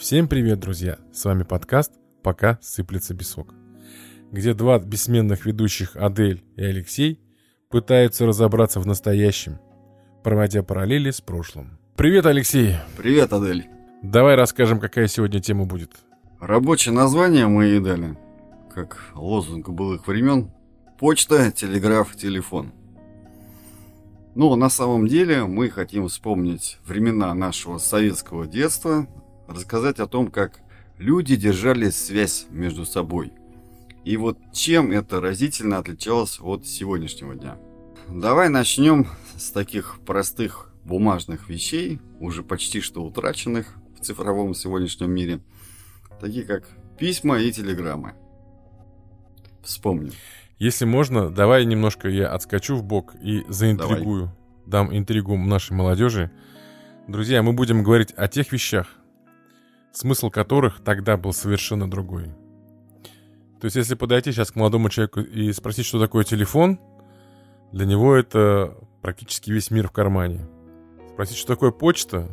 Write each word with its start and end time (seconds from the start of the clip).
Всем 0.00 0.28
привет, 0.28 0.60
друзья! 0.60 0.96
С 1.12 1.26
вами 1.26 1.42
подкаст 1.42 1.92
«Пока 2.22 2.58
сыплется 2.62 3.14
песок», 3.14 3.52
где 4.32 4.54
два 4.54 4.78
бессменных 4.78 5.44
ведущих 5.44 5.94
Адель 5.94 6.42
и 6.56 6.62
Алексей 6.64 7.20
пытаются 7.68 8.24
разобраться 8.24 8.80
в 8.80 8.86
настоящем, 8.86 9.58
проводя 10.24 10.62
параллели 10.62 11.10
с 11.10 11.20
прошлым. 11.20 11.78
Привет, 11.96 12.24
Алексей! 12.24 12.76
Привет, 12.96 13.34
Адель! 13.34 13.68
Давай 14.02 14.36
расскажем, 14.36 14.80
какая 14.80 15.06
сегодня 15.06 15.38
тема 15.38 15.66
будет. 15.66 15.92
Рабочее 16.40 16.94
название 16.94 17.46
мы 17.46 17.64
ей 17.66 17.80
дали, 17.80 18.16
как 18.72 19.12
лозунг 19.14 19.68
былых 19.68 20.06
времен. 20.06 20.50
Почта, 20.98 21.52
телеграф, 21.52 22.16
телефон. 22.16 22.72
Ну, 24.34 24.56
на 24.56 24.70
самом 24.70 25.06
деле 25.06 25.44
мы 25.44 25.68
хотим 25.68 26.08
вспомнить 26.08 26.78
времена 26.86 27.34
нашего 27.34 27.76
советского 27.76 28.46
детства, 28.46 29.06
рассказать 29.50 30.00
о 30.00 30.06
том, 30.06 30.30
как 30.30 30.60
люди 30.98 31.36
держали 31.36 31.90
связь 31.90 32.46
между 32.50 32.84
собой. 32.84 33.32
И 34.04 34.16
вот 34.16 34.38
чем 34.52 34.92
это 34.92 35.20
разительно 35.20 35.78
отличалось 35.78 36.38
от 36.40 36.66
сегодняшнего 36.66 37.34
дня. 37.34 37.58
Давай 38.08 38.48
начнем 38.48 39.06
с 39.36 39.50
таких 39.50 40.00
простых 40.06 40.72
бумажных 40.84 41.48
вещей, 41.48 42.00
уже 42.18 42.42
почти 42.42 42.80
что 42.80 43.04
утраченных 43.04 43.74
в 43.98 44.04
цифровом 44.04 44.54
сегодняшнем 44.54 45.10
мире, 45.10 45.40
такие 46.20 46.44
как 46.44 46.64
письма 46.98 47.38
и 47.38 47.52
телеграммы. 47.52 48.14
Вспомним. 49.62 50.12
Если 50.58 50.84
можно, 50.84 51.30
давай 51.30 51.64
немножко 51.64 52.08
я 52.08 52.28
отскочу 52.28 52.76
в 52.76 52.82
бок 52.82 53.14
и 53.22 53.44
заинтригую, 53.48 54.32
давай. 54.66 54.86
дам 54.86 54.96
интригу 54.96 55.36
нашей 55.36 55.72
молодежи. 55.72 56.30
Друзья, 57.08 57.42
мы 57.42 57.52
будем 57.52 57.82
говорить 57.82 58.12
о 58.16 58.28
тех 58.28 58.52
вещах, 58.52 58.88
смысл 59.92 60.30
которых 60.30 60.80
тогда 60.84 61.16
был 61.16 61.32
совершенно 61.32 61.90
другой. 61.90 62.26
То 63.60 63.66
есть, 63.66 63.76
если 63.76 63.94
подойти 63.94 64.32
сейчас 64.32 64.50
к 64.50 64.56
молодому 64.56 64.88
человеку 64.88 65.20
и 65.20 65.52
спросить, 65.52 65.84
что 65.84 66.00
такое 66.00 66.24
телефон, 66.24 66.78
для 67.72 67.84
него 67.86 68.14
это 68.14 68.76
практически 69.02 69.50
весь 69.50 69.70
мир 69.70 69.88
в 69.88 69.92
кармане. 69.92 70.46
Спросить, 71.12 71.36
что 71.36 71.48
такое 71.54 71.70
почта, 71.70 72.28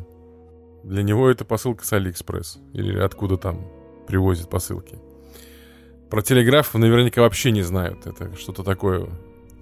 для 0.84 1.02
него 1.02 1.28
это 1.28 1.44
посылка 1.44 1.84
с 1.84 1.92
Алиэкспресс 1.92 2.58
или 2.72 2.98
откуда 2.98 3.36
там 3.36 3.66
привозят 4.06 4.48
посылки. 4.48 4.98
Про 6.08 6.22
телеграф 6.22 6.72
наверняка 6.74 7.20
вообще 7.20 7.50
не 7.50 7.62
знают. 7.62 8.06
Это 8.06 8.34
что-то 8.36 8.62
такое. 8.62 9.08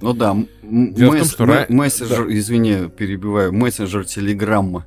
Ну 0.00 0.12
да, 0.12 0.36
Дело 0.62 1.14
месс- 1.14 1.34
том, 1.36 1.48
что 1.48 1.66
мессенджер, 1.69 2.27
да. 2.27 2.34
извини, 2.38 2.88
перебиваю, 2.91 3.53
мессенджер 3.53 4.05
телеграмма, 4.05 4.86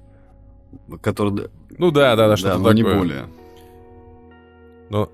который 1.01 1.49
ну 1.77 1.91
да, 1.91 2.15
да, 2.15 2.27
да, 2.27 2.37
что-то 2.37 2.53
да, 2.53 2.59
но 2.59 2.69
такое. 2.69 2.75
не 2.75 2.83
более. 2.83 3.27
Но 4.89 5.09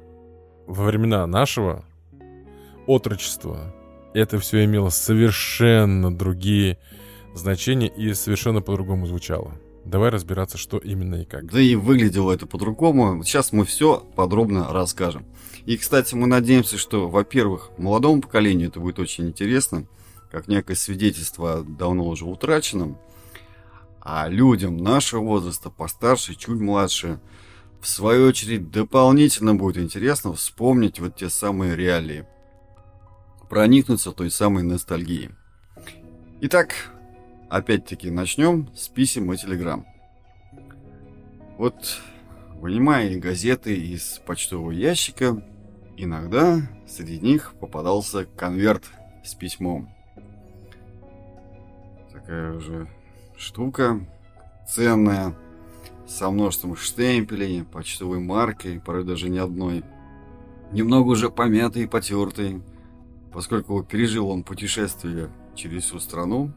во 0.68 0.86
времена 0.86 1.28
нашего 1.28 1.86
отрочества 2.88 3.74
это 4.14 4.40
все 4.40 4.64
имело 4.64 4.90
совершенно 4.90 6.16
другие 6.16 6.80
значения 7.34 7.88
и 7.88 8.14
совершенно 8.14 8.62
по-другому 8.62 9.06
звучало. 9.06 9.54
Давай 9.84 10.10
разбираться, 10.10 10.58
что 10.58 10.78
именно 10.78 11.22
и 11.22 11.26
как. 11.26 11.52
Да 11.52 11.62
и 11.62 11.76
выглядело 11.76 12.32
это 12.32 12.48
по-другому. 12.48 13.24
Сейчас 13.24 13.52
мы 13.52 13.66
все 13.66 14.04
подробно 14.16 14.74
расскажем. 14.74 15.26
И, 15.66 15.78
кстати, 15.78 16.16
мы 16.16 16.26
надеемся, 16.26 16.78
что, 16.78 17.08
во-первых, 17.08 17.70
молодому 17.78 18.22
поколению 18.22 18.70
это 18.70 18.80
будет 18.80 18.98
очень 18.98 19.28
интересно, 19.28 19.86
как 20.32 20.48
некое 20.48 20.76
свидетельство 20.76 21.60
о 21.60 21.62
давно 21.62 22.08
уже 22.08 22.26
утраченном. 22.26 22.98
А 24.08 24.28
людям 24.28 24.78
нашего 24.78 25.22
возраста, 25.22 25.72
постарше, 25.72 26.36
чуть 26.36 26.62
младше, 26.62 27.20
в 27.82 27.88
свою 27.88 28.28
очередь, 28.28 28.70
дополнительно 28.70 29.56
будет 29.56 29.78
интересно 29.78 30.32
вспомнить 30.34 31.00
вот 31.00 31.16
те 31.16 31.28
самые 31.28 31.76
реалии. 31.76 32.28
Проникнуться 33.50 34.12
той 34.12 34.30
самой 34.30 34.62
ностальгией. 34.62 35.32
Итак, 36.42 36.76
опять-таки 37.50 38.12
начнем 38.12 38.70
с 38.76 38.90
писем 38.90 39.34
и 39.34 39.38
телеграмм. 39.38 39.88
Вот, 41.58 42.00
вынимая 42.58 43.18
газеты 43.20 43.76
из 43.76 44.22
почтового 44.24 44.70
ящика, 44.70 45.44
иногда 45.98 46.62
среди 46.88 47.20
них 47.20 47.56
попадался 47.60 48.26
конверт 48.26 48.84
с 49.24 49.34
письмом. 49.34 49.90
Такая 52.14 52.54
уже 52.54 52.88
штука 53.46 54.00
ценная, 54.68 55.36
со 56.08 56.30
множеством 56.32 56.76
штемпелей, 56.76 57.64
почтовой 57.64 58.20
маркой, 58.20 58.80
порой 58.80 59.04
даже 59.04 59.30
не 59.30 59.38
одной. 59.38 59.84
Немного 60.72 61.10
уже 61.10 61.30
помятый 61.30 61.84
и 61.84 61.88
потертый, 61.88 62.62
поскольку 63.32 63.84
пережил 63.84 64.30
он 64.30 64.44
путешествие 64.44 65.30
через 65.56 65.84
всю 65.84 66.00
страну, 66.00 66.52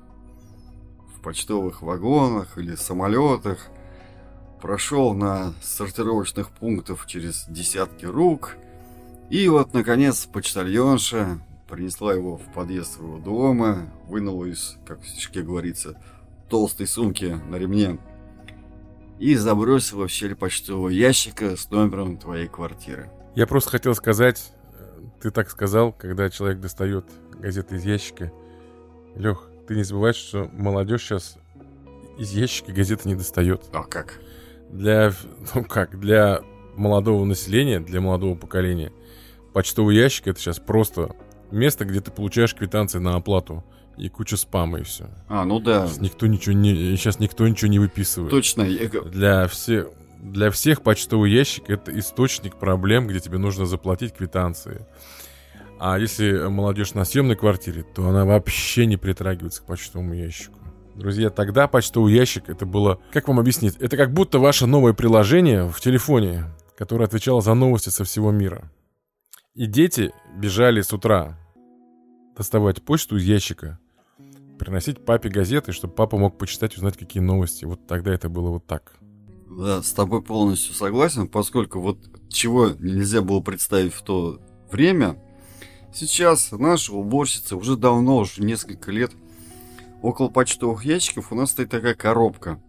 в 1.14 1.20
почтовых 1.20 1.82
вагонах 1.82 2.56
или 2.56 2.74
самолетах, 2.74 3.68
прошел 4.60 5.14
на 5.14 5.52
сортировочных 5.62 6.50
пунктах 6.50 7.06
через 7.06 7.46
десятки 7.48 8.06
рук, 8.06 8.56
и 9.28 9.46
вот, 9.48 9.74
наконец, 9.74 10.24
почтальонша 10.24 11.38
принесла 11.68 12.14
его 12.14 12.38
в 12.38 12.52
подъезд 12.54 12.94
своего 12.94 13.18
дома, 13.18 13.90
вынула 14.06 14.46
из, 14.46 14.78
как 14.86 15.02
в 15.02 15.08
стишке 15.08 15.42
говорится, 15.42 16.00
толстой 16.48 16.86
сумки 16.86 17.38
на 17.48 17.56
ремне 17.56 17.98
и 19.18 19.34
забросила 19.34 20.06
в 20.06 20.10
щель 20.10 20.34
почтового 20.34 20.88
ящика 20.88 21.56
с 21.56 21.70
номером 21.70 22.18
твоей 22.18 22.46
квартиры. 22.46 23.10
Я 23.34 23.46
просто 23.46 23.70
хотел 23.70 23.94
сказать, 23.94 24.52
э, 24.72 25.00
ты 25.20 25.30
так 25.30 25.50
сказал, 25.50 25.92
когда 25.92 26.30
человек 26.30 26.60
достает 26.60 27.04
газеты 27.32 27.76
из 27.76 27.84
ящика. 27.84 28.32
Лех, 29.16 29.50
ты 29.66 29.74
не 29.74 29.82
забывай, 29.82 30.12
что 30.12 30.48
молодежь 30.52 31.02
сейчас 31.02 31.36
из 32.18 32.32
ящика 32.32 32.72
газеты 32.72 33.08
не 33.08 33.14
достает. 33.14 33.62
А 33.72 33.82
как? 33.82 34.20
Для, 34.70 35.12
ну 35.54 35.64
как, 35.64 35.98
для 35.98 36.40
молодого 36.76 37.24
населения, 37.24 37.80
для 37.80 38.00
молодого 38.00 38.36
поколения, 38.36 38.92
почтовый 39.52 39.96
ящик 39.96 40.28
это 40.28 40.38
сейчас 40.40 40.58
просто 40.58 41.14
место, 41.50 41.84
где 41.84 42.00
ты 42.00 42.10
получаешь 42.10 42.54
квитанции 42.54 42.98
на 42.98 43.16
оплату 43.16 43.64
и 43.98 44.08
куча 44.08 44.36
спама 44.36 44.80
и 44.80 44.82
все. 44.82 45.08
А, 45.28 45.44
ну 45.44 45.60
да. 45.60 45.86
Сейчас 45.86 46.00
никто 46.00 46.26
ничего 46.26 46.54
не, 46.54 46.96
сейчас 46.96 47.18
никто 47.18 47.46
ничего 47.46 47.70
не 47.70 47.78
выписывает. 47.78 48.30
Точно. 48.30 48.64
Для 49.10 49.46
всех, 49.48 49.88
для 50.20 50.50
всех 50.50 50.82
почтовый 50.82 51.30
ящик 51.32 51.68
это 51.68 51.96
источник 51.98 52.56
проблем, 52.56 53.06
где 53.06 53.20
тебе 53.20 53.38
нужно 53.38 53.66
заплатить 53.66 54.14
квитанции. 54.14 54.86
А 55.80 55.98
если 55.98 56.48
молодежь 56.48 56.94
на 56.94 57.04
съемной 57.04 57.36
квартире, 57.36 57.84
то 57.94 58.08
она 58.08 58.24
вообще 58.24 58.86
не 58.86 58.96
притрагивается 58.96 59.62
к 59.62 59.66
почтовому 59.66 60.14
ящику. 60.14 60.58
Друзья, 60.96 61.30
тогда 61.30 61.68
почтовый 61.68 62.12
ящик 62.12 62.48
это 62.48 62.66
было... 62.66 63.00
Как 63.12 63.28
вам 63.28 63.38
объяснить? 63.38 63.76
Это 63.76 63.96
как 63.96 64.12
будто 64.12 64.40
ваше 64.40 64.66
новое 64.66 64.92
приложение 64.92 65.68
в 65.68 65.80
телефоне, 65.80 66.46
которое 66.76 67.04
отвечало 67.04 67.40
за 67.40 67.54
новости 67.54 67.90
со 67.90 68.02
всего 68.02 68.32
мира. 68.32 68.72
И 69.54 69.66
дети 69.66 70.12
бежали 70.36 70.80
с 70.80 70.92
утра 70.92 71.38
доставать 72.36 72.82
почту 72.82 73.16
из 73.16 73.24
ящика, 73.24 73.78
приносить 74.58 75.04
папе 75.04 75.28
газеты, 75.28 75.72
чтобы 75.72 75.94
папа 75.94 76.18
мог 76.18 76.36
почитать, 76.36 76.76
узнать, 76.76 76.98
какие 76.98 77.22
новости. 77.22 77.64
Вот 77.64 77.86
тогда 77.86 78.12
это 78.12 78.28
было 78.28 78.50
вот 78.50 78.66
так. 78.66 78.98
Да, 79.48 79.82
с 79.82 79.92
тобой 79.92 80.22
полностью 80.22 80.74
согласен, 80.74 81.26
поскольку 81.26 81.80
вот 81.80 81.98
чего 82.28 82.68
нельзя 82.68 83.22
было 83.22 83.40
представить 83.40 83.94
в 83.94 84.02
то 84.02 84.40
время, 84.70 85.16
сейчас 85.92 86.52
наша 86.52 86.92
уборщица 86.92 87.56
уже 87.56 87.76
давно, 87.76 88.18
уже 88.18 88.42
несколько 88.42 88.90
лет, 88.90 89.12
около 90.02 90.28
почтовых 90.28 90.84
ящиков 90.84 91.32
у 91.32 91.34
нас 91.34 91.50
стоит 91.50 91.70
такая 91.70 91.94
коробка, 91.94 92.60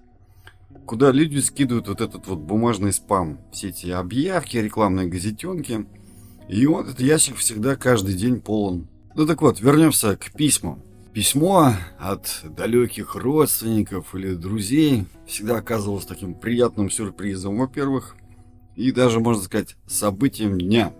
куда 0.85 1.11
люди 1.11 1.39
скидывают 1.39 1.89
вот 1.89 2.01
этот 2.01 2.27
вот 2.27 2.39
бумажный 2.39 2.93
спам, 2.93 3.39
все 3.51 3.69
эти 3.69 3.89
объявки, 3.89 4.57
рекламные 4.57 5.07
газетенки, 5.07 5.85
и 6.47 6.65
вот 6.65 6.87
этот 6.87 7.01
ящик 7.01 7.35
всегда 7.35 7.75
каждый 7.75 8.15
день 8.15 8.39
полон. 8.39 8.87
Ну 9.15 9.27
так 9.27 9.41
вот, 9.41 9.59
вернемся 9.59 10.15
к 10.15 10.31
письмам. 10.31 10.81
Письмо 11.13 11.73
от 11.97 12.41
далеких 12.43 13.15
родственников 13.15 14.13
или 14.13 14.35
друзей 14.35 15.05
всегда 15.25 15.57
оказывалось 15.57 16.05
таким 16.05 16.35
приятным 16.35 16.91
сюрпризом, 16.91 17.57
во-первых, 17.57 18.15
и 18.75 18.91
даже, 18.91 19.19
можно 19.19 19.41
сказать, 19.41 19.75
событием 19.87 20.59
дня. 20.59 20.93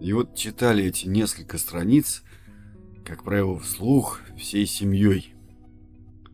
И 0.00 0.12
вот 0.12 0.34
читали 0.34 0.84
эти 0.84 1.08
несколько 1.08 1.56
страниц, 1.56 2.22
как 3.06 3.24
правило, 3.24 3.58
вслух 3.58 4.20
всей 4.36 4.66
семьей. 4.66 5.34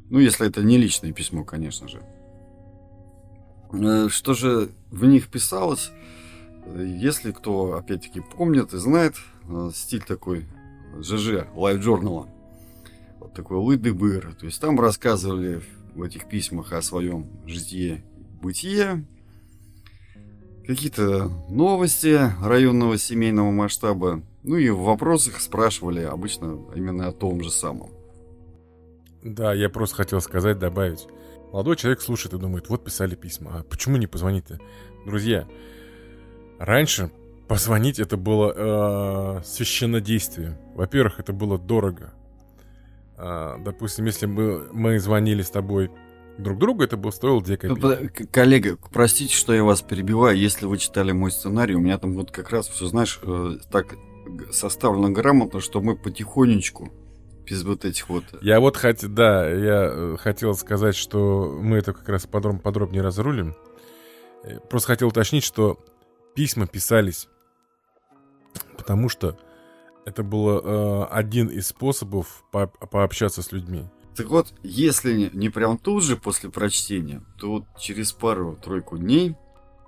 Ну, 0.08 0.19
если 0.19 0.49
это 0.49 0.64
не 0.64 0.76
личное 0.76 1.12
письмо, 1.12 1.44
конечно 1.44 1.87
же. 1.87 2.02
Э, 3.73 4.08
что 4.08 4.35
же 4.35 4.70
в 4.91 5.05
них 5.05 5.29
писалось? 5.29 5.93
Если 6.76 7.31
кто, 7.31 7.75
опять-таки, 7.75 8.20
помнит 8.20 8.75
и 8.75 8.79
знает, 8.79 9.14
э, 9.49 9.70
стиль 9.73 10.02
такой 10.02 10.47
ЖЖ, 11.00 11.47
лайв-журнала– 11.55 12.29
такой 13.34 13.58
лыды-быр. 13.58 14.34
То 14.34 14.46
есть 14.46 14.60
там 14.60 14.78
рассказывали 14.80 15.62
в 15.94 16.02
этих 16.02 16.28
письмах 16.28 16.72
о 16.72 16.82
своем 16.82 17.26
житье 17.46 18.04
бытие. 18.40 19.04
какие-то 20.66 21.30
новости 21.48 22.20
районного 22.42 22.96
семейного 22.98 23.50
масштаба. 23.50 24.22
Ну 24.42 24.56
и 24.56 24.70
в 24.70 24.80
вопросах 24.80 25.40
спрашивали 25.40 26.02
обычно 26.02 26.58
именно 26.74 27.08
о 27.08 27.12
том 27.12 27.42
же 27.42 27.50
самом. 27.50 27.90
Да, 29.22 29.52
я 29.52 29.68
просто 29.68 29.96
хотел 29.96 30.20
сказать, 30.20 30.58
добавить. 30.58 31.06
Молодой 31.52 31.76
человек 31.76 32.00
слушает 32.00 32.34
и 32.34 32.38
думает, 32.38 32.68
вот 32.68 32.84
писали 32.84 33.14
письма, 33.16 33.58
а 33.58 33.62
почему 33.64 33.96
не 33.96 34.06
позвонить-то? 34.06 34.60
Друзья, 35.04 35.46
раньше 36.58 37.10
позвонить 37.48 37.98
это 37.98 38.16
было 38.16 39.40
э, 39.40 39.44
священнодействие. 39.44 40.58
Во-первых, 40.74 41.18
это 41.18 41.32
было 41.32 41.58
дорого. 41.58 42.14
Э, 43.20 43.56
допустим, 43.58 44.06
если 44.06 44.26
бы 44.26 44.69
мы 44.72 44.99
звонили 44.99 45.43
с 45.43 45.50
тобой 45.50 45.90
друг 46.38 46.58
другу, 46.58 46.82
это 46.82 46.96
бы 46.96 47.12
стоило 47.12 47.43
2 47.43 47.56
копейки. 47.56 48.25
Коллега, 48.26 48.78
простите, 48.93 49.34
что 49.34 49.52
я 49.52 49.62
вас 49.62 49.82
перебиваю. 49.82 50.38
Если 50.38 50.64
вы 50.64 50.78
читали 50.78 51.12
мой 51.12 51.31
сценарий, 51.31 51.75
у 51.75 51.81
меня 51.81 51.99
там 51.99 52.14
вот 52.14 52.31
как 52.31 52.50
раз 52.50 52.69
все, 52.69 52.87
знаешь, 52.87 53.20
э, 53.22 53.58
так 53.70 53.96
составлено 54.50 55.11
грамотно, 55.11 55.61
что 55.61 55.81
мы 55.81 55.96
потихонечку 55.96 56.90
без 57.46 57.62
вот 57.64 57.84
этих 57.84 58.08
вот... 58.08 58.25
Я 58.40 58.61
вот 58.61 58.76
хотел, 58.76 59.11
да, 59.11 59.49
я 59.49 59.90
э, 59.93 60.16
хотел 60.19 60.55
сказать, 60.55 60.96
что 60.96 61.58
мы 61.61 61.76
это 61.78 61.93
как 61.93 62.08
раз 62.08 62.26
подроб, 62.26 62.62
подробнее 62.62 63.02
разрулим. 63.02 63.55
Э, 64.44 64.58
просто 64.61 64.88
хотел 64.88 65.08
уточнить, 65.08 65.44
что 65.44 65.78
письма 66.34 66.66
писались, 66.66 67.28
потому 68.78 69.11
что 69.11 69.38
это 70.05 70.23
был 70.23 70.58
э, 70.58 71.05
один 71.11 71.49
из 71.49 71.69
способов 71.69 72.44
по 72.50 72.67
пообщаться 72.67 73.43
с 73.43 73.52
людьми. 73.52 73.85
Так 74.17 74.29
вот, 74.29 74.52
если 74.62 75.31
не 75.32 75.49
прям 75.50 75.79
тут 75.79 76.02
же 76.02 76.17
после 76.17 76.50
прочтения, 76.50 77.23
то 77.38 77.50
вот 77.50 77.64
через 77.79 78.12
пару-тройку 78.12 78.99
дней 78.99 79.37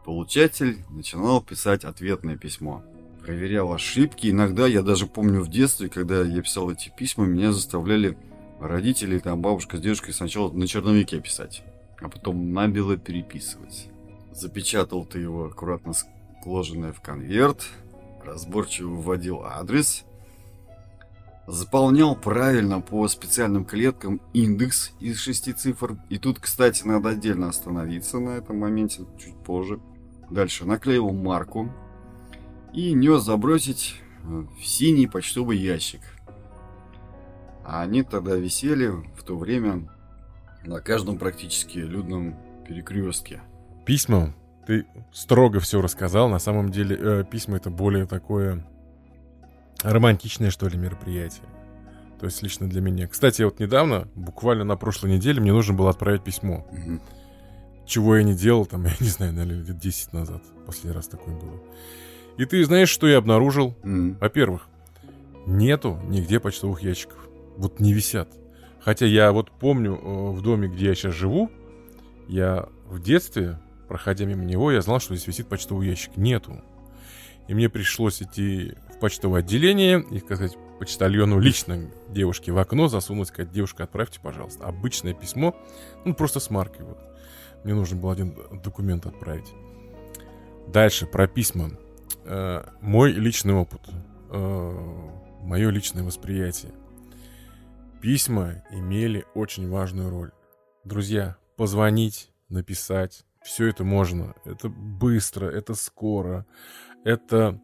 получатель 0.05 0.85
начинал 0.91 1.43
писать 1.43 1.85
ответное 1.85 2.37
письмо 2.37 2.83
проверял 3.23 3.73
ошибки. 3.73 4.29
Иногда, 4.29 4.67
я 4.67 4.83
даже 4.83 5.07
помню 5.07 5.41
в 5.41 5.49
детстве, 5.49 5.89
когда 5.89 6.23
я 6.23 6.43
писал 6.43 6.71
эти 6.71 6.93
письма, 6.97 7.25
меня 7.25 7.53
заставляли 7.53 8.19
родители, 8.61 9.19
там 9.19 9.41
бабушка 9.41 9.77
с 9.77 9.81
дедушкой 9.81 10.15
сначала 10.15 10.51
на 10.53 10.67
черновике 10.67 11.21
писать, 11.21 11.63
а 12.01 12.09
потом 12.09 12.53
набело 12.53 12.97
переписывать. 12.97 13.89
Запечатал 14.33 15.05
ты 15.05 15.21
его 15.21 15.47
аккуратно 15.47 15.93
сложенное 16.43 16.93
в 16.93 17.01
конверт, 17.01 17.65
разборчиво 18.25 18.95
вводил 18.95 19.43
адрес, 19.45 20.05
заполнял 21.47 22.15
правильно 22.17 22.81
по 22.81 23.07
специальным 23.09 23.65
клеткам 23.65 24.21
индекс 24.33 24.93
из 25.01 25.19
шести 25.19 25.53
цифр. 25.53 25.97
И 26.09 26.19
тут, 26.19 26.39
кстати, 26.39 26.85
надо 26.85 27.11
отдельно 27.11 27.49
остановиться 27.49 28.19
на 28.19 28.31
этом 28.31 28.59
моменте, 28.59 29.05
чуть 29.19 29.37
позже. 29.37 29.81
Дальше 30.31 30.65
наклеивал 30.65 31.13
марку 31.13 31.71
и 32.73 32.93
нес 32.95 33.23
забросить 33.23 33.97
э, 34.25 34.45
в 34.59 34.65
синий 34.65 35.07
почтовый 35.07 35.59
ящик. 35.59 36.01
А 37.65 37.83
они 37.83 38.03
тогда 38.03 38.37
висели 38.37 38.87
в 38.87 39.23
то 39.25 39.37
время 39.37 39.89
на 40.65 40.81
каждом 40.81 41.19
практически 41.19 41.79
людном 41.79 42.37
перекрестке. 42.67 43.43
Письма, 43.85 44.35
ты 44.67 44.87
строго 45.13 45.61
все 45.61 45.81
рассказал. 45.81 46.29
На 46.29 46.39
самом 46.39 46.71
деле 46.71 46.97
э, 46.99 47.25
письма 47.29 47.57
это 47.57 47.71
более 47.71 48.07
такое 48.07 48.65
романтичное, 49.83 50.51
что 50.51 50.69
ли, 50.69 50.79
мероприятие. 50.79 51.45
То 52.21 52.27
есть 52.27 52.43
лично 52.43 52.69
для 52.69 52.81
меня. 52.81 53.09
Кстати, 53.09 53.43
вот 53.43 53.59
недавно, 53.59 54.09
буквально 54.15 54.65
на 54.65 54.77
прошлой 54.77 55.13
неделе, 55.13 55.41
мне 55.41 55.53
нужно 55.53 55.75
было 55.75 55.91
отправить 55.91 56.23
письмо. 56.23 56.67
Угу. 56.71 57.01
Чего 57.87 58.17
я 58.17 58.23
не 58.23 58.35
делал, 58.35 58.65
там, 58.65 58.85
я 58.87 58.95
не 59.01 59.09
знаю, 59.09 59.33
наверное, 59.33 59.65
лет 59.65 59.79
10 59.79 60.13
назад. 60.13 60.43
Последний 60.67 60.93
раз 60.93 61.09
такое 61.09 61.35
было. 61.35 61.61
И 62.39 62.45
ты 62.45 62.65
знаешь, 62.65 62.89
что 62.89 63.07
я 63.07 63.19
обнаружил? 63.19 63.77
Mm. 63.83 64.19
Во-первых, 64.19 64.69
нету 65.47 66.01
нигде 66.09 66.41
почтовых 66.41 66.83
ящиков. 66.83 67.19
Вот 67.57 67.81
не 67.81 67.93
висят. 67.93 68.29
Хотя 68.81 69.07
я 69.07 69.33
вот 69.33 69.51
помню 69.51 69.95
э, 69.95 70.31
в 70.31 70.41
доме, 70.43 70.69
где 70.69 70.87
я 70.87 70.95
сейчас 70.95 71.15
живу, 71.15 71.51
я 72.29 72.69
в 72.87 73.01
детстве, 73.01 73.59
проходя 73.93 74.25
мимо 74.25 74.43
него, 74.43 74.73
я 74.73 74.81
знал, 74.81 75.01
что 75.01 75.15
здесь 75.15 75.27
висит 75.27 75.49
почтовый 75.49 75.87
ящик. 75.87 76.17
Нету. 76.17 76.63
И 77.47 77.53
мне 77.53 77.69
пришлось 77.69 78.23
идти 78.23 78.73
в 78.91 78.99
почтовое 79.01 79.41
отделение 79.41 80.03
и 80.11 80.19
сказать 80.19 80.57
почтальону 80.79 81.39
лично 81.39 81.91
девушке 82.09 82.53
в 82.53 82.59
окно 82.59 82.89
засунуть, 82.89 83.29
сказать, 83.29 83.53
девушка, 83.53 83.85
отправьте, 83.85 84.19
пожалуйста, 84.19 84.65
обычное 84.65 85.13
письмо, 85.13 85.55
ну, 86.07 86.15
просто 86.15 86.41
с 86.41 86.49
маркой 86.49 86.87
вот. 86.87 86.99
Мне 87.65 87.75
нужно 87.75 87.99
было 87.99 88.15
один 88.15 88.35
документ 88.65 89.05
отправить. 89.05 89.53
Дальше, 90.69 91.05
про 91.05 91.27
письма 91.27 91.73
э, 92.25 92.65
мой 92.81 93.13
личный 93.13 93.53
опыт, 93.53 93.83
э, 94.31 95.03
мое 95.43 95.69
личное 95.69 96.03
восприятие. 96.03 96.73
Письма 98.01 98.65
имели 98.71 99.27
очень 99.35 99.69
важную 99.69 100.09
роль. 100.09 100.31
Друзья, 100.83 101.37
позвонить, 101.59 102.31
написать, 102.49 103.27
все 103.45 103.67
это 103.69 103.85
можно. 103.85 104.35
Это 104.45 104.69
быстро, 104.69 105.47
это 105.47 105.75
скоро, 105.75 106.47
это 107.05 107.61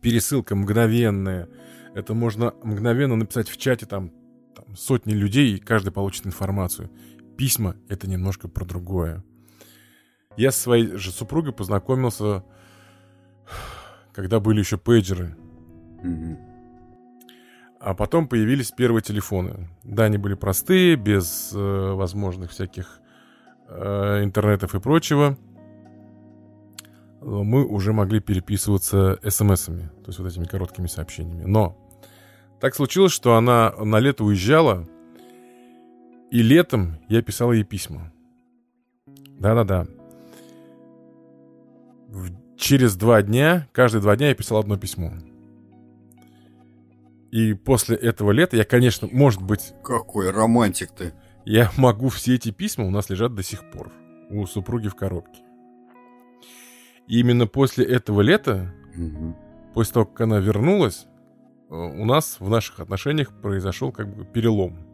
пересылка 0.00 0.54
мгновенная. 0.54 1.48
Это 1.94 2.14
можно 2.14 2.54
мгновенно 2.62 3.16
написать 3.16 3.48
в 3.48 3.56
чате 3.56 3.86
там, 3.86 4.12
там 4.54 4.76
сотни 4.76 5.12
людей, 5.12 5.54
и 5.54 5.60
каждый 5.60 5.92
получит 5.92 6.26
информацию. 6.26 6.90
Письма— 7.36 7.76
это 7.88 8.08
немножко 8.08 8.48
про 8.48 8.64
другое. 8.64 9.24
Я 10.36 10.52
со 10.52 10.60
своей 10.60 10.96
же 10.96 11.10
супругой 11.10 11.52
познакомился 11.52 12.44
когда 14.18 14.40
были 14.40 14.58
еще 14.58 14.78
пейджеры. 14.78 15.36
А 17.78 17.94
потом 17.94 18.26
появились 18.26 18.72
первые 18.72 19.00
телефоны. 19.00 19.68
Да, 19.84 20.06
они 20.06 20.18
были 20.18 20.34
простые, 20.34 20.96
без 20.96 21.52
э, 21.54 21.92
возможных 21.92 22.50
всяких 22.50 23.00
э, 23.00 23.07
интернетов 23.68 24.74
и 24.74 24.80
прочего. 24.80 25.36
Мы 27.20 27.66
уже 27.66 27.92
могли 27.92 28.20
переписываться 28.20 29.18
смс-ами, 29.22 29.90
то 30.02 30.08
есть 30.08 30.18
вот 30.18 30.28
этими 30.28 30.44
короткими 30.44 30.86
сообщениями. 30.86 31.44
Но 31.44 31.76
так 32.60 32.74
случилось, 32.74 33.12
что 33.12 33.36
она 33.36 33.72
на 33.72 33.98
лето 33.98 34.24
уезжала, 34.24 34.88
и 36.30 36.42
летом 36.42 36.98
я 37.08 37.22
писал 37.22 37.52
ей 37.52 37.64
письма. 37.64 38.12
Да-да-да. 39.06 39.86
Через 42.56 42.96
два 42.96 43.22
дня, 43.22 43.68
каждые 43.72 44.02
два 44.02 44.16
дня 44.16 44.28
я 44.28 44.34
писал 44.34 44.58
одно 44.58 44.76
письмо. 44.76 45.12
И 47.30 47.52
после 47.52 47.96
этого 47.96 48.30
лета 48.30 48.56
я, 48.56 48.64
конечно, 48.64 49.08
может 49.12 49.42
быть... 49.42 49.74
Какой 49.84 50.30
романтик 50.30 50.90
ты. 50.92 51.12
Я 51.48 51.72
могу 51.78 52.10
все 52.10 52.34
эти 52.34 52.50
письма 52.50 52.84
у 52.84 52.90
нас 52.90 53.08
лежат 53.08 53.34
до 53.34 53.42
сих 53.42 53.68
пор. 53.70 53.90
У 54.28 54.44
супруги 54.46 54.88
в 54.88 54.94
коробке. 54.94 55.40
И 57.06 57.20
именно 57.20 57.46
после 57.46 57.86
этого 57.86 58.20
лета, 58.20 58.74
угу. 58.94 59.34
после 59.72 59.94
того, 59.94 60.06
как 60.06 60.20
она 60.20 60.40
вернулась, 60.40 61.06
э, 61.70 61.74
у 61.74 62.04
нас 62.04 62.36
в 62.38 62.50
наших 62.50 62.80
отношениях 62.80 63.32
произошел 63.40 63.92
как 63.92 64.14
бы 64.14 64.26
перелом. 64.26 64.86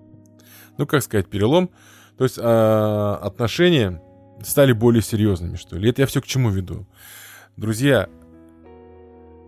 Ну, 0.79 0.87
как 0.87 1.03
сказать, 1.03 1.29
перелом. 1.29 1.71
То 2.17 2.23
есть 2.23 2.39
а, 2.41 3.17
отношения 3.21 4.01
стали 4.41 4.73
более 4.73 5.03
серьезными, 5.03 5.57
что 5.57 5.77
ли. 5.77 5.91
Это 5.91 6.03
я 6.03 6.07
все 6.07 6.21
к 6.21 6.27
чему 6.27 6.51
веду. 6.51 6.87
Друзья, 7.57 8.09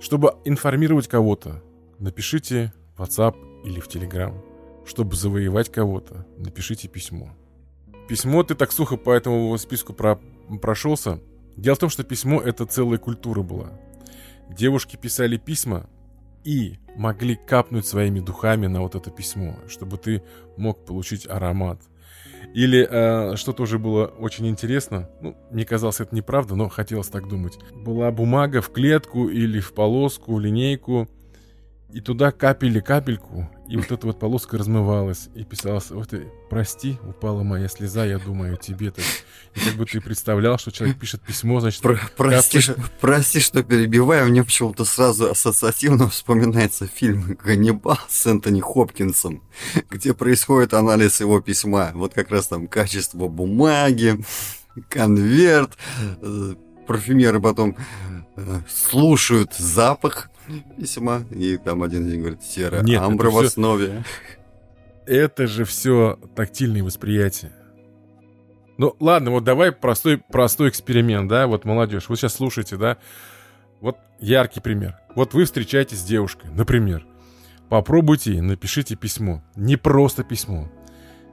чтобы 0.00 0.34
информировать 0.44 1.06
кого-то, 1.06 1.62
напишите 2.00 2.72
в 2.96 3.02
WhatsApp 3.02 3.36
или 3.64 3.78
в 3.78 3.86
Telegram. 3.86 4.45
Чтобы 4.86 5.16
завоевать 5.16 5.70
кого-то, 5.70 6.26
напишите 6.38 6.88
письмо. 6.88 7.30
Письмо 8.08 8.42
ты 8.44 8.54
так 8.54 8.72
сухо 8.72 8.96
по 8.96 9.10
этому 9.10 9.56
списку 9.58 9.92
про 9.92 10.20
прошелся. 10.62 11.20
Дело 11.56 11.74
в 11.74 11.80
том, 11.80 11.90
что 11.90 12.04
письмо 12.04 12.40
это 12.40 12.66
целая 12.66 12.98
культура 12.98 13.42
была. 13.42 13.72
Девушки 14.48 14.96
писали 14.96 15.36
письма 15.36 15.90
и 16.44 16.78
могли 16.94 17.34
капнуть 17.34 17.86
своими 17.86 18.20
духами 18.20 18.68
на 18.68 18.80
вот 18.80 18.94
это 18.94 19.10
письмо, 19.10 19.56
чтобы 19.66 19.98
ты 19.98 20.22
мог 20.56 20.84
получить 20.84 21.28
аромат– 21.28 21.80
или 22.54 22.86
э, 22.88 23.36
что 23.36 23.52
тоже 23.52 23.78
было 23.78 24.06
очень 24.06 24.46
интересно, 24.46 25.10
ну, 25.20 25.36
мне 25.50 25.64
казалось 25.64 26.00
это 26.00 26.14
неправда, 26.14 26.54
но 26.54 26.68
хотелось 26.68 27.08
так 27.08 27.28
думать. 27.28 27.58
Была 27.74 28.10
бумага 28.10 28.62
в 28.62 28.70
клетку 28.70 29.28
или 29.28 29.60
в 29.60 29.74
полоску, 29.74 30.34
в 30.34 30.40
линейку, 30.40 31.08
и 31.96 32.00
туда 32.02 32.30
капели 32.30 32.80
капельку, 32.80 33.48
и 33.70 33.78
вот 33.78 33.90
эта 33.90 34.06
вот 34.06 34.18
полоска 34.18 34.58
размывалась, 34.58 35.30
и 35.34 35.44
писалось, 35.44 35.90
вот 35.90 36.12
прости, 36.50 36.98
упала 37.02 37.42
моя 37.42 37.68
слеза, 37.68 38.04
я 38.04 38.18
думаю 38.18 38.52
о 38.52 38.56
тебе. 38.58 38.90
То 38.90 39.00
и 39.00 39.60
как 39.60 39.76
бы 39.76 39.86
ты 39.86 40.02
представлял, 40.02 40.58
что 40.58 40.70
человек 40.70 40.98
пишет 40.98 41.22
письмо, 41.22 41.58
значит... 41.58 41.80
Про 41.80 41.98
прости, 42.14 42.60
капли... 42.60 42.84
прости, 43.00 43.40
что 43.40 43.62
перебиваю, 43.62 44.28
мне 44.28 44.44
почему-то 44.44 44.84
сразу 44.84 45.30
ассоциативно 45.30 46.10
вспоминается 46.10 46.86
фильм 46.86 47.38
«Ганнибал» 47.42 47.98
с 48.10 48.26
Энтони 48.26 48.60
Хопкинсом, 48.60 49.42
где 49.88 50.12
происходит 50.12 50.74
анализ 50.74 51.20
его 51.20 51.40
письма. 51.40 51.92
Вот 51.94 52.12
как 52.12 52.30
раз 52.30 52.48
там 52.48 52.68
качество 52.68 53.26
бумаги, 53.28 54.22
конверт, 54.90 55.78
э, 56.20 56.54
парфюмеры 56.86 57.40
потом 57.40 57.76
э, 58.36 58.60
слушают 58.68 59.54
запах 59.54 60.30
письма, 60.76 61.24
и 61.30 61.56
там 61.56 61.82
один 61.82 62.08
день 62.08 62.20
говорит, 62.20 62.42
серая 62.42 62.82
Нет, 62.82 63.02
амбра 63.02 63.30
в 63.30 63.38
основе. 63.38 64.04
Это 65.06 65.46
же 65.46 65.64
все 65.64 66.18
тактильные 66.34 66.82
восприятия. 66.82 67.52
Ну, 68.78 68.94
ладно, 69.00 69.30
вот 69.30 69.44
давай 69.44 69.72
простой, 69.72 70.18
простой 70.18 70.68
эксперимент, 70.68 71.28
да, 71.28 71.46
вот 71.46 71.64
молодежь, 71.64 72.08
вы 72.08 72.16
сейчас 72.16 72.34
слушаете, 72.34 72.76
да, 72.76 72.98
вот 73.80 73.96
яркий 74.20 74.60
пример. 74.60 74.96
Вот 75.14 75.32
вы 75.32 75.44
встречаетесь 75.44 76.00
с 76.00 76.04
девушкой, 76.04 76.50
например, 76.52 77.06
попробуйте 77.70 78.34
и 78.34 78.40
напишите 78.40 78.94
письмо, 78.96 79.42
не 79.54 79.76
просто 79.76 80.24
письмо, 80.24 80.68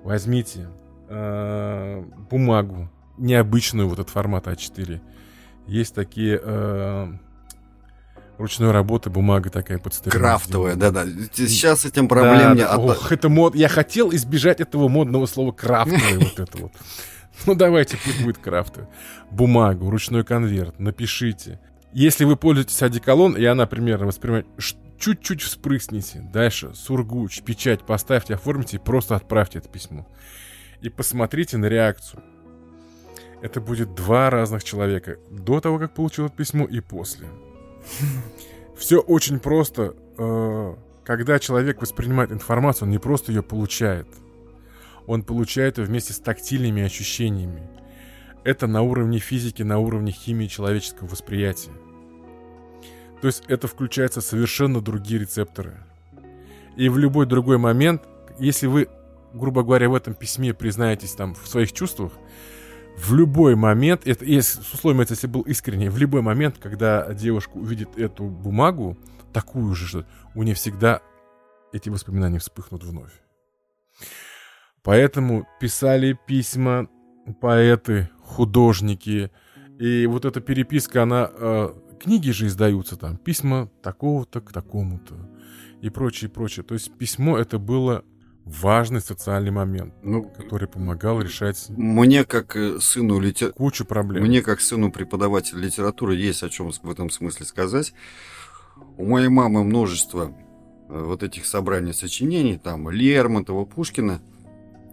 возьмите 0.04 0.70
э, 1.10 2.04
бумагу, 2.30 2.90
необычную 3.18 3.90
вот 3.90 4.00
этот 4.00 4.10
формат 4.12 4.48
А4, 4.48 5.02
есть 5.68 5.96
такие 5.96 6.40
э, 6.42 7.08
ручной 8.38 8.72
работы, 8.72 9.10
бумага 9.10 9.50
такая 9.50 9.78
под 9.78 9.96
Крафтовая, 10.06 10.76
да-да. 10.76 11.06
Сейчас 11.34 11.86
этим 11.86 12.08
проблем 12.08 12.56
да, 12.56 12.56
не... 12.56 12.66
Ох, 12.66 13.12
это 13.12 13.30
мод... 13.30 13.56
Я 13.56 13.70
хотел 13.70 14.14
избежать 14.14 14.60
этого 14.60 14.88
модного 14.88 15.26
слова 15.26 15.52
крафтовый 15.52 16.18
вот 16.18 16.40
это 16.40 16.58
вот. 16.58 16.72
Ну 17.46 17.56
давайте, 17.56 17.98
пусть 17.98 18.24
будет 18.24 18.38
крафтовый. 18.38 18.88
Бумагу, 19.32 19.90
ручной 19.90 20.24
конверт, 20.24 20.80
напишите. 20.80 21.60
Если 21.92 22.26
вы 22.26 22.36
пользуетесь 22.36 22.82
одеколон, 22.82 23.36
и 23.36 23.44
она 23.46 23.66
примерно 23.66 24.08
воспринимает, 24.08 24.48
чуть-чуть 25.00 25.42
вспрысните. 25.42 26.22
Дальше 26.34 26.74
сургуч, 26.74 27.42
печать 27.42 27.86
поставьте, 27.86 28.36
оформите 28.36 28.78
и 28.78 28.80
просто 28.80 29.16
отправьте 29.16 29.60
это 29.60 29.70
письмо. 29.70 30.08
И 30.82 30.90
посмотрите 30.90 31.58
на 31.58 31.66
реакцию. 31.66 32.24
Это 33.44 33.60
будет 33.60 33.94
два 33.94 34.30
разных 34.30 34.64
человека. 34.64 35.18
До 35.30 35.60
того, 35.60 35.78
как 35.78 35.94
получил 35.94 36.28
это 36.28 36.36
письмо, 36.36 36.66
и 36.66 36.80
после. 36.80 37.28
Все 38.78 39.00
очень 39.00 39.38
просто. 39.38 39.96
Э, 40.18 40.76
когда 41.04 41.38
человек 41.40 41.82
воспринимает 41.82 42.32
информацию, 42.32 42.86
он 42.86 42.92
не 42.92 43.00
просто 43.00 43.34
ее 43.34 43.44
получает. 43.44 44.08
Он 45.08 45.24
получает 45.24 45.78
ее 45.78 45.84
вместе 45.84 46.14
с 46.14 46.20
тактильными 46.20 46.84
ощущениями. 46.84 47.68
Это 48.46 48.66
на 48.66 48.82
уровне 48.82 49.20
физики, 49.20 49.62
на 49.62 49.78
уровне 49.78 50.14
химии 50.14 50.48
человеческого 50.48 51.10
восприятия. 51.10 51.74
То 53.20 53.28
есть 53.28 53.44
это 53.50 53.68
включается 53.68 54.22
совершенно 54.22 54.80
другие 54.80 55.20
рецепторы. 55.20 55.74
И 56.78 56.88
в 56.88 56.98
любой 56.98 57.26
другой 57.26 57.58
момент, 57.58 58.04
если 58.40 58.68
вы, 58.68 58.88
грубо 59.34 59.64
говоря, 59.64 59.90
в 59.90 59.96
этом 59.96 60.14
письме 60.14 60.54
признаетесь 60.54 61.12
там 61.12 61.36
в 61.36 61.46
своих 61.46 61.74
чувствах, 61.74 62.14
в 62.98 63.14
любой 63.14 63.56
момент, 63.56 64.06
это 64.06 64.24
если, 64.26 64.62
с 64.62 64.74
условием, 64.74 65.02
если 65.02 65.28
был 65.28 65.42
искренний, 65.42 65.90
в 65.90 65.98
любой 65.98 66.22
момент, 66.22 66.58
когда 66.60 67.14
девушка 67.14 67.58
увидит 67.58 67.98
эту 67.98 68.26
бумагу, 68.26 68.98
такую 69.34 69.74
же, 69.76 69.88
что 69.88 70.06
у 70.36 70.44
нее 70.44 70.56
всегда 70.56 71.02
эти 71.74 71.90
воспоминания 71.90 72.40
вспыхнут 72.40 72.84
вновь. 72.84 73.12
Поэтому 74.84 75.48
писали 75.60 76.18
письма 76.28 76.88
поэты, 77.42 78.10
художники, 78.22 79.32
и 79.80 80.06
вот 80.08 80.26
эта 80.26 80.40
переписка, 80.42 81.04
она... 81.04 81.30
Э, 81.34 81.74
книги 82.00 82.32
же 82.32 82.48
издаются 82.48 82.98
там, 82.98 83.18
письма 83.18 83.70
такого-то 83.82 84.42
к 84.42 84.52
такому-то, 84.52 85.16
и 85.82 85.90
прочее, 85.90 86.30
прочее. 86.30 86.64
То 86.64 86.74
есть 86.74 86.94
письмо 86.98 87.38
это 87.38 87.60
было 87.60 88.04
важный 88.46 89.02
социальный 89.02 89.52
момент, 89.52 89.94
ну, 90.04 90.24
который 90.24 90.68
помогал 90.68 91.22
решать 91.22 91.66
мне 91.70 92.24
как 92.26 92.56
э, 92.56 92.80
сыну 92.80 93.20
литер... 93.20 93.54
кучу 93.54 93.86
проблем. 93.86 94.24
Мне 94.24 94.42
как 94.42 94.62
сыну 94.62 94.92
преподавателя 94.92 95.60
литературы 95.60 96.16
есть 96.16 96.44
о 96.44 96.50
чем 96.50 96.72
в 96.72 96.92
этом 96.92 97.10
смысле 97.10 97.46
сказать. 97.46 97.94
У 98.98 99.06
моей 99.06 99.30
мамы 99.30 99.64
множество 99.64 100.36
э, 100.90 101.04
вот 101.04 101.24
этих 101.24 101.46
собраний 101.46 101.94
сочинений, 101.94 102.58
там 102.58 102.90
Лермонтова, 102.90 103.66
Пушкина 103.66 104.22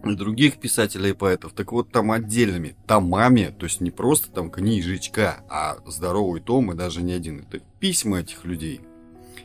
и 0.05 0.15
других 0.15 0.59
писателей 0.59 1.11
и 1.11 1.15
поэтов. 1.15 1.53
Так 1.53 1.73
вот, 1.73 1.91
там 1.91 2.13
отдельными 2.13 2.77
томами, 2.87 3.55
то 3.59 3.67
есть 3.67 3.81
не 3.81 3.91
просто 3.91 4.31
там 4.31 4.51
книжечка, 4.51 5.45
а 5.49 5.79
здоровый 5.87 6.41
том 6.41 6.73
и 6.73 6.77
даже 6.77 7.03
не 7.03 7.13
один. 7.13 7.41
Это 7.41 7.63
письма 7.81 8.21
этих 8.21 8.45
людей. 8.45 8.81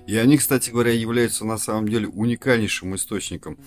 И 0.07 0.15
они, 0.15 0.37
кстати 0.37 0.69
говоря, 0.69 0.91
являются 0.91 1.45
на 1.45 1.57
самом 1.57 1.87
деле 1.87 2.07
уникальнейшим 2.07 2.95
источником 2.95 3.57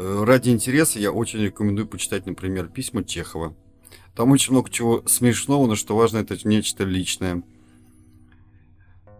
ради 0.00 0.50
интереса 0.50 0.98
я 0.98 1.12
очень 1.12 1.40
рекомендую 1.40 1.86
почитать, 1.86 2.26
например, 2.26 2.68
письма 2.68 3.04
Чехова. 3.04 3.54
Там 4.14 4.30
очень 4.32 4.52
много 4.52 4.70
чего 4.70 5.02
смешного, 5.06 5.66
но 5.66 5.76
что 5.76 5.96
важно, 5.96 6.18
это 6.18 6.36
нечто 6.46 6.84
личное. 6.84 7.42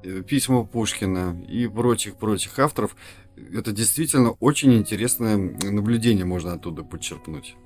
Э, 0.03 0.23
письма 0.23 0.65
Пушкина 0.65 1.43
и 1.49 1.67
прочих-прочих 1.67 2.59
авторов. 2.59 2.97
Это 3.37 3.73
действительно 3.73 4.33
очень 4.33 4.75
интересное 4.75 5.37
наблюдение 5.37 6.25
можно 6.25 6.55
оттуда 6.55 6.83
подчерпнуть. 6.83 7.57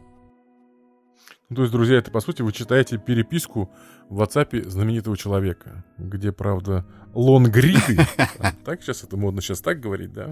Ну, 1.50 1.56
то 1.56 1.62
есть, 1.62 1.72
друзья, 1.72 1.98
это 1.98 2.10
по 2.10 2.20
сути 2.20 2.42
вы 2.42 2.52
читаете 2.52 2.98
переписку 2.98 3.70
в 4.08 4.20
WhatsApp 4.20 4.68
знаменитого 4.68 5.16
человека, 5.16 5.84
где, 5.98 6.32
правда, 6.32 6.86
лонгриды. 7.12 7.98
Так 8.64 8.82
сейчас 8.82 9.04
это 9.04 9.16
модно 9.16 9.42
сейчас 9.42 9.60
так 9.60 9.80
говорить, 9.80 10.12
да? 10.12 10.30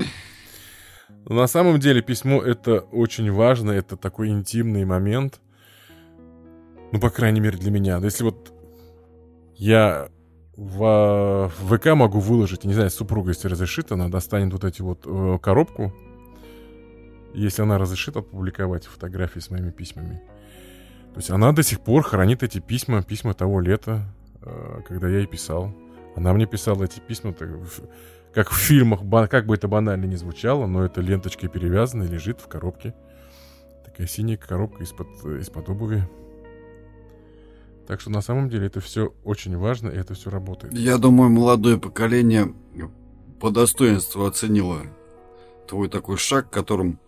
Но 1.09 1.37
на 1.37 1.47
самом 1.47 1.79
деле 1.79 2.03
письмо 2.03 2.43
это 2.43 2.81
очень 2.81 3.31
важно, 3.31 3.71
это 3.71 3.97
такой 3.97 4.29
интимный 4.29 4.85
момент. 4.85 5.41
Ну, 6.93 7.01
по 7.01 7.11
крайней 7.11 7.41
мере, 7.41 7.59
для 7.59 7.71
меня. 7.71 7.99
Если 7.99 8.25
вот 8.25 8.53
я 9.57 10.09
в, 10.57 11.51
ВК 11.71 11.87
могу 11.95 12.19
выложить, 12.19 12.65
не 12.65 12.75
знаю, 12.75 12.91
супруга, 12.91 13.31
если 13.31 13.49
разрешит, 13.49 13.93
она 13.93 14.09
достанет 14.09 14.53
вот 14.53 14.65
эти 14.65 14.83
вот 14.83 15.05
э, 15.07 15.39
коробку. 15.41 15.93
Если 17.35 17.63
она 17.63 17.79
разрешит 17.79 18.17
опубликовать 18.17 18.85
фотографии 18.85 19.39
с 19.39 19.51
моими 19.51 19.71
письмами. 19.71 20.21
То 21.15 21.19
есть 21.19 21.31
она 21.31 21.53
до 21.53 21.63
сих 21.63 21.81
пор 21.81 22.03
хранит 22.03 22.43
эти 22.43 22.59
письма, 22.59 23.03
письма 23.03 23.33
того 23.33 23.61
лета, 23.61 24.05
э, 24.43 24.81
когда 24.87 25.09
я 25.09 25.19
ей 25.19 25.27
писал. 25.27 25.75
Она 26.17 26.33
мне 26.35 26.47
писала 26.47 26.85
эти 26.85 27.01
письма 27.01 27.35
как 28.33 28.51
в 28.51 28.57
фильмах, 28.57 29.01
как 29.31 29.47
бы 29.47 29.55
это 29.55 29.69
банально 29.69 30.07
не 30.07 30.17
звучало, 30.17 30.67
но 30.67 30.85
это 30.85 31.01
ленточкой 31.01 31.49
перевязано 31.49 32.05
и 32.05 32.09
лежит 32.09 32.41
в 32.41 32.49
коробке. 32.49 32.95
Такая 33.85 34.07
синяя 34.07 34.37
коробка 34.37 34.83
из-под 34.85 35.09
из 35.25 35.51
обуви. 35.69 36.09
Так 37.87 38.01
что 38.01 38.11
на 38.11 38.23
самом 38.23 38.49
деле 38.49 38.67
это 38.67 38.81
все 38.81 39.13
очень 39.25 39.57
важно, 39.57 39.89
и 39.89 39.97
это 39.97 40.15
все 40.15 40.31
работает. 40.31 40.73
Я 40.73 40.99
думаю, 40.99 41.31
молодое 41.31 41.79
поколение 41.79 42.55
по 43.41 43.51
достоинству 43.51 44.25
оценило 44.25 44.83
твой 45.69 45.89
такой 45.89 46.17
шаг, 46.17 46.49
которым 46.49 46.99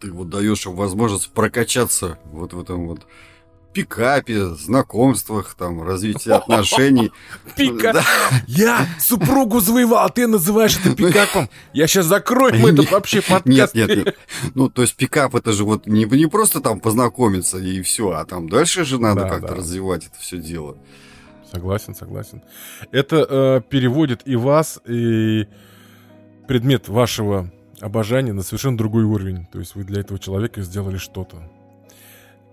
ты 0.00 0.12
вот 0.12 0.28
даешь 0.28 0.66
возможность 0.66 1.32
прокачаться 1.32 2.18
вот 2.26 2.52
в 2.52 2.60
этом 2.60 2.88
вот 2.88 3.06
пикапе, 3.76 4.54
знакомствах, 4.54 5.54
там, 5.54 5.82
развитии 5.82 6.30
отношений. 6.30 7.12
Пикап? 7.56 8.02
Я 8.46 8.86
супругу 8.98 9.60
завоевал, 9.60 10.06
а 10.06 10.08
ты 10.08 10.26
называешь 10.26 10.78
это 10.78 10.96
пикапом. 10.96 11.50
Я 11.74 11.86
сейчас 11.86 12.06
закрою 12.06 12.54
мы 12.58 12.70
этот 12.70 12.90
вообще 12.90 13.20
подкаст. 13.20 13.74
Нет, 13.74 13.74
нет, 13.74 14.06
нет. 14.06 14.16
Ну, 14.54 14.70
то 14.70 14.80
есть 14.80 14.96
пикап 14.96 15.34
это 15.34 15.52
же 15.52 15.64
вот 15.64 15.86
не, 15.86 16.06
не 16.06 16.26
просто 16.26 16.62
там 16.62 16.80
познакомиться 16.80 17.58
и 17.58 17.82
все, 17.82 18.12
а 18.12 18.24
там 18.24 18.48
дальше 18.48 18.86
же 18.86 18.98
надо 18.98 19.28
как-то 19.28 19.54
развивать 19.54 20.06
это 20.06 20.18
все 20.18 20.38
дело. 20.38 20.78
Согласен, 21.52 21.94
согласен. 21.94 22.42
Это 22.92 23.26
э, 23.28 23.60
переводит 23.68 24.22
и 24.24 24.36
вас, 24.36 24.80
и 24.86 25.46
предмет 26.48 26.88
вашего 26.88 27.52
обожания 27.82 28.32
на 28.32 28.42
совершенно 28.42 28.78
другой 28.78 29.04
уровень. 29.04 29.46
То 29.52 29.58
есть 29.58 29.74
вы 29.74 29.84
для 29.84 30.00
этого 30.00 30.18
человека 30.18 30.62
сделали 30.62 30.96
что-то. 30.96 31.42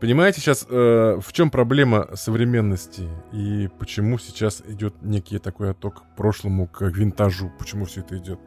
Понимаете 0.04 0.42
сейчас, 0.42 0.68
э, 0.70 1.18
в 1.22 1.32
чем 1.32 1.50
проблема 1.50 2.10
современности 2.16 3.08
и 3.32 3.70
почему 3.80 4.18
сейчас 4.18 4.62
идет 4.68 5.02
некий 5.02 5.40
такой 5.40 5.72
отток 5.72 6.02
к 6.02 6.16
прошлому, 6.18 6.68
к 6.68 6.82
винтажу, 6.82 7.54
почему 7.58 7.86
все 7.86 8.02
это 8.02 8.18
идет? 8.18 8.38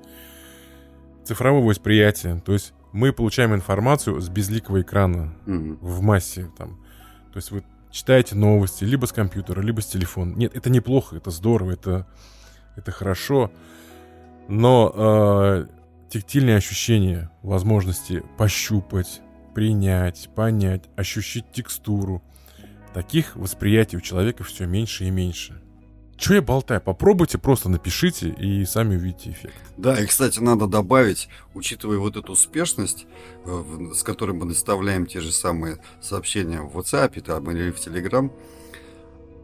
Цифровое 1.25 1.63
восприятие, 1.63 2.43
то 2.45 2.53
есть 2.53 2.75
мы 2.93 3.11
получаем 3.11 3.55
информацию 3.55 4.21
с 4.21 4.29
безликого 4.29 4.83
экрана 4.83 5.33
mm-hmm. 5.47 5.79
в 5.81 6.03
массе 6.03 6.51
там. 6.59 6.79
То 7.33 7.37
есть 7.37 7.51
вы 7.51 7.65
читаете 7.91 8.35
новости 8.35 8.85
либо 8.85 9.07
с 9.07 9.13
компьютера, 9.13 9.63
либо 9.63 9.81
с 9.81 9.87
телефона. 9.87 10.35
Нет, 10.35 10.55
это 10.55 10.69
неплохо, 10.69 11.17
это 11.17 11.31
здорово, 11.31 11.71
это, 11.71 12.07
это 12.77 12.93
хорошо. 12.93 13.51
Но 14.47 14.93
э, 14.95 15.67
тактильные 16.11 16.57
ощущения, 16.59 17.31
возможности 17.43 18.23
пощупать, 18.37 19.23
принять, 19.57 20.29
понять, 20.35 20.83
ощущать 20.97 21.51
текстуру. 21.51 22.23
Таких 22.93 23.37
восприятий 23.37 23.97
у 23.97 24.03
человека 24.03 24.45
все 24.45 24.67
меньше 24.67 25.07
и 25.07 25.11
меньше. 25.11 25.63
Че 26.19 26.35
я 26.35 26.43
болтаю? 26.43 26.83
Попробуйте, 26.83 27.39
просто 27.39 27.71
напишите 27.71 28.29
и 28.29 28.67
сами 28.67 28.97
увидите 28.97 29.31
эффект. 29.31 29.55
Да, 29.79 29.99
и, 29.99 30.05
кстати, 30.05 30.41
надо 30.41 30.67
добавить, 30.67 31.31
учитывая 31.55 31.97
вот 31.97 32.19
эту 32.19 32.33
успешность, 32.33 33.07
э, 33.47 33.65
с 33.95 34.03
которой 34.03 34.33
мы 34.33 34.45
доставляем 34.45 35.07
те 35.07 35.21
же 35.21 35.33
самые 35.33 35.79
сообщения 36.03 36.61
в 36.61 36.77
WhatsApp 36.77 37.19
там, 37.23 37.51
или 37.51 37.71
в 37.71 37.79
Telegram, 37.79 38.31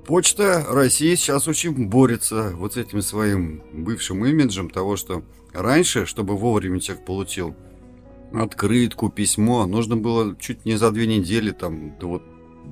Почта 0.07 0.67
России 0.69 1.15
сейчас 1.15 1.49
очень 1.49 1.89
борется 1.89 2.51
вот 2.55 2.75
с 2.75 2.77
этим 2.77 3.01
своим 3.01 3.63
бывшим 3.73 4.27
имиджем 4.27 4.69
того, 4.69 4.97
что 4.97 5.23
раньше, 5.55 6.05
чтобы 6.05 6.37
вовремя 6.37 6.81
человек 6.81 7.07
получил 7.07 7.57
открытку, 8.35 9.09
письмо, 9.09 9.67
нужно 9.67 9.97
было 9.97 10.37
чуть 10.37 10.65
не 10.65 10.77
за 10.77 10.91
две 10.91 11.07
недели 11.07 11.51
там 11.51 11.99
до 11.99 12.09
вот 12.09 12.23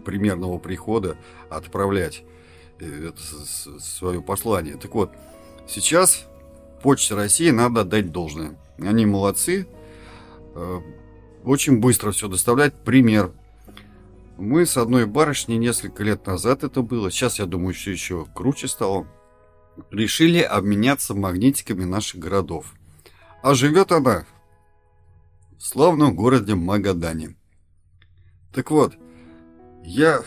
примерного 0.04 0.58
прихода 0.58 1.16
отправлять 1.48 2.22
э, 2.78 3.08
это 3.08 3.20
свое 3.80 4.22
послание. 4.22 4.76
Так 4.76 4.94
вот, 4.94 5.12
сейчас 5.66 6.26
Почте 6.82 7.14
России 7.14 7.50
надо 7.50 7.82
отдать 7.82 8.10
должное. 8.10 8.56
Они 8.78 9.04
молодцы, 9.04 9.66
э, 10.54 10.80
очень 11.44 11.78
быстро 11.78 12.12
все 12.12 12.28
доставляют. 12.28 12.74
Пример. 12.84 13.32
Мы 14.38 14.64
с 14.64 14.78
одной 14.78 15.04
барышней 15.04 15.58
несколько 15.58 16.02
лет 16.02 16.26
назад 16.26 16.64
это 16.64 16.80
было, 16.80 17.10
сейчас 17.10 17.38
я 17.38 17.44
думаю, 17.44 17.74
что 17.74 17.90
еще 17.90 18.26
круче 18.34 18.68
стало, 18.68 19.06
решили 19.90 20.40
обменяться 20.40 21.14
магнитиками 21.14 21.84
наших 21.84 22.20
городов. 22.20 22.74
А 23.42 23.54
живет 23.54 23.92
она 23.92 24.24
в 25.60 25.62
славном 25.62 26.16
городе 26.16 26.54
Магадане. 26.54 27.36
Так 28.54 28.70
вот, 28.70 28.94
я 29.84 30.22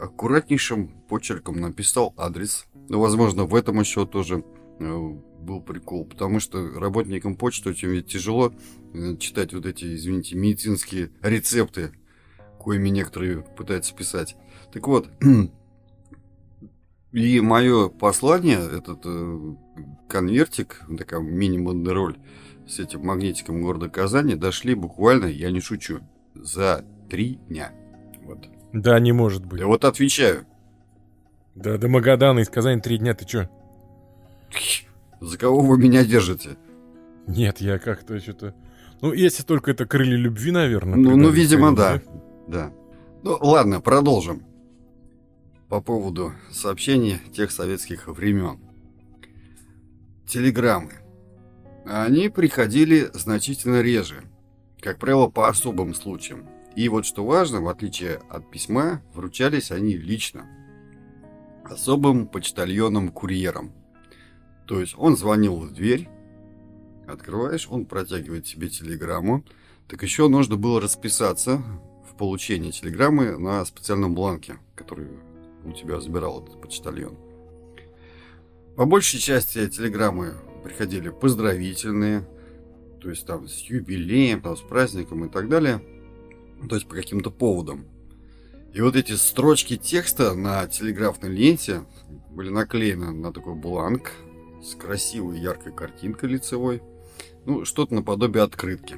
аккуратнейшим 0.00 0.88
почерком 1.08 1.60
написал 1.60 2.14
адрес. 2.16 2.64
Ну, 2.88 2.98
возможно, 2.98 3.44
в 3.44 3.54
этом 3.54 3.78
еще 3.80 4.06
тоже 4.06 4.42
э, 4.80 4.98
был 5.40 5.60
прикол, 5.60 6.06
потому 6.06 6.40
что 6.40 6.70
работникам 6.80 7.36
почты 7.36 7.68
очень 7.68 8.02
тяжело 8.02 8.54
э, 8.94 9.16
читать 9.18 9.52
вот 9.52 9.66
эти, 9.66 9.94
извините, 9.94 10.36
медицинские 10.36 11.10
рецепты, 11.20 11.92
коими 12.58 12.88
некоторые 12.88 13.42
пытаются 13.42 13.94
писать. 13.94 14.36
Так 14.72 14.88
вот, 14.88 15.10
и 17.12 17.40
мое 17.40 17.90
послание, 17.90 18.58
этот 18.58 19.00
э, 19.04 19.54
конвертик, 20.08 20.82
такая 20.96 21.20
мини-бандероль 21.20 22.16
с 22.68 22.78
этим 22.78 23.04
магнитиком 23.04 23.62
города 23.62 23.88
Казани, 23.88 24.34
дошли 24.34 24.74
буквально, 24.74 25.26
я 25.26 25.50
не 25.50 25.60
шучу, 25.60 26.00
за 26.34 26.84
три 27.08 27.36
дня. 27.48 27.72
Вот. 28.22 28.46
Да, 28.72 29.00
не 29.00 29.12
может 29.12 29.44
быть. 29.46 29.60
Я 29.60 29.66
вот 29.66 29.84
отвечаю. 29.84 30.46
Да, 31.54 31.78
до 31.78 31.88
Магадана 31.88 32.40
из 32.40 32.48
Казани 32.48 32.80
три 32.80 32.98
дня, 32.98 33.14
ты 33.14 33.24
чё? 33.24 33.48
За 35.20 35.38
кого 35.38 35.60
вы 35.60 35.78
меня 35.78 36.04
держите? 36.04 36.56
Нет, 37.26 37.60
я 37.60 37.78
как-то 37.78 38.20
что-то... 38.20 38.54
Ну, 39.00 39.12
если 39.12 39.42
только 39.42 39.70
это 39.70 39.86
крылья 39.86 40.16
любви, 40.16 40.50
наверное. 40.50 40.96
Ну, 40.96 41.16
ну 41.16 41.30
видимо, 41.30 41.74
да. 41.74 42.00
Да. 42.46 42.72
Ну, 43.22 43.36
ладно, 43.40 43.80
продолжим. 43.80 44.42
По 45.68 45.80
поводу 45.80 46.32
сообщений 46.50 47.18
тех 47.32 47.50
советских 47.50 48.08
времен. 48.08 48.58
Телеграммы. 50.26 50.92
Они 51.90 52.28
приходили 52.28 53.08
значительно 53.14 53.80
реже. 53.80 54.22
Как 54.80 54.98
правило, 54.98 55.28
по 55.28 55.48
особым 55.48 55.94
случаям. 55.94 56.46
И 56.76 56.86
вот 56.90 57.06
что 57.06 57.24
важно, 57.24 57.62
в 57.62 57.68
отличие 57.68 58.20
от 58.28 58.50
письма, 58.50 59.00
вручались 59.14 59.70
они 59.70 59.96
лично. 59.96 60.46
Особым 61.64 62.28
почтальоном-курьером. 62.28 63.72
То 64.66 64.80
есть 64.80 64.96
он 64.98 65.16
звонил 65.16 65.56
в 65.56 65.72
дверь, 65.72 66.10
открываешь, 67.06 67.66
он 67.70 67.86
протягивает 67.86 68.44
тебе 68.44 68.68
телеграмму. 68.68 69.42
Так 69.88 70.02
еще 70.02 70.28
нужно 70.28 70.56
было 70.56 70.82
расписаться 70.82 71.62
в 72.06 72.16
получении 72.18 72.70
телеграммы 72.70 73.38
на 73.38 73.64
специальном 73.64 74.14
бланке, 74.14 74.58
который 74.74 75.08
у 75.64 75.72
тебя 75.72 76.00
забирал 76.00 76.42
этот 76.42 76.60
почтальон. 76.60 77.16
По 78.76 78.84
большей 78.84 79.18
части 79.20 79.66
телеграммы 79.68 80.34
приходили 80.62 81.08
поздравительные, 81.10 82.26
то 83.00 83.10
есть 83.10 83.26
там 83.26 83.48
с 83.48 83.58
юбилеем, 83.60 84.40
там, 84.42 84.56
с 84.56 84.60
праздником 84.60 85.24
и 85.24 85.28
так 85.28 85.48
далее, 85.48 85.80
то 86.68 86.74
есть 86.74 86.88
по 86.88 86.94
каким-то 86.94 87.30
поводам. 87.30 87.86
И 88.72 88.80
вот 88.80 88.96
эти 88.96 89.12
строчки 89.12 89.76
текста 89.76 90.34
на 90.34 90.66
телеграфной 90.66 91.30
ленте 91.30 91.82
были 92.30 92.50
наклеены 92.50 93.12
на 93.12 93.32
такой 93.32 93.54
бланк, 93.54 94.12
с 94.62 94.74
красивой 94.74 95.38
яркой 95.38 95.72
картинкой 95.72 96.30
лицевой. 96.30 96.82
Ну, 97.44 97.64
что-то 97.64 97.94
наподобие 97.94 98.42
открытки. 98.42 98.96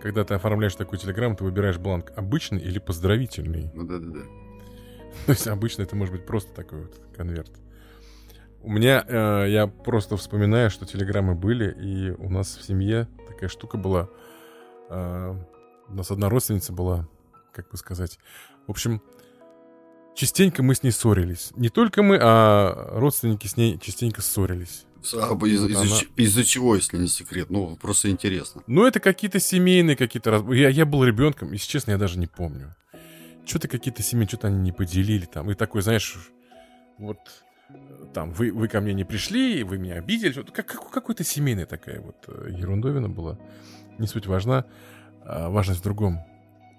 Когда 0.00 0.24
ты 0.24 0.34
оформляешь 0.34 0.74
такую 0.74 0.98
телеграмму, 0.98 1.36
ты 1.36 1.44
выбираешь 1.44 1.78
бланк 1.78 2.12
обычный 2.16 2.60
или 2.60 2.78
поздравительный. 2.78 3.70
Ну 3.74 3.84
да-да-да. 3.84 4.22
То 5.26 5.32
есть 5.32 5.46
обычно 5.46 5.82
это 5.82 5.94
может 5.94 6.14
быть 6.14 6.26
просто 6.26 6.52
такой 6.52 6.82
вот 6.82 7.00
конверт. 7.16 7.52
У 8.62 8.70
меня, 8.70 9.04
э, 9.06 9.46
я 9.48 9.66
просто 9.66 10.16
вспоминаю, 10.16 10.70
что 10.70 10.86
телеграммы 10.86 11.34
были, 11.34 11.72
и 11.72 12.10
у 12.10 12.28
нас 12.28 12.56
в 12.56 12.64
семье 12.64 13.08
такая 13.28 13.48
штука 13.48 13.76
была. 13.76 14.08
Э, 14.88 15.34
у 15.88 15.94
нас 15.94 16.12
одна 16.12 16.28
родственница 16.28 16.72
была, 16.72 17.08
как 17.52 17.68
бы 17.70 17.76
сказать. 17.76 18.20
В 18.68 18.70
общем, 18.70 19.02
частенько 20.14 20.62
мы 20.62 20.76
с 20.76 20.84
ней 20.84 20.92
ссорились. 20.92 21.50
Не 21.56 21.70
только 21.70 22.04
мы, 22.04 22.18
а 22.20 22.90
родственники 22.92 23.48
с 23.48 23.56
ней 23.56 23.80
частенько 23.80 24.22
ссорились. 24.22 24.86
А, 25.12 25.34
из, 25.44 25.64
из, 25.64 25.76
она... 25.76 26.00
из-за 26.16 26.44
чего, 26.44 26.76
если 26.76 26.98
не 26.98 27.08
секрет? 27.08 27.50
Ну, 27.50 27.76
просто 27.76 28.10
интересно. 28.10 28.62
Ну, 28.68 28.86
это 28.86 29.00
какие-то 29.00 29.40
семейные 29.40 29.96
какие-то... 29.96 30.30
Раз... 30.30 30.44
Я, 30.50 30.68
я 30.68 30.86
был 30.86 31.02
ребенком, 31.02 31.50
если 31.50 31.66
честно, 31.66 31.90
я 31.90 31.98
даже 31.98 32.16
не 32.16 32.28
помню. 32.28 32.76
Что-то 33.44 33.66
какие-то 33.66 34.04
семьи, 34.04 34.28
что-то 34.28 34.46
они 34.46 34.58
не 34.58 34.70
поделили 34.70 35.26
там. 35.26 35.50
И 35.50 35.54
такой, 35.54 35.82
знаешь, 35.82 36.30
вот 36.98 37.18
там, 38.12 38.32
вы, 38.32 38.52
вы 38.52 38.68
ко 38.68 38.80
мне 38.80 38.94
не 38.94 39.04
пришли, 39.04 39.62
вы 39.62 39.78
меня 39.78 39.94
обидели. 39.94 40.32
Как, 40.32 40.66
как, 40.66 40.90
какой-то 40.90 41.24
семейная 41.24 41.66
такая 41.66 42.00
вот 42.00 42.16
э, 42.28 42.50
ерундовина 42.50 43.08
была. 43.08 43.38
Не 43.98 44.06
суть 44.06 44.26
важна. 44.26 44.64
А 45.24 45.48
важность 45.48 45.80
в 45.80 45.84
другом. 45.84 46.20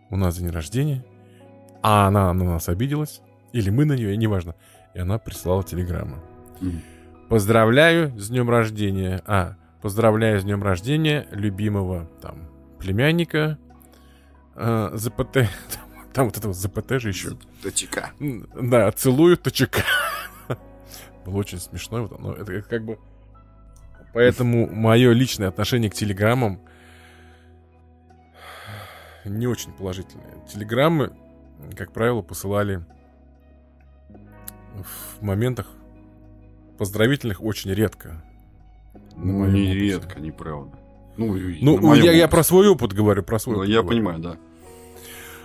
У 0.09 0.17
нас 0.17 0.37
день 0.37 0.49
рождения, 0.49 1.03
а 1.81 2.07
она 2.07 2.33
на 2.33 2.43
нас 2.43 2.69
обиделась, 2.69 3.21
или 3.51 3.69
мы 3.69 3.85
на 3.85 3.93
нее, 3.93 4.15
неважно. 4.15 4.55
И 4.93 4.99
она 4.99 5.17
прислала 5.17 5.63
телеграмму. 5.63 6.17
Mm. 6.61 6.79
Поздравляю 7.29 8.17
с 8.19 8.29
днем 8.29 8.49
рождения. 8.49 9.23
А, 9.25 9.55
поздравляю 9.81 10.39
с 10.39 10.43
днем 10.43 10.61
рождения 10.61 11.27
любимого 11.31 12.09
там 12.21 12.49
племянника 12.79 13.57
э, 14.55 14.91
ЗПТ. 14.93 15.33
Там, 15.33 15.47
там 16.13 16.25
вот 16.25 16.37
это 16.37 16.47
вот 16.47 16.57
ЗПТ 16.57 17.01
же 17.01 17.09
еще. 17.09 17.37
ТЧК. 17.63 18.11
Да, 18.19 18.91
целую 18.91 19.37
ТЧК. 19.37 19.83
Было 21.25 21.37
очень 21.37 21.59
смешно. 21.59 22.07
Но 22.19 22.33
это, 22.33 22.51
это 22.51 22.69
как 22.69 22.83
бы... 22.83 22.99
Поэтому 24.13 24.67
мое 24.67 25.11
личное 25.11 25.47
отношение 25.47 25.89
к 25.89 25.95
телеграммам 25.95 26.59
не 29.25 29.47
очень 29.47 29.71
положительное. 29.71 30.45
Телеграммы, 30.51 31.13
как 31.75 31.91
правило, 31.91 32.21
посылали 32.21 32.83
в 34.75 35.21
моментах, 35.23 35.67
поздравительных 36.77 37.41
очень 37.41 37.71
редко. 37.71 38.23
Ну, 39.15 39.45
не 39.45 39.63
опыте. 39.63 39.73
редко, 39.73 40.19
неправда. 40.19 40.77
Ну, 41.17 41.35
ну 41.61 41.93
я, 41.93 42.11
я 42.11 42.27
про 42.27 42.43
свой 42.43 42.67
опыт 42.67 42.93
говорю, 42.93 43.23
про 43.23 43.39
свой 43.39 43.55
ну, 43.55 43.61
опыт. 43.61 43.69
Я 43.69 43.81
говорю. 43.81 43.97
понимаю, 43.97 44.19
да. 44.19 44.37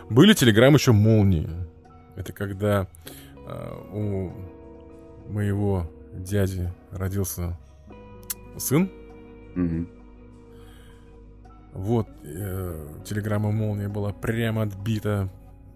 Были 0.09 0.33
телеграммы 0.33 0.77
еще 0.77 0.93
молнии. 0.93 1.49
Это 2.17 2.33
когда 2.33 2.87
э, 3.47 3.73
у 3.93 4.33
моего 5.29 5.91
дяди 6.13 6.73
родился 6.91 7.57
сын. 8.57 8.91
Угу. 9.57 9.87
Вот, 11.75 12.09
э, 12.25 12.87
телеграмма 13.05 13.51
молния 13.53 13.89
была 13.89 14.13
прямо 14.13 14.63
отбита. 14.63 15.29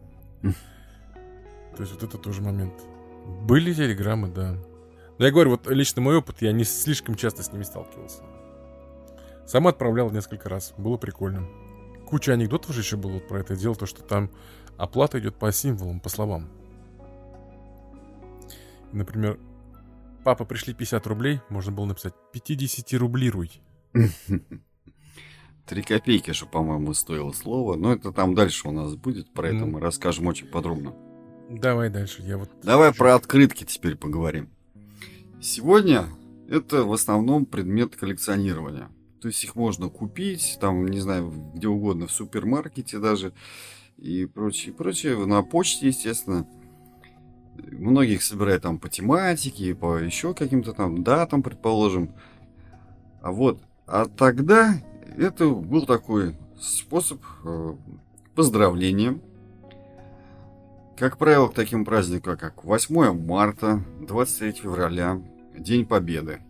То 0.43 1.81
есть 1.81 1.93
вот 1.93 2.03
это 2.03 2.19
тоже 2.19 2.43
момент. 2.43 2.75
Были 3.47 3.73
телеграммы, 3.73 4.29
да. 4.29 4.57
Но 5.19 5.27
я 5.27 5.31
говорю, 5.31 5.51
вот 5.51 5.69
лично 5.69 6.03
мой 6.03 6.17
опыт, 6.17 6.43
я 6.43 6.53
не 6.53 6.65
слишком 6.65 7.15
часто 7.15 7.43
с 7.43 7.53
ними 7.53 7.63
сталкивался. 7.63 8.23
Сам 9.47 9.69
отправлял 9.69 10.11
несколько 10.11 10.49
раз, 10.49 10.75
было 10.77 10.97
прикольно. 10.97 11.47
Куча 12.07 12.33
анекдотов 12.33 12.75
же 12.75 12.81
еще 12.81 12.97
было 12.97 13.13
вот 13.13 13.29
про 13.29 13.41
это 13.41 13.55
дело, 13.55 13.75
то, 13.75 13.87
что 13.87 14.03
там 14.03 14.31
оплата 14.77 15.19
идет 15.19 15.37
по 15.37 15.53
символам, 15.53 16.01
по 16.01 16.09
словам. 16.09 16.49
Например, 18.93 19.39
папа, 20.25 20.45
пришли 20.45 20.75
50 20.75 21.07
рублей, 21.07 21.41
можно 21.49 21.73
было 21.73 21.87
написать 21.87 22.15
50 22.33 22.93
рублируй. 23.01 23.51
Три 25.67 25.83
копейки 25.83 26.33
же, 26.33 26.47
по-моему, 26.47 26.93
стоило 26.93 27.33
слово. 27.33 27.77
Но 27.77 27.93
это 27.93 28.13
там 28.13 28.35
дальше 28.35 28.69
у 28.69 28.73
нас 28.73 28.95
будет, 28.95 29.33
про 29.33 29.49
это 29.49 29.59
ну. 29.59 29.67
мы 29.67 29.81
расскажем 29.81 30.27
очень 30.27 30.47
подробно. 30.47 30.95
Давай 31.49 31.91
дальше, 31.91 32.23
я 32.23 32.39
вот... 32.39 32.51
Давай 32.63 32.93
про 32.93 33.15
открытки 33.15 33.65
теперь 33.65 33.97
поговорим. 33.97 34.51
Сегодня 35.41 36.07
это 36.49 36.85
в 36.85 36.93
основном 36.93 37.47
предмет 37.47 37.97
коллекционирования. 37.97 38.91
То 39.21 39.29
есть 39.29 39.45
их 39.45 39.55
можно 39.55 39.89
купить, 39.89 40.59
там, 40.61 40.87
не 40.87 40.99
знаю, 40.99 41.33
где 41.55 41.69
угодно, 41.69 42.07
в 42.07 42.13
супермаркете 42.13 42.99
даже 42.99 43.33
и 43.97 44.27
прочее, 44.27 44.75
прочее. 44.75 45.17
На 45.27 45.43
почте, 45.43 45.87
естественно. 45.87 46.47
Многих 47.57 48.23
собирают 48.23 48.63
там 48.63 48.79
по 48.79 48.89
тематике, 48.89 49.75
по 49.75 49.99
еще 49.99 50.35
каким-то 50.35 50.73
там 50.73 51.03
датам, 51.03 51.43
предположим. 51.43 52.15
А 53.21 53.31
вот, 53.31 53.61
а 53.87 54.07
тогда 54.07 54.75
это 55.17 55.49
был 55.49 55.87
такой 55.87 56.37
способ 56.61 57.21
э, 57.45 57.75
поздравления. 58.35 59.21
Как 60.97 61.19
правило, 61.19 61.49
к 61.49 61.55
таким 61.55 61.85
праздникам, 61.85 62.37
как 62.37 62.65
8 62.65 63.13
марта, 63.27 63.83
23 64.01 64.53
февраля, 64.53 65.21
День 65.59 65.85
Победы. 65.85 66.41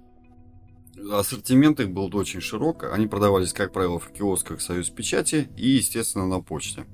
Ассортимент 1.11 1.81
их 1.81 1.91
был 1.91 2.15
очень 2.15 2.41
широк. 2.41 2.85
Они 2.93 3.07
продавались, 3.07 3.53
как 3.53 3.73
правило, 3.73 3.99
в 3.99 4.11
киосках 4.13 4.61
Союз 4.61 4.91
Печати 4.91 5.49
и, 5.57 5.71
естественно, 5.71 6.27
на 6.27 6.41
почте. 6.41 6.85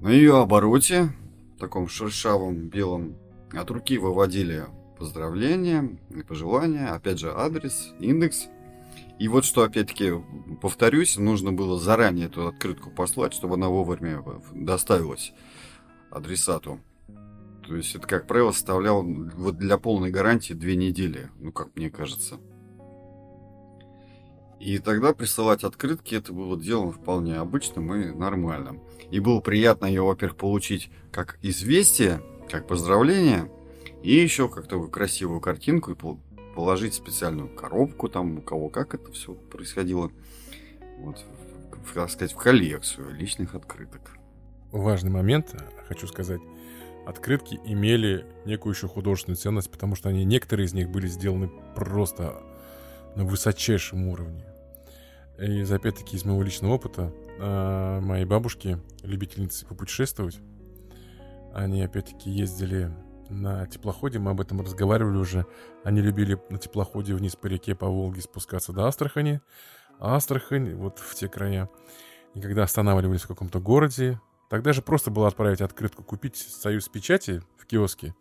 На 0.00 0.08
ее 0.08 0.38
обороте, 0.38 1.10
таком 1.58 1.88
шершавом 1.88 2.68
белом, 2.68 3.16
от 3.52 3.70
руки 3.70 3.98
выводили 3.98 4.66
поздравления 4.98 5.98
пожелания, 6.26 6.88
опять 6.88 7.18
же 7.18 7.32
адрес, 7.32 7.92
индекс. 8.00 8.48
И 9.18 9.28
вот 9.28 9.44
что, 9.44 9.62
опять-таки, 9.62 10.12
повторюсь, 10.60 11.16
нужно 11.16 11.52
было 11.52 11.78
заранее 11.78 12.26
эту 12.26 12.46
открытку 12.46 12.90
послать, 12.90 13.34
чтобы 13.34 13.54
она 13.54 13.68
вовремя 13.68 14.24
доставилась 14.52 15.32
адресату. 16.10 16.80
То 17.66 17.76
есть 17.76 17.94
это, 17.94 18.06
как 18.06 18.26
правило, 18.26 18.52
составляло 18.52 19.02
вот 19.02 19.58
для 19.58 19.76
полной 19.76 20.10
гарантии 20.10 20.54
две 20.54 20.76
недели, 20.76 21.30
ну, 21.38 21.52
как 21.52 21.74
мне 21.76 21.90
кажется. 21.90 22.38
И 24.60 24.78
тогда 24.78 25.14
присылать 25.14 25.62
открытки 25.62 26.14
это 26.16 26.32
было 26.32 26.60
делом 26.60 26.92
вполне 26.92 27.36
обычным 27.36 27.94
и 27.94 28.10
нормальным. 28.12 28.80
И 29.10 29.20
было 29.20 29.40
приятно 29.40 29.86
ее, 29.86 30.02
во-первых, 30.02 30.36
получить 30.36 30.90
как 31.12 31.38
известие, 31.42 32.20
как 32.50 32.66
поздравление, 32.66 33.50
и 34.02 34.12
еще 34.12 34.48
как 34.48 34.68
такую 34.68 34.90
красивую 34.90 35.40
картинку 35.40 35.92
и 35.92 35.96
положить 36.54 36.94
специальную 36.94 37.48
коробку, 37.48 38.08
там 38.08 38.38
у 38.38 38.42
кого 38.42 38.68
как 38.68 38.94
это 38.94 39.12
все 39.12 39.32
происходило. 39.34 40.10
Вот, 40.98 41.24
в, 41.84 41.94
так 41.94 42.10
сказать, 42.10 42.32
в 42.32 42.36
коллекцию 42.36 43.14
личных 43.14 43.54
открыток. 43.54 44.16
Важный 44.72 45.10
момент, 45.10 45.54
хочу 45.86 46.06
сказать. 46.06 46.40
Открытки 47.06 47.58
имели 47.64 48.26
некую 48.44 48.74
еще 48.74 48.86
художественную 48.88 49.36
ценность, 49.36 49.70
потому 49.70 49.94
что 49.94 50.08
они, 50.08 50.24
некоторые 50.24 50.66
из 50.66 50.74
них 50.74 50.90
были 50.90 51.06
сделаны 51.06 51.50
просто 51.74 52.42
на 53.16 53.24
высочайшем 53.24 54.08
уровне. 54.08 54.44
И 55.38 55.62
опять-таки 55.62 56.16
из 56.16 56.24
моего 56.24 56.42
личного 56.42 56.72
опыта, 56.74 57.12
э, 57.38 58.00
мои 58.00 58.24
бабушки, 58.24 58.78
любительницы 59.02 59.66
попутешествовать, 59.66 60.40
они 61.54 61.82
опять-таки 61.82 62.28
ездили 62.28 62.92
на 63.30 63.66
теплоходе, 63.66 64.18
мы 64.18 64.32
об 64.32 64.40
этом 64.40 64.60
разговаривали 64.60 65.16
уже. 65.16 65.46
Они 65.84 66.00
любили 66.00 66.40
на 66.50 66.58
теплоходе 66.58 67.14
вниз 67.14 67.36
по 67.36 67.46
реке, 67.46 67.74
по 67.74 67.86
Волге 67.86 68.20
спускаться 68.20 68.72
до 68.72 68.86
Астрахани. 68.86 69.40
А 70.00 70.16
Астрахань, 70.16 70.74
вот 70.74 70.98
в 70.98 71.14
те 71.14 71.28
края. 71.28 71.68
И 72.34 72.40
когда 72.40 72.64
останавливались 72.64 73.22
в 73.22 73.28
каком-то 73.28 73.60
городе, 73.60 74.20
тогда 74.48 74.72
же 74.72 74.82
просто 74.82 75.10
было 75.10 75.28
отправить 75.28 75.60
открытку, 75.60 76.02
купить 76.02 76.36
союз 76.36 76.88
печати 76.88 77.42
в 77.56 77.66
киоске. 77.66 78.14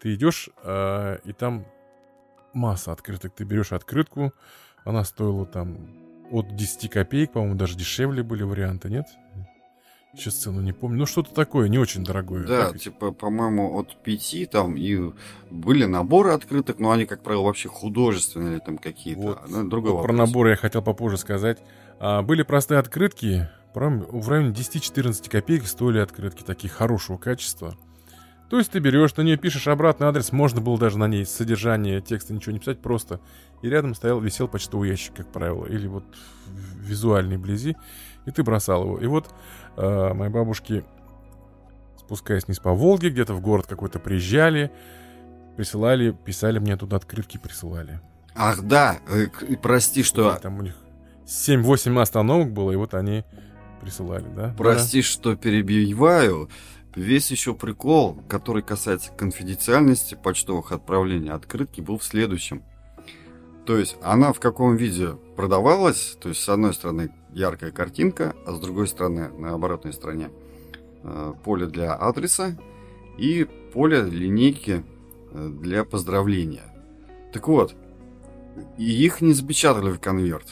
Ты 0.00 0.14
идешь, 0.14 0.50
э, 0.62 1.18
и 1.24 1.32
там 1.32 1.66
масса 2.52 2.92
открыток. 2.92 3.34
Ты 3.34 3.44
берешь 3.44 3.72
открытку, 3.72 4.32
она 4.84 5.04
стоила 5.04 5.46
там 5.46 6.01
от 6.32 6.56
10 6.56 6.90
копеек, 6.90 7.32
по-моему, 7.32 7.54
даже 7.54 7.76
дешевле 7.76 8.22
были 8.22 8.42
варианты, 8.42 8.88
нет? 8.88 9.06
Сейчас 10.14 10.34
цену 10.34 10.60
не 10.60 10.72
помню. 10.72 10.98
Ну, 10.98 11.06
что-то 11.06 11.32
такое, 11.32 11.68
не 11.68 11.78
очень 11.78 12.04
дорогое. 12.04 12.44
Да, 12.44 12.70
так? 12.70 12.78
типа, 12.78 13.12
по-моему, 13.12 13.78
от 13.78 13.96
5 14.02 14.50
там 14.50 14.76
и 14.76 15.12
были 15.50 15.84
наборы 15.84 16.32
открыток, 16.32 16.78
но 16.78 16.90
они, 16.90 17.06
как 17.06 17.22
правило, 17.22 17.44
вообще 17.44 17.68
художественные 17.68 18.60
там 18.60 18.76
какие-то. 18.76 19.20
Вот. 19.20 19.48
Ну, 19.48 19.68
другой 19.68 19.92
вот 19.92 20.02
про 20.02 20.12
наборы 20.12 20.50
я 20.50 20.56
хотел 20.56 20.82
попозже 20.82 21.16
сказать. 21.16 21.62
А, 21.98 22.20
были 22.22 22.42
простые 22.42 22.78
открытки, 22.78 23.48
в 23.74 24.28
районе 24.28 24.50
10-14 24.50 25.30
копеек 25.30 25.66
стоили 25.66 25.98
открытки 25.98 26.42
такие 26.42 26.68
хорошего 26.68 27.16
качества. 27.16 27.74
То 28.52 28.58
есть 28.58 28.70
ты 28.70 28.80
берешь, 28.80 29.16
на 29.16 29.22
нее 29.22 29.38
пишешь 29.38 29.66
обратный 29.66 30.08
адрес, 30.08 30.30
можно 30.30 30.60
было 30.60 30.76
даже 30.76 30.98
на 30.98 31.08
ней 31.08 31.24
содержание 31.24 32.02
текста 32.02 32.34
ничего 32.34 32.52
не 32.52 32.58
писать, 32.58 32.80
просто. 32.80 33.18
И 33.62 33.70
рядом 33.70 33.94
стоял, 33.94 34.20
висел 34.20 34.46
почтовый 34.46 34.90
ящик, 34.90 35.14
как 35.14 35.32
правило, 35.32 35.64
или 35.64 35.86
вот 35.86 36.04
визуальный 36.78 37.38
вблизи, 37.38 37.78
и 38.26 38.30
ты 38.30 38.42
бросал 38.42 38.84
его. 38.84 38.98
И 38.98 39.06
вот 39.06 39.30
э, 39.78 40.12
мои 40.12 40.28
бабушки, 40.28 40.84
спускаясь 41.96 42.44
вниз 42.44 42.58
по 42.58 42.74
Волге, 42.74 43.08
где-то 43.08 43.32
в 43.32 43.40
город 43.40 43.66
какой-то 43.66 43.98
приезжали, 43.98 44.70
присылали, 45.56 46.10
писали 46.10 46.58
мне 46.58 46.76
туда 46.76 46.98
открытки, 46.98 47.38
присылали. 47.38 48.02
Ах, 48.34 48.60
да, 48.60 48.98
э, 49.08 49.28
прости, 49.62 50.02
что... 50.02 50.38
Там 50.42 50.58
у 50.58 50.62
них 50.62 50.76
7-8 51.24 51.98
остановок 52.02 52.52
было, 52.52 52.72
и 52.72 52.76
вот 52.76 52.92
они 52.92 53.24
присылали, 53.80 54.26
да? 54.36 54.54
Прости, 54.58 55.00
да. 55.00 55.06
что 55.06 55.36
перебиваю. 55.36 56.50
Весь 56.94 57.30
еще 57.30 57.54
прикол, 57.54 58.22
который 58.28 58.62
касается 58.62 59.12
конфиденциальности 59.12 60.14
почтовых 60.14 60.72
отправлений 60.72 61.30
открытки, 61.30 61.80
был 61.80 61.98
в 61.98 62.04
следующем. 62.04 62.62
То 63.64 63.78
есть 63.78 63.96
она 64.02 64.32
в 64.32 64.40
каком 64.40 64.76
виде 64.76 65.16
продавалась, 65.36 66.16
то 66.20 66.28
есть 66.28 66.42
с 66.42 66.48
одной 66.48 66.74
стороны 66.74 67.14
яркая 67.32 67.70
картинка, 67.70 68.34
а 68.44 68.52
с 68.52 68.60
другой 68.60 68.88
стороны 68.88 69.28
на 69.28 69.54
оборотной 69.54 69.92
стороне 69.92 70.30
э, 71.02 71.32
поле 71.44 71.66
для 71.66 71.94
адреса 71.94 72.58
и 73.16 73.44
поле 73.72 74.02
линейки 74.02 74.84
э, 75.30 75.48
для 75.48 75.84
поздравления. 75.84 76.64
Так 77.32 77.48
вот, 77.48 77.74
и 78.76 78.84
их 78.84 79.20
не 79.20 79.32
запечатали 79.32 79.92
в 79.92 80.00
конверт. 80.00 80.48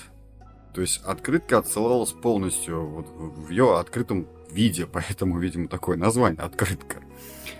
То 0.73 0.81
есть 0.81 1.03
открытка 1.05 1.59
отсылалась 1.59 2.13
полностью 2.13 2.87
вот 2.87 3.07
в 3.09 3.51
ее 3.51 3.79
открытом 3.79 4.27
виде, 4.53 4.87
поэтому, 4.87 5.39
видимо, 5.39 5.69
такое 5.69 5.97
название 5.97 6.43
открытка. 6.43 7.03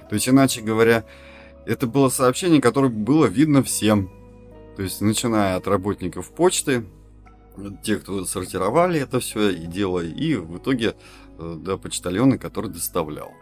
То 0.09 0.15
есть, 0.15 0.29
иначе 0.29 0.61
говоря, 0.61 1.05
это 1.67 1.87
было 1.87 2.09
сообщение, 2.09 2.61
которое 2.61 2.89
было 2.89 3.27
видно 3.27 3.63
всем. 3.63 4.11
То 4.77 4.83
есть, 4.83 5.01
начиная 5.01 5.57
от 5.57 5.67
работников 5.67 6.33
почты, 6.33 6.87
те, 7.83 7.97
кто 7.97 8.25
сортировали 8.25 9.01
это 9.01 9.21
все 9.21 9.51
и 9.51 9.67
делали, 9.67 10.09
и 10.09 10.37
в 10.37 10.59
итоге 10.59 10.95
э, 11.39 11.57
до 11.59 11.79
почтальона, 11.79 12.39
который 12.39 12.71
доставлял. 12.71 13.33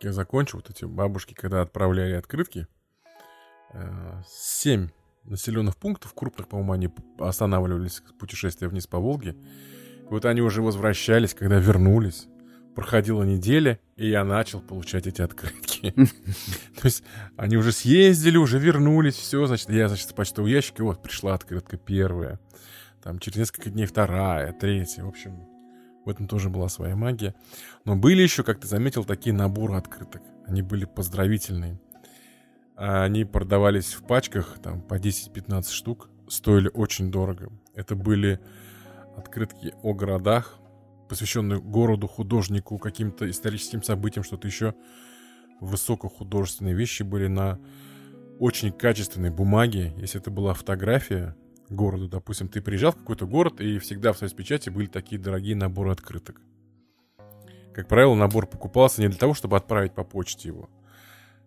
Я 0.00 0.12
закончу 0.12 0.58
вот 0.58 0.70
эти 0.70 0.84
бабушки, 0.84 1.34
когда 1.34 1.62
отправляли 1.62 2.14
открытки. 2.14 2.66
Э, 3.72 4.22
семь 4.28 4.90
населенных 5.24 5.76
пунктов 5.76 6.14
крупных, 6.14 6.48
по-моему, 6.48 6.72
они 6.72 6.90
останавливались 7.18 8.02
путешествия 8.18 8.68
вниз 8.68 8.86
по 8.86 8.98
Волге. 8.98 9.36
И 10.08 10.12
вот 10.12 10.24
они 10.24 10.40
уже 10.40 10.62
возвращались, 10.62 11.34
когда 11.34 11.58
вернулись. 11.58 12.28
Проходила 12.74 13.22
неделя, 13.22 13.80
и 13.96 14.08
я 14.08 14.22
начал 14.22 14.60
получать 14.60 15.06
эти 15.06 15.22
открытки. 15.22 15.90
То 16.80 16.84
есть 16.84 17.02
они 17.36 17.56
уже 17.56 17.72
съездили, 17.72 18.36
уже 18.36 18.58
вернулись, 18.58 19.14
все, 19.14 19.46
значит, 19.46 19.70
я, 19.70 19.88
значит, 19.88 20.10
с 20.10 20.12
почтового 20.12 20.48
ящика, 20.48 20.84
вот, 20.84 21.02
пришла 21.02 21.34
открытка 21.34 21.78
первая. 21.78 22.38
Там 23.02 23.18
через 23.18 23.38
несколько 23.38 23.70
дней 23.70 23.86
вторая, 23.86 24.52
третья. 24.52 25.04
В 25.04 25.08
общем, 25.08 25.48
в 26.04 26.08
этом 26.10 26.28
тоже 26.28 26.50
была 26.50 26.68
своя 26.68 26.96
магия. 26.96 27.34
Но 27.84 27.96
были 27.96 28.22
еще, 28.22 28.42
как 28.42 28.60
ты 28.60 28.66
заметил, 28.66 29.04
такие 29.04 29.34
наборы 29.34 29.74
открыток. 29.74 30.22
Они 30.46 30.62
были 30.62 30.84
поздравительные. 30.84 31.80
Они 32.76 33.24
продавались 33.24 33.94
в 33.94 34.06
пачках, 34.06 34.58
там, 34.62 34.82
по 34.82 34.98
10-15 34.98 35.70
штук. 35.70 36.10
Стоили 36.28 36.70
очень 36.74 37.10
дорого. 37.10 37.50
Это 37.74 37.96
были 37.96 38.38
открытки 39.16 39.74
о 39.82 39.94
городах, 39.94 40.58
посвященные 41.08 41.60
городу, 41.60 42.06
художнику, 42.06 42.78
каким-то 42.78 43.28
историческим 43.30 43.82
событиям, 43.82 44.24
что-то 44.24 44.46
еще. 44.46 44.74
Высокохудожественные 45.60 46.74
вещи 46.74 47.02
были 47.02 47.28
на 47.28 47.58
очень 48.38 48.72
качественной 48.72 49.30
бумаге. 49.30 49.94
Если 49.96 50.20
это 50.20 50.30
была 50.30 50.52
фотография 50.54 51.36
города, 51.68 52.08
допустим, 52.08 52.48
ты 52.48 52.60
приезжал 52.60 52.92
в 52.92 52.96
какой-то 52.96 53.26
город, 53.26 53.60
и 53.60 53.78
всегда 53.78 54.12
в 54.12 54.18
печати 54.34 54.68
были 54.70 54.86
такие 54.86 55.20
дорогие 55.20 55.56
наборы 55.56 55.92
открыток. 55.92 56.40
Как 57.74 57.88
правило, 57.88 58.14
набор 58.14 58.46
покупался 58.46 59.02
не 59.02 59.08
для 59.08 59.18
того, 59.18 59.34
чтобы 59.34 59.56
отправить 59.56 59.94
по 59.94 60.04
почте 60.04 60.48
его, 60.48 60.70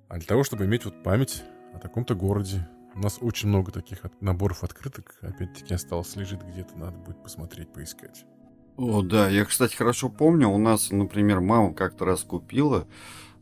а 0.07 0.17
для 0.17 0.27
того, 0.27 0.43
чтобы 0.43 0.65
иметь 0.65 0.85
вот 0.85 1.03
память 1.03 1.43
о 1.73 1.79
таком-то 1.79 2.15
городе, 2.15 2.67
у 2.99 3.01
нас 3.01 3.17
очень 3.21 3.47
много 3.47 3.71
таких 3.71 4.03
от, 4.03 4.21
наборов 4.21 4.63
открыток. 4.63 5.15
Опять-таки 5.21 5.73
осталось 5.73 6.15
лежит 6.17 6.43
где-то, 6.43 6.77
надо 6.77 6.97
будет 6.97 7.23
посмотреть, 7.23 7.71
поискать. 7.71 8.25
О, 8.75 9.01
да, 9.01 9.29
я, 9.29 9.45
кстати, 9.45 9.75
хорошо 9.75 10.09
помню, 10.09 10.49
у 10.49 10.57
нас, 10.57 10.91
например, 10.91 11.39
мама 11.39 11.73
как-то 11.73 12.05
раз 12.05 12.23
купила 12.23 12.87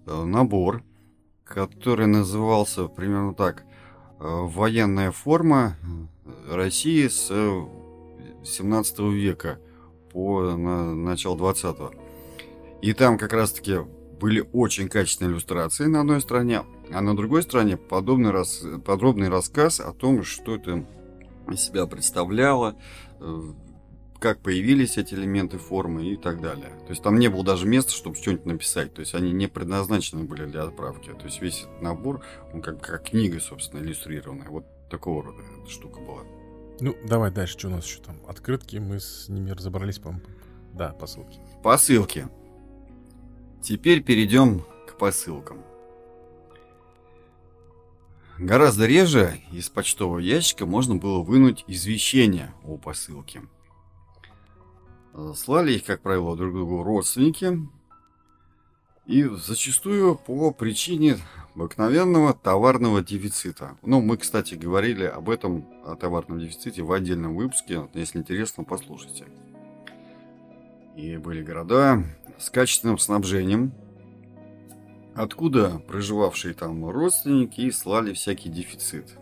э, 0.06 0.24
набор, 0.24 0.84
который 1.44 2.06
назывался 2.06 2.88
примерно 2.88 3.34
так. 3.34 3.64
Э, 4.20 4.46
Военная 4.46 5.12
форма 5.12 5.76
э, 6.24 6.56
России 6.56 7.08
с 7.08 7.28
17 7.28 9.00
века 9.00 9.60
по 10.12 10.56
на, 10.56 10.94
начало 10.94 11.36
20 11.36 11.66
-го. 11.66 11.96
И 12.84 12.94
там 12.94 13.18
как 13.18 13.34
раз-таки 13.34 13.80
были 14.20 14.48
очень 14.54 14.88
качественные 14.88 15.34
иллюстрации 15.34 15.86
на 15.86 16.02
одной 16.02 16.22
стороне, 16.22 16.64
а 16.92 17.02
на 17.02 17.16
другой 17.16 17.44
стороне 17.44 17.78
подобный 17.78 18.32
рас... 18.32 18.64
подробный 18.86 19.30
рассказ 19.30 19.80
о 19.80 19.94
том, 19.94 20.24
что 20.24 20.56
это 20.56 20.86
из 21.50 21.62
себя 21.62 21.86
представляло, 21.88 22.76
э, 23.20 23.42
как 24.20 24.42
появились 24.42 24.98
эти 24.98 25.14
элементы 25.14 25.58
формы 25.58 26.08
и 26.08 26.18
так 26.18 26.42
далее. 26.42 26.70
То 26.86 26.90
есть 26.90 27.04
там 27.04 27.20
не 27.20 27.30
было 27.30 27.44
даже 27.44 27.68
места, 27.68 27.92
чтобы 27.92 28.16
что-нибудь 28.16 28.46
написать. 28.46 28.94
То 28.94 29.02
есть 29.02 29.14
они 29.14 29.32
не 29.32 29.48
предназначены 29.48 30.24
были 30.24 30.46
для 30.46 30.64
отправки. 30.64 31.12
То 31.14 31.26
есть 31.26 31.42
весь 31.42 31.62
этот 31.62 31.82
набор, 31.82 32.24
он 32.54 32.62
как, 32.62 32.82
как 32.82 33.10
книга, 33.10 33.40
собственно, 33.40 33.82
иллюстрированная. 33.82 34.50
Вот 34.50 34.66
такого 34.90 35.24
рода 35.24 35.42
эта 35.62 35.70
штука 35.70 36.00
была. 36.00 36.24
Ну, 36.80 36.96
давай 37.06 37.32
дальше, 37.32 37.58
что 37.58 37.68
у 37.68 37.72
нас 37.72 37.86
еще 37.86 38.02
там? 38.02 38.18
Открытки, 38.28 38.78
мы 38.78 39.00
с 39.00 39.30
ними 39.30 39.52
разобрались, 39.52 40.00
по-моему. 40.00 40.26
Да, 40.74 40.90
посылки. 40.90 41.40
Посылки. 41.64 42.28
Теперь 43.62 44.04
перейдем 44.04 44.64
к 44.88 44.98
посылкам. 44.98 45.64
Гораздо 48.40 48.86
реже 48.86 49.40
из 49.52 49.70
почтового 49.70 50.20
ящика 50.20 50.66
можно 50.66 50.96
было 50.96 51.22
вынуть 51.22 51.64
извещение 51.68 52.54
о 52.64 52.78
посылке– 52.78 53.42
Слали 55.34 55.74
их, 55.74 55.84
как 55.84 56.02
правило, 56.02 56.36
друг 56.36 56.54
другу 56.54 56.84
родственники. 56.84 57.60
И 59.08 59.24
зачастую 59.24 60.16
по 60.16 60.52
причине 60.52 61.18
обыкновенного 61.56 62.34
товарного 62.34 63.02
дефицита. 63.02 63.78
Ну, 63.82 64.02
мы, 64.02 64.18
кстати, 64.18 64.54
говорили 64.54 65.06
об 65.06 65.30
этом, 65.30 65.66
о 65.86 65.96
товарном 65.96 66.40
дефиците 66.40 66.84
в 66.84 66.92
отдельном 66.92 67.36
выпуске. 67.36 67.88
Если 67.96 68.20
интересно, 68.20 68.64
послушайте. 68.64 69.26
И 70.96 71.18
были 71.18 71.42
города 71.42 72.04
с 72.38 72.52
качественным 72.52 73.00
снабжением, 73.00 73.72
откуда 75.18 75.80
проживавшие 75.88 76.54
там 76.54 76.88
родственники 76.88 77.70
слали 77.72 78.14
всякий 78.14 78.50
дефицит. 78.50 79.18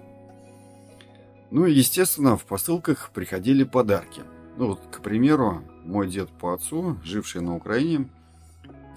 Ну 1.52 1.66
и, 1.66 1.74
естественно, 1.74 2.38
в 2.38 2.46
посылках 2.46 3.12
приходили 3.14 3.64
подарки. 3.64 4.24
Ну 4.58 4.68
вот, 4.68 4.82
к 4.92 5.02
примеру, 5.02 5.64
мой 5.84 6.10
дед 6.10 6.30
по 6.30 6.54
отцу, 6.54 6.98
живший 7.04 7.42
на 7.42 7.56
Украине, 7.56 8.10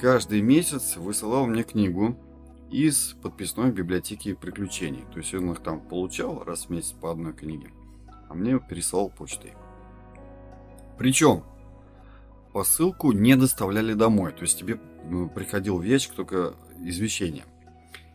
каждый 0.00 0.42
месяц 0.42 0.96
высылал 0.96 1.46
мне 1.46 1.62
книгу 1.62 2.16
из 2.70 3.14
подписной 3.22 3.70
библиотеки 3.70 4.34
приключений. 4.34 5.04
То 5.12 5.18
есть 5.18 5.32
он 5.34 5.52
их 5.52 5.60
там 5.60 5.80
получал 5.80 6.42
раз 6.42 6.66
в 6.66 6.70
месяц 6.70 6.92
по 6.92 7.12
одной 7.12 7.32
книге, 7.32 7.70
а 8.28 8.34
мне 8.34 8.58
пересылал 8.58 9.08
почтой. 9.08 9.54
Причем 10.98 11.44
посылку 12.52 13.12
не 13.12 13.36
доставляли 13.36 13.94
домой, 13.94 14.32
то 14.32 14.42
есть 14.42 14.58
тебе 14.58 14.80
ну, 15.04 15.28
приходил 15.28 15.78
в 15.78 15.82
ящик 15.82 16.14
только 16.14 16.54
извещение. 16.84 17.44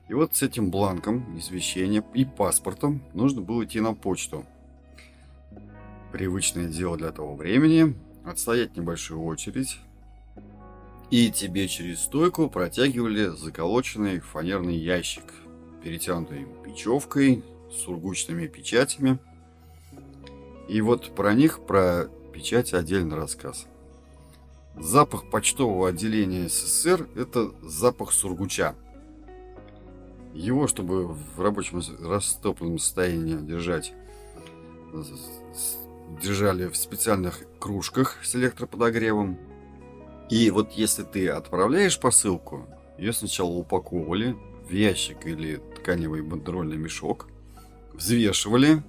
И 0.09 0.13
вот 0.13 0.35
с 0.35 0.41
этим 0.41 0.69
бланком 0.69 1.37
извещения 1.37 2.03
и 2.13 2.25
паспортом 2.25 3.01
нужно 3.13 3.41
было 3.41 3.63
идти 3.63 3.79
на 3.79 3.93
почту. 3.93 4.45
Привычное 6.11 6.67
дело 6.67 6.97
для 6.97 7.11
того 7.11 7.35
времени, 7.35 7.95
отстоять 8.25 8.77
небольшую 8.77 9.23
очередь, 9.23 9.79
и 11.09 11.31
тебе 11.31 11.67
через 11.67 12.01
стойку 12.01 12.49
протягивали 12.49 13.27
заколоченный 13.27 14.19
фанерный 14.19 14.75
ящик, 14.75 15.23
перетянутый 15.83 16.47
бечевкой, 16.65 17.43
с 17.71 17.83
сургучными 17.83 18.47
печатями. 18.47 19.19
И 20.67 20.81
вот 20.81 21.15
про 21.15 21.33
них, 21.33 21.65
про 21.65 22.05
печать 22.33 22.73
отдельный 22.73 23.15
рассказ. 23.15 23.67
Запах 24.77 25.29
почтового 25.29 25.89
отделения 25.89 26.49
СССР– 26.49 27.07
это 27.15 27.51
запах 27.61 28.11
сургуча. 28.11 28.75
Его, 30.33 30.67
чтобы 30.67 31.07
в 31.07 31.39
рабочем 31.39 31.81
растопленном 32.01 32.79
состоянии 32.79 33.37
держать 33.37 33.93
держали 36.21 36.67
в 36.67 36.75
специальных 36.75 37.41
кружках 37.59 38.17
с 38.23 38.35
электроподогревом. 38.35 39.37
И 40.29 40.49
вот 40.51 40.71
если 40.73 41.03
ты 41.03 41.29
отправляешь 41.29 41.99
посылку, 41.99 42.67
ее 42.97 43.13
сначала 43.13 43.51
упаковывали 43.51 44.35
в 44.67 44.71
ящик 44.71 45.25
или 45.25 45.61
тканевый 45.77 46.21
бандерольный 46.21 46.77
мешок, 46.77 47.27
взвешивали, 47.93 48.83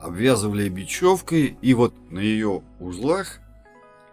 обвязывали 0.00 0.68
бечевкой, 0.68 1.56
и 1.60 1.74
вот 1.74 1.94
на 2.10 2.18
ее 2.18 2.62
узлах 2.80 3.40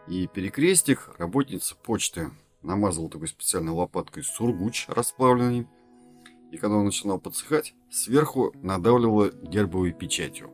и 0.08 0.28
перекрестик 0.28 1.10
работница 1.18 1.76
почты 1.76 2.32
намазывала 2.62 3.10
такой 3.10 3.28
специальной 3.28 3.72
лопаткой 3.72 4.24
сургуч 4.24 4.88
расплавленный, 4.88 5.68
и 6.52 6.58
когда 6.58 6.76
он 6.76 6.86
начинал 6.86 7.20
подсыхать, 7.20 7.74
сверху 7.90 8.52
надавливала 8.62 9.32
гербовой 9.32 9.94
печатью. 9.94 10.52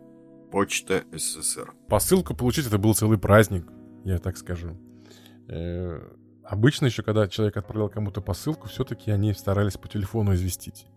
Почта 0.52 1.04
СССР. 1.12 1.74
Посылку 1.90 2.36
получить 2.36 2.68
это 2.68 2.78
был 2.78 2.94
целый 2.94 3.18
праздник, 3.18 3.68
я 4.06 4.20
так 4.20 4.38
скажу. 4.38 4.78
Э, 5.50 6.00
обычно 6.44 6.86
еще, 6.86 7.04
когда 7.04 7.28
человек 7.28 7.58
отправлял 7.58 7.90
кому-то 7.90 8.22
посылку, 8.22 8.68
все-таки 8.70 9.12
они 9.12 9.34
старались 9.34 9.78
по 9.78 9.88
телефону 9.88 10.34
известить. 10.36 10.88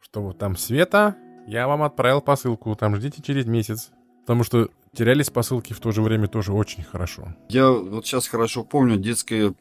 Что 0.00 0.22
вот 0.22 0.38
там 0.38 0.56
Света, 0.56 1.16
я 1.46 1.66
вам 1.66 1.82
отправил 1.82 2.20
посылку, 2.20 2.74
там 2.74 2.96
ждите 2.96 3.22
через 3.22 3.46
месяц. 3.46 3.90
Потому 4.22 4.44
что 4.44 4.70
терялись 4.94 5.30
посылки 5.30 5.72
в 5.72 5.80
то 5.80 5.92
же 5.92 6.02
время 6.02 6.28
тоже 6.28 6.52
очень 6.52 6.82
хорошо. 6.82 7.34
Я 7.48 7.70
вот 7.70 8.06
сейчас 8.06 8.26
хорошо 8.28 8.64
помню 8.64 8.96
детское 8.96 9.54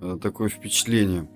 э, 0.00 0.18
такое 0.20 0.48
впечатление. 0.48 1.28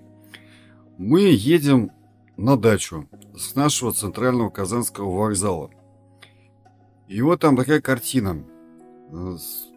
Мы 0.97 1.21
едем 1.21 1.91
на 2.37 2.57
дачу 2.57 3.09
с 3.35 3.55
нашего 3.55 3.91
центрального 3.91 4.49
казанского 4.49 5.09
вокзала. 5.15 5.71
И 7.07 7.21
вот 7.21 7.41
там 7.41 7.55
такая 7.55 7.81
картина. 7.81 8.43
С 9.11 9.67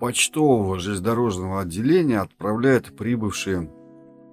почтового 0.00 0.80
железнодорожного 0.80 1.60
отделения 1.60 2.18
отправляют 2.18 2.96
прибывшие 2.96 3.70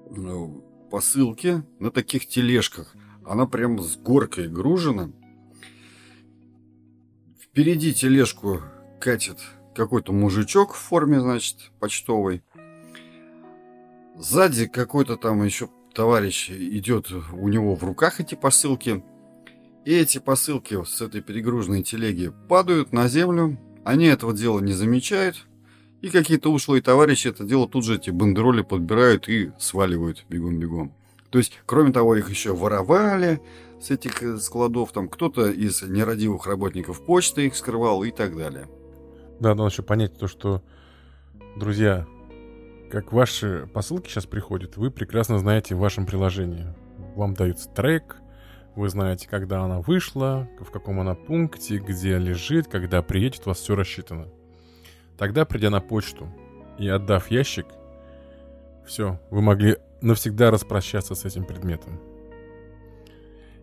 ну, 0.10 0.64
посылки 0.90 1.64
на 1.80 1.92
таких 1.92 2.28
тележках. 2.28 2.96
Она 3.24 3.46
прям 3.46 3.80
с 3.80 3.96
горкой 3.96 4.48
гружена. 4.48 5.12
Впереди 7.40 7.94
тележку 7.94 8.62
катит 9.00 9.40
какой-то 9.76 10.14
мужичок 10.14 10.74
в 10.74 10.78
форме, 10.78 11.22
значит, 11.22 11.72
почтовой. 11.80 12.44
Сзади 14.18 14.68
какой-то 14.68 15.16
там 15.16 15.44
еще 15.44 15.70
товарищ 15.94 16.50
идет, 16.50 17.12
у 17.12 17.48
него 17.48 17.76
в 17.76 17.84
руках 17.84 18.20
эти 18.20 18.36
посылки– 18.36 19.04
и 19.86 19.94
эти 19.94 20.20
посылки 20.20 20.84
с 20.84 21.02
этой 21.02 21.22
перегруженной 21.22 21.84
телеги 21.84 22.32
падают 22.48 22.92
на 22.92 23.08
землю. 23.08 23.58
Они 23.84 24.06
этого 24.06 24.34
дела 24.34 24.60
не 24.60 24.74
замечают. 24.74 25.48
И 26.02 26.10
какие-то 26.10 26.52
ушлые 26.52 26.82
товарищи 26.82 27.28
это 27.28 27.44
дело 27.44 27.68
тут 27.68 27.86
же 27.86 27.96
эти 27.96 28.10
бандероли 28.10 28.62
подбирают 28.62 29.28
и 29.28 29.52
сваливают 29.58 30.26
бегом-бегом. 30.30 30.94
То 31.30 31.40
есть, 31.40 31.60
кроме 31.66 31.92
того, 31.92 32.16
их 32.16 32.30
еще 32.30 32.54
воровали 32.54 33.42
с 33.82 33.92
этих 33.92 34.22
э, 34.24 34.38
складов. 34.38 34.92
Там 34.92 35.10
кто-то 35.10 35.50
из 35.50 35.82
нерадивых 35.82 36.46
работников 36.46 37.06
почты 37.06 37.48
их 37.48 37.56
скрывал 37.56 38.04
и 38.04 38.12
так 38.12 38.38
далее. 38.38 38.68
Да, 39.40 39.50
надо 39.50 39.66
еще 39.66 39.84
понять 39.84 40.18
то, 40.18 40.28
что, 40.28 40.62
друзья, 41.58 42.06
как 42.92 43.14
ваши 43.14 43.70
посылки 43.74 44.10
сейчас 44.10 44.26
приходят, 44.26 44.76
вы 44.78 44.92
прекрасно 44.92 45.40
знаете 45.40 45.76
в 45.76 45.80
вашем 45.80 46.06
приложении. 46.06 46.68
Вам 47.16 47.36
дается 47.36 47.70
трек, 47.70 48.18
вы 48.76 48.90
знаете, 48.90 49.28
когда 49.30 49.62
она 49.64 49.80
вышла, 49.80 50.50
в 50.60 50.72
каком 50.72 51.00
она 51.00 51.16
пункте, 51.16 51.78
где 51.78 52.18
лежит, 52.18 52.68
когда 52.68 53.02
приедет, 53.02 53.42
у 53.46 53.50
вас 53.50 53.60
все 53.60 53.76
рассчитано. 53.76 54.28
Тогда, 55.18 55.46
придя 55.46 55.70
на 55.70 55.82
почту 55.82 56.30
и 56.78 56.88
отдав 56.88 57.30
ящик, 57.32 57.66
все, 58.86 59.20
вы 59.30 59.42
могли 59.42 59.78
навсегда 60.02 60.50
распрощаться 60.52 61.16
с 61.16 61.26
этим 61.26 61.46
предметом. 61.46 62.00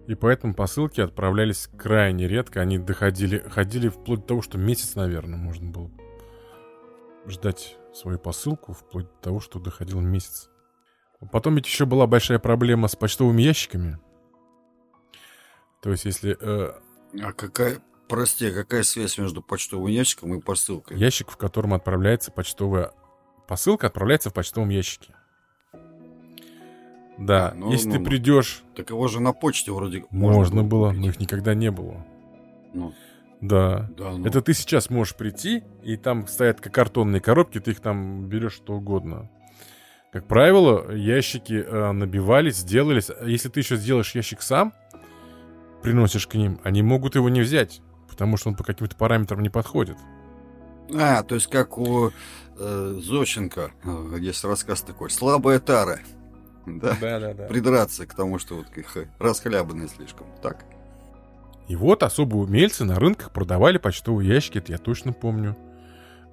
И 0.06 0.14
поэтому 0.14 0.54
посылки 0.54 1.00
отправлялись 1.00 1.68
крайне 1.76 2.28
редко. 2.28 2.60
Они 2.60 2.78
доходили, 2.78 3.38
ходили 3.38 3.88
вплоть 3.88 4.20
до 4.20 4.26
того, 4.26 4.42
что 4.42 4.56
месяц, 4.56 4.94
наверное, 4.94 5.38
можно 5.38 5.70
было 5.70 5.90
ждать 7.26 7.76
свою 7.92 8.18
посылку, 8.18 8.72
вплоть 8.72 9.06
до 9.06 9.20
того, 9.20 9.40
что 9.40 9.58
доходил 9.58 10.00
месяц. 10.00 10.48
Потом 11.32 11.56
ведь 11.56 11.66
еще 11.66 11.86
была 11.86 12.06
большая 12.06 12.38
проблема 12.38 12.88
с 12.88 12.94
почтовыми 12.94 13.42
ящиками. 13.42 13.98
То 15.82 15.90
есть, 15.90 16.04
если... 16.04 16.36
Э... 16.40 16.72
А 17.20 17.32
какая, 17.32 17.78
прости, 18.08 18.46
а 18.46 18.52
какая 18.52 18.82
связь 18.82 19.18
между 19.18 19.42
почтовым 19.42 19.88
ящиком 19.88 20.34
и 20.34 20.40
посылкой? 20.40 20.98
Ящик, 20.98 21.30
в 21.30 21.36
котором 21.36 21.74
отправляется 21.74 22.30
почтовая... 22.30 22.92
Посылка 23.48 23.86
отправляется 23.86 24.30
в 24.30 24.34
почтовом 24.34 24.68
ящике. 24.68 25.14
Да, 27.18 27.54
ну, 27.56 27.72
если 27.72 27.88
ну, 27.88 27.98
ты 27.98 28.04
придешь... 28.04 28.62
Так 28.74 28.90
его 28.90 29.08
же 29.08 29.20
на 29.20 29.32
почте 29.32 29.72
вроде 29.72 30.04
можно, 30.10 30.38
можно 30.38 30.62
было, 30.62 30.92
но 30.92 31.06
их 31.06 31.18
никогда 31.18 31.54
не 31.54 31.70
было. 31.70 32.04
Ну. 32.74 32.92
Да. 33.40 33.88
да 33.96 34.12
ну. 34.12 34.26
Это 34.26 34.42
ты 34.42 34.54
сейчас 34.54 34.90
можешь 34.90 35.14
прийти, 35.14 35.64
и 35.82 35.96
там 35.96 36.26
стоят 36.26 36.60
как 36.60 36.74
картонные 36.74 37.20
коробки, 37.20 37.60
ты 37.60 37.72
их 37.72 37.80
там 37.80 38.26
берешь 38.26 38.54
что 38.54 38.74
угодно. 38.74 39.30
Как 40.12 40.26
правило, 40.26 40.92
ящики 40.92 41.64
э, 41.66 41.92
набивались, 41.92 42.56
сделались. 42.56 43.10
Если 43.24 43.48
ты 43.48 43.60
еще 43.60 43.76
сделаешь 43.76 44.14
ящик 44.14 44.40
сам, 44.40 44.72
приносишь 45.82 46.26
к 46.26 46.34
ним, 46.34 46.60
они 46.64 46.82
могут 46.82 47.14
его 47.14 47.28
не 47.28 47.40
взять, 47.40 47.82
потому 48.08 48.36
что 48.36 48.50
он 48.50 48.56
по 48.56 48.64
каким-то 48.64 48.96
параметрам 48.96 49.40
не 49.40 49.50
подходит. 49.50 49.96
А, 50.94 51.22
то 51.22 51.34
есть 51.34 51.48
как 51.48 51.78
у 51.78 52.12
э, 52.58 53.00
Зощенко 53.02 53.72
э, 53.84 54.16
есть 54.20 54.44
рассказ 54.44 54.82
такой 54.82 55.10
«Слабая 55.10 55.58
тара». 55.58 55.98
Да? 56.66 56.96
Да, 57.00 57.20
да, 57.20 57.34
да. 57.34 57.46
Придраться 57.46 58.06
к 58.06 58.14
тому, 58.14 58.38
что 58.38 58.56
вот 58.56 58.76
их 58.76 58.96
расхлябанные 59.18 59.88
слишком. 59.88 60.26
Так. 60.42 60.64
И 61.68 61.76
вот 61.76 62.02
особые 62.02 62.42
умельцы 62.42 62.84
на 62.84 62.96
рынках 62.96 63.32
продавали 63.32 63.78
почтовые 63.78 64.28
ящики, 64.28 64.58
это 64.58 64.72
я 64.72 64.78
точно 64.78 65.12
помню. 65.12 65.56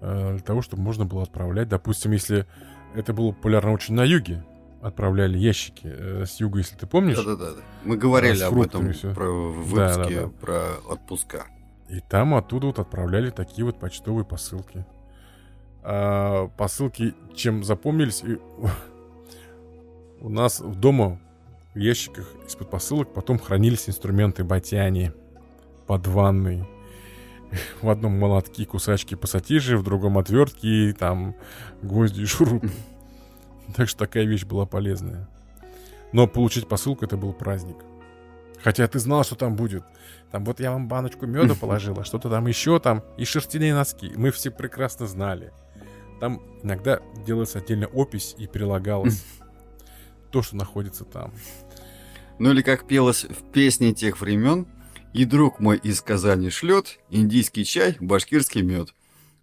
Э, 0.02 0.34
для 0.34 0.44
того, 0.44 0.62
чтобы 0.62 0.82
можно 0.82 1.06
было 1.06 1.24
отправлять. 1.24 1.70
Допустим, 1.70 2.12
если 2.12 2.46
это 2.94 3.14
было 3.14 3.32
популярно 3.32 3.72
очень 3.72 3.96
на 3.96 4.04
юге, 4.04 4.44
отправляли 4.82 5.38
ящики 5.38 5.86
э, 5.86 6.26
с 6.26 6.40
юга, 6.42 6.60
если 6.60 6.76
ты 6.76 6.86
помнишь. 6.86 7.16
Да-да-да. 7.16 7.62
Мы 7.86 7.96
говорили 7.96 8.44
об 8.44 8.60
этом 8.60 8.92
все. 8.92 9.14
про 9.14 9.32
выпуске 9.32 9.76
да, 9.76 9.96
да, 9.96 10.10
да. 10.10 10.28
про 10.42 10.94
отпуска. 10.94 11.46
И 11.88 12.02
там 12.02 12.36
оттуда 12.36 12.68
вот 12.68 12.80
отправляли 12.80 13.30
такие 13.30 13.66
вот 13.66 13.80
почтовые 13.80 14.26
посылки. 14.26 14.86
А 15.84 16.48
посылки 16.58 17.14
чем 17.34 17.64
запомнились? 17.64 18.24
И... 18.24 18.40
У 20.24 20.30
нас 20.30 20.62
в 20.62 20.76
дома 20.76 21.20
в 21.74 21.78
ящиках 21.80 22.34
из-под 22.48 22.70
посылок 22.70 23.14
потом 23.14 23.38
хранились 23.38 23.90
инструменты 23.90 24.46
батяни 24.46 25.12
под 25.86 26.08
ванной. 26.08 26.64
В 27.82 27.90
одном 27.90 28.18
молотки, 28.18 28.64
кусачки 28.64 29.16
пассатижи, 29.16 29.78
в 29.78 29.84
другом 29.84 30.18
отвертки, 30.18 30.96
там 30.98 31.36
гвозди 31.82 32.22
и 32.22 32.26
шурупы. 32.26 32.72
Так 33.76 33.90
что 33.90 34.00
такая 34.00 34.24
вещь 34.24 34.46
была 34.46 34.66
полезная. 34.66 35.28
Но 36.14 36.26
получить 36.26 36.70
посылку 36.70 37.04
это 37.04 37.18
был 37.18 37.34
праздник. 37.34 37.78
Хотя 38.64 38.88
ты 38.88 39.00
знал, 39.00 39.26
что 39.26 39.36
там 39.36 39.58
будет. 39.58 39.84
Там 40.32 40.46
вот 40.46 40.62
я 40.62 40.72
вам 40.72 40.88
баночку 40.88 41.26
меда 41.26 41.54
положила, 41.60 42.06
что-то 42.06 42.30
там 42.30 42.48
еще 42.48 42.80
там, 42.80 43.04
и 43.18 43.26
шерстяные 43.26 43.74
носки. 43.74 44.14
Мы 44.16 44.32
все 44.32 44.52
прекрасно 44.52 45.06
знали. 45.06 45.52
Там 46.22 46.42
иногда 46.62 47.02
делается 47.26 47.58
отдельно 47.58 47.88
опись 47.88 48.36
и 48.38 48.48
прилагалось 48.48 49.26
то, 50.34 50.42
что 50.42 50.56
находится 50.58 51.06
там. 51.06 51.32
Ну 52.40 52.52
или 52.52 52.64
как 52.64 52.88
пелось 52.88 53.24
в 53.24 53.52
песне 53.52 53.94
тех 53.94 54.20
времен, 54.20 54.68
и 55.14 55.26
друг 55.26 55.60
мой 55.60 55.78
из 55.78 56.02
Казани 56.02 56.50
шлет 56.50 57.00
индийский 57.12 57.64
чай, 57.64 57.96
башкирский 58.00 58.64
мед. 58.64 58.94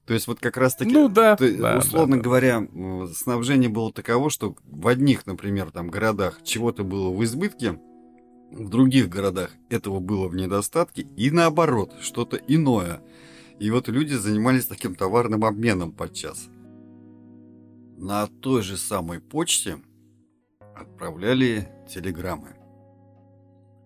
То 0.05 0.15
есть 0.15 0.27
вот 0.27 0.41
как 0.41 0.57
раз 0.57 0.75
таки, 0.75 0.91
ну, 0.91 1.09
да, 1.09 1.37
то, 1.37 1.49
да, 1.57 1.79
условно 1.79 2.17
да, 2.17 2.23
говоря, 2.23 2.67
снабжение 3.15 3.71
было 3.71 3.93
таково, 3.93 4.29
что 4.29 4.57
в 4.65 4.89
одних, 4.89 5.27
например, 5.27 5.71
там 5.71 5.89
городах 5.89 6.41
чего-то 6.43 6.83
было 6.83 7.11
в 7.11 7.23
избытке, 7.23 7.81
в 8.51 8.69
других 8.69 9.09
городах 9.09 9.53
этого 9.69 10.01
было 10.01 10.27
в 10.27 10.35
недостатке, 10.35 11.07
и 11.17 11.31
наоборот, 11.31 11.95
что-то 12.01 12.37
иное. 12.37 13.01
И 13.61 13.71
вот 13.71 13.87
люди 13.89 14.15
занимались 14.15 14.67
таким 14.67 14.97
товарным 14.97 15.45
обменом 15.45 15.93
подчас. 15.93 16.49
На 17.97 18.27
той 18.27 18.63
же 18.63 18.77
самой 18.77 19.21
почте 19.21 19.79
отправляли 20.81 21.69
телеграммы. 21.89 22.57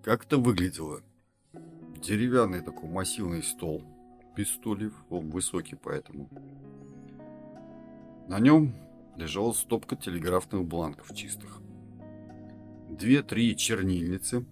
Как 0.02 0.24
это 0.24 0.38
выглядело? 0.38 1.02
Деревянный 1.96 2.60
такой 2.60 2.88
массивный 2.88 3.42
стол, 3.42 3.82
без 4.36 4.50
стульев, 4.50 4.94
он 5.10 5.30
высокий 5.30 5.76
поэтому. 5.76 6.28
На 8.28 8.38
нем 8.38 8.74
лежала 9.16 9.52
стопка 9.52 9.96
телеграфных 9.96 10.64
бланков 10.64 11.14
чистых. 11.14 11.60
Две-три 12.90 13.56
чернильницы, 13.56 14.44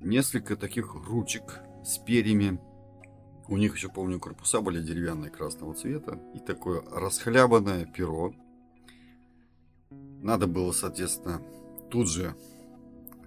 несколько 0.00 0.56
таких 0.56 0.94
ручек 0.94 1.60
с 1.84 1.98
перьями. 1.98 2.60
У 3.48 3.56
них 3.56 3.74
еще, 3.74 3.88
помню, 3.88 4.20
корпуса 4.20 4.60
были 4.60 4.82
деревянные 4.82 5.30
красного 5.30 5.74
цвета. 5.74 6.18
И 6.34 6.38
такое 6.38 6.82
расхлябанное 6.90 7.86
перо. 7.86 8.34
Надо 10.24 10.46
было, 10.46 10.72
соответственно, 10.72 11.42
тут 11.90 12.08
же 12.08 12.34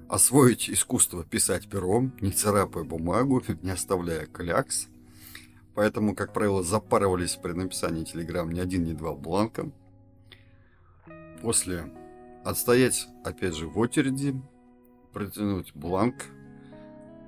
освоить 0.09 0.67
искусство 0.67 1.23
писать 1.23 1.69
пером, 1.69 2.11
не 2.21 2.31
царапая 2.31 2.85
бумагу, 2.85 3.43
не 3.61 3.69
оставляя 3.69 4.25
клякс. 4.25 4.87
Поэтому, 5.75 6.15
как 6.15 6.33
правило, 6.33 6.63
запарывались 6.63 7.35
при 7.35 7.51
написании 7.51 8.03
телеграмм 8.03 8.51
ни 8.51 8.59
один, 8.59 8.83
ни 8.83 8.93
два 8.93 9.13
бланка. 9.13 9.69
После 11.43 11.93
отстоять, 12.43 13.07
опять 13.23 13.55
же, 13.55 13.67
в 13.67 13.77
очереди, 13.77 14.33
протянуть 15.13 15.75
бланк, 15.75 16.25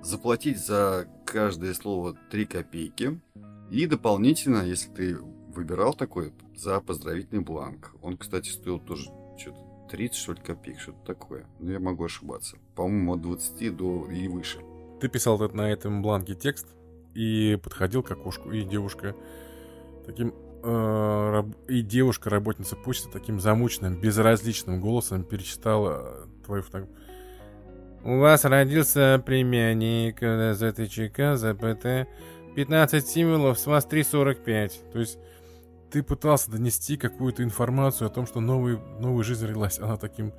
заплатить 0.01 0.57
за 0.57 1.07
каждое 1.27 1.75
слово 1.75 2.17
3 2.31 2.45
копейки 2.47 3.21
и 3.69 3.85
дополнительно, 3.85 4.63
если 4.63 4.89
ты 4.89 5.15
выбирал 5.15 5.93
такой, 5.93 6.33
за 6.55 6.81
поздравительный 6.81 7.43
бланк. 7.43 7.93
Он, 8.01 8.17
кстати, 8.17 8.49
стоил 8.49 8.79
тоже 8.79 9.11
что-то 9.39 9.59
30, 9.89 10.15
что 10.15 10.33
ли, 10.33 10.39
копеек, 10.39 10.79
что-то 10.79 11.03
такое. 11.05 11.45
Но 11.59 11.71
я 11.71 11.79
могу 11.79 12.05
ошибаться. 12.05 12.57
По-моему, 12.75 13.13
от 13.13 13.21
20 13.21 13.75
до 13.75 14.09
и 14.11 14.27
выше. 14.27 14.59
Ты 15.01 15.07
писал 15.07 15.37
на 15.37 15.71
этом 15.71 16.01
бланке 16.01 16.35
текст 16.35 16.67
и 17.13 17.57
подходил 17.63 18.03
к 18.03 18.11
окошку, 18.11 18.51
и 18.51 18.63
девушка 18.63 19.15
таким 20.05 20.33
э, 20.63 21.43
и 21.67 21.81
девушка, 21.81 22.29
работница 22.29 22.75
почты, 22.75 23.09
таким 23.11 23.39
замученным, 23.39 23.99
безразличным 23.99 24.79
голосом 24.79 25.23
перечитала 25.23 26.27
твою 26.45 26.63
фотографию. 26.63 26.97
У 28.03 28.19
вас 28.19 28.45
родился 28.45 29.21
племянник 29.25 30.19
ЗТЧК, 30.55 31.35
ЗПТ, 31.35 32.07
15 32.55 33.07
символов, 33.07 33.59
с 33.59 33.65
вас 33.65 33.85
3,45. 33.85 34.91
То 34.91 34.99
есть 34.99 35.19
ты 35.91 36.03
пытался 36.03 36.51
донести 36.51 36.97
какую-то 36.97 37.43
информацию 37.43 38.07
о 38.07 38.09
том, 38.09 38.25
что 38.27 38.39
новый, 38.39 38.79
новая 38.99 39.23
жизнь 39.23 39.45
родилась. 39.45 39.79
Она 39.79 39.97
таким 39.97 40.33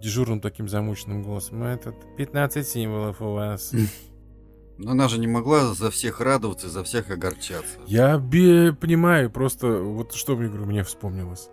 дежурным, 0.00 0.40
таким 0.40 0.68
замученным 0.68 1.22
голосом. 1.22 1.62
Этот 1.62 1.96
15 2.16 2.66
символов 2.66 3.20
у 3.20 3.32
вас. 3.32 3.72
Но 4.78 4.90
она 4.90 5.08
же 5.08 5.18
не 5.18 5.26
могла 5.26 5.74
за 5.74 5.90
всех 5.90 6.20
радоваться, 6.20 6.68
за 6.68 6.84
всех 6.84 7.10
огорчаться. 7.10 7.78
Я 7.86 8.18
бе- 8.18 8.74
понимаю, 8.74 9.30
просто 9.30 9.78
вот 9.78 10.12
что 10.12 10.36
мне, 10.36 10.48
говорю, 10.48 10.66
мне 10.66 10.84
вспомнилось. 10.84 11.48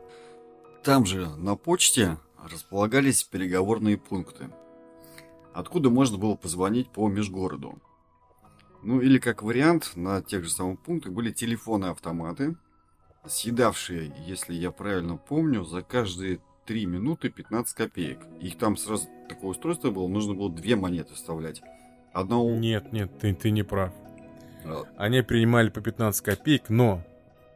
Там 0.83 1.05
же 1.05 1.29
на 1.37 1.55
почте 1.55 2.17
располагались 2.51 3.23
переговорные 3.23 3.97
пункты, 3.97 4.49
откуда 5.53 5.89
можно 5.89 6.17
было 6.17 6.35
позвонить 6.35 6.89
по 6.89 7.07
межгороду. 7.07 7.79
Ну 8.81 8.99
или 8.99 9.17
как 9.17 9.41
вариант, 9.43 9.93
на 9.95 10.21
тех 10.21 10.43
же 10.43 10.49
самых 10.49 10.81
пунктах 10.81 11.13
были 11.13 11.31
телефоны-автоматы, 11.31 12.57
съедавшие, 13.25 14.13
если 14.25 14.53
я 14.53 14.71
правильно 14.71 15.17
помню, 15.17 15.63
за 15.63 15.81
каждые 15.81 16.39
3 16.65 16.85
минуты 16.85 17.29
15 17.29 17.75
копеек. 17.75 18.19
Их 18.39 18.57
там 18.57 18.77
сразу 18.77 19.07
такое 19.27 19.51
устройство 19.51 19.91
было, 19.91 20.07
нужно 20.07 20.33
было 20.33 20.51
две 20.51 20.75
монеты 20.75 21.13
вставлять. 21.13 21.61
Одно... 22.13 22.49
Нет, 22.55 22.91
нет, 22.93 23.17
ты, 23.19 23.33
ты 23.33 23.51
не 23.51 23.63
прав. 23.63 23.91
А... 24.65 24.83
Они 24.97 25.21
принимали 25.21 25.69
по 25.69 25.81
15 25.81 26.23
копеек, 26.23 26.69
но 26.69 27.01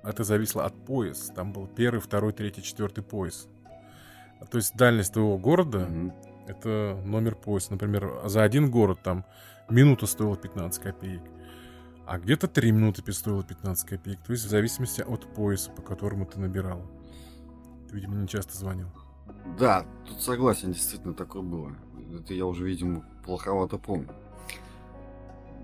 это 0.03 0.23
зависело 0.23 0.65
от 0.65 0.73
пояса. 0.85 1.33
Там 1.33 1.53
был 1.53 1.67
первый, 1.67 1.99
второй, 1.99 2.33
третий, 2.33 2.63
четвертый 2.63 3.03
пояс. 3.03 3.47
То 4.51 4.57
есть 4.57 4.75
дальность 4.75 5.13
твоего 5.13 5.37
города 5.37 5.79
mm-hmm. 5.79 6.11
это 6.47 7.01
номер 7.05 7.35
пояса. 7.35 7.71
Например, 7.71 8.21
за 8.25 8.43
один 8.43 8.69
город 8.69 8.99
там 9.03 9.25
минута 9.69 10.05
стоила 10.05 10.35
15 10.35 10.81
копеек. 10.81 11.21
А 12.07 12.19
где-то 12.19 12.47
3 12.47 12.71
минуты 12.71 13.11
стоило 13.11 13.43
15 13.43 13.85
копеек. 13.85 14.19
То 14.21 14.31
есть 14.31 14.45
в 14.45 14.49
зависимости 14.49 15.01
от 15.01 15.25
пояса, 15.33 15.71
по 15.71 15.81
которому 15.81 16.25
ты 16.25 16.39
набирал. 16.39 16.81
Ты, 17.89 17.95
видимо, 17.95 18.15
не 18.15 18.29
часто 18.29 18.55
звонил. 18.57 18.87
Да, 19.59 19.85
тут 20.07 20.21
согласен, 20.21 20.71
действительно 20.71 21.13
такое 21.13 21.41
было. 21.41 21.75
Это 22.17 22.33
я 22.33 22.45
уже, 22.45 22.65
видимо, 22.65 23.03
плоховато 23.25 23.77
помню. 23.77 24.07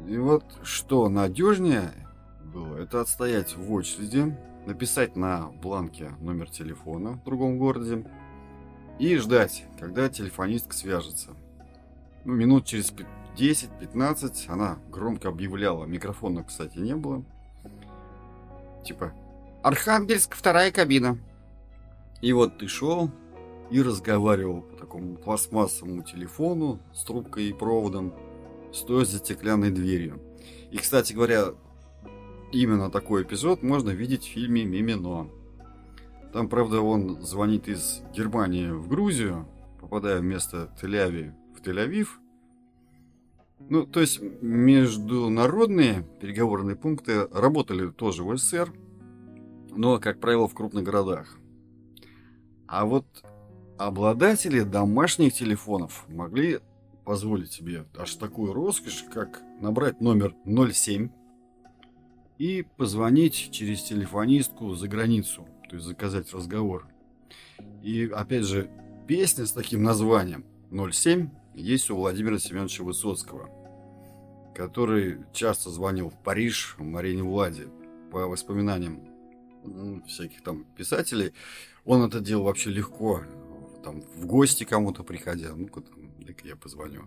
И 0.05 0.17
вот 0.17 0.43
что 0.63 1.07
надежнее 1.07 1.93
было, 2.53 2.75
это 2.75 2.99
отстоять 2.99 3.55
в 3.55 3.71
очереди, 3.71 4.37
написать 4.65 5.15
на 5.15 5.47
бланке 5.47 6.09
номер 6.19 6.49
телефона 6.49 7.13
в 7.13 7.23
другом 7.23 7.57
городе 7.57 8.05
и 8.99 9.15
ждать, 9.15 9.63
когда 9.79 10.09
телефонистка 10.09 10.75
свяжется. 10.75 11.37
Ну, 12.25 12.33
минут 12.33 12.65
через 12.65 12.91
10-15 13.35 14.45
она 14.47 14.79
громко 14.89 15.29
объявляла. 15.29 15.85
Микрофона, 15.85 16.43
кстати, 16.43 16.77
не 16.77 16.95
было. 16.95 17.23
Типа, 18.85 19.13
Архангельск, 19.63 20.35
вторая 20.35 20.71
кабина. 20.71 21.17
И 22.21 22.33
вот 22.33 22.57
ты 22.57 22.67
шел 22.67 23.09
и 23.71 23.81
разговаривал 23.81 24.61
по 24.61 24.75
такому 24.75 25.15
пластмассовому 25.15 26.03
телефону 26.03 26.79
с 26.93 27.03
трубкой 27.03 27.45
и 27.45 27.53
проводом, 27.53 28.13
стоя 28.73 29.05
за 29.05 29.19
стеклянной 29.19 29.71
дверью. 29.71 30.21
И, 30.69 30.77
кстати 30.77 31.13
говоря, 31.13 31.53
именно 32.51 32.91
такой 32.91 33.23
эпизод 33.23 33.63
можно 33.63 33.89
видеть 33.91 34.23
в 34.23 34.31
фильме 34.31 34.65
«Мимино». 34.65 35.29
Там, 36.33 36.49
правда, 36.49 36.81
он 36.81 37.21
звонит 37.21 37.67
из 37.67 38.01
Германии 38.13 38.69
в 38.69 38.87
Грузию, 38.87 39.47
попадая 39.79 40.19
вместо 40.19 40.73
Тель-Ави 40.81 41.31
в 41.55 41.61
Тель-Авив. 41.61 42.07
Ну, 43.69 43.85
то 43.85 44.01
есть 44.01 44.21
международные 44.41 46.05
переговорные 46.19 46.75
пункты 46.75 47.27
работали 47.27 47.89
тоже 47.89 48.23
в 48.23 48.37
СССР, 48.37 48.73
но, 49.71 49.99
как 49.99 50.19
правило, 50.19 50.47
в 50.47 50.53
крупных 50.53 50.83
городах. 50.83 51.37
А 52.67 52.85
вот 52.85 53.05
обладатели 53.77 54.61
домашних 54.61 55.33
телефонов 55.33 56.05
могли 56.07 56.59
позволить 57.05 57.51
себе 57.51 57.85
аж 57.97 58.15
такую 58.15 58.53
роскошь, 58.53 59.05
как 59.13 59.41
набрать 59.59 60.01
номер 60.01 60.35
07 60.45 61.09
и 62.37 62.65
позвонить 62.77 63.49
через 63.51 63.83
телефонистку 63.83 64.73
за 64.73 64.87
границу, 64.87 65.47
то 65.69 65.75
есть 65.75 65.85
заказать 65.87 66.33
разговор. 66.33 66.87
И 67.81 68.05
опять 68.13 68.45
же, 68.45 68.69
песня 69.07 69.45
с 69.45 69.51
таким 69.51 69.83
названием 69.83 70.45
07 70.71 71.29
есть 71.55 71.89
у 71.89 71.95
Владимира 71.95 72.39
Семеновича 72.39 72.83
Высоцкого, 72.83 73.49
который 74.55 75.19
часто 75.33 75.69
звонил 75.69 76.09
в 76.09 76.23
Париж 76.23 76.75
Марине 76.77 77.23
Владе 77.23 77.67
по 78.11 78.27
воспоминаниям 78.27 79.09
всяких 80.07 80.41
там 80.43 80.65
писателей. 80.75 81.33
Он 81.85 82.03
это 82.03 82.19
делал 82.19 82.45
вообще 82.45 82.69
легко, 82.69 83.21
там 83.83 84.01
в 84.01 84.25
гости 84.25 84.63
кому-то 84.63 85.03
приходя, 85.03 85.55
ну-ка 85.55 85.81
там, 85.81 86.11
я 86.43 86.55
позвоню, 86.55 87.03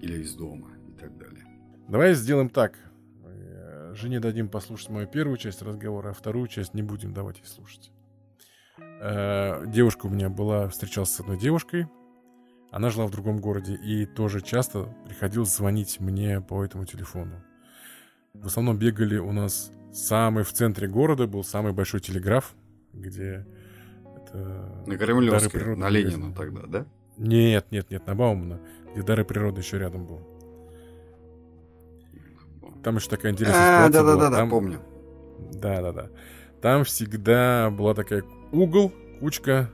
или 0.00 0.22
из 0.22 0.34
дома 0.34 0.70
и 0.88 0.92
так 0.92 1.16
далее. 1.16 1.44
Давай 1.88 2.14
сделаем 2.14 2.50
так. 2.50 2.78
Жене 3.94 4.20
дадим 4.20 4.48
послушать 4.48 4.90
мою 4.90 5.06
первую 5.06 5.38
часть 5.38 5.62
разговора, 5.62 6.10
а 6.10 6.12
вторую 6.12 6.46
часть 6.46 6.74
не 6.74 6.82
будем 6.82 7.12
давать 7.12 7.38
ей 7.38 7.46
слушать. 7.46 7.90
Э, 8.78 9.64
девушка 9.66 10.06
у 10.06 10.10
меня 10.10 10.28
была, 10.28 10.68
встречался 10.68 11.14
с 11.14 11.20
одной 11.20 11.38
девушкой, 11.38 11.88
она 12.70 12.90
жила 12.90 13.06
в 13.06 13.10
другом 13.10 13.40
городе 13.40 13.74
и 13.74 14.04
тоже 14.04 14.40
часто 14.40 14.94
приходилось 15.06 15.54
звонить 15.54 16.00
мне 16.00 16.40
по 16.40 16.64
этому 16.64 16.84
телефону. 16.84 17.42
В 18.34 18.46
основном 18.46 18.78
бегали 18.78 19.16
у 19.16 19.32
нас 19.32 19.72
самый 19.92 20.44
в 20.44 20.52
центре 20.52 20.86
города 20.86 21.26
был 21.26 21.42
самый 21.44 21.72
большой 21.72 22.00
телеграф, 22.00 22.54
где 22.92 23.46
это... 24.16 24.82
На 24.86 24.96
Кремлевской, 24.96 25.76
на 25.76 25.88
Ленина 25.88 26.34
тогда, 26.34 26.62
да? 26.66 26.86
Нет, 27.16 27.66
нет, 27.70 27.90
нет, 27.90 28.06
на 28.06 28.14
Баумана, 28.14 28.60
где 28.92 29.02
дары 29.02 29.24
природы 29.24 29.60
еще 29.60 29.78
рядом 29.78 30.06
был. 30.06 30.20
Там 32.84 32.96
еще 32.96 33.08
такая 33.08 33.32
интересная 33.32 33.86
а, 33.86 33.88
ситуация 33.88 34.02
да, 34.02 34.14
да, 34.14 34.30
да, 34.30 34.44
да, 34.44 34.46
помню. 34.46 34.80
Да, 35.52 35.80
да, 35.80 35.92
да. 35.92 36.10
Там 36.60 36.84
всегда 36.84 37.70
была 37.70 37.94
такая 37.94 38.22
угол, 38.52 38.92
кучка 39.20 39.70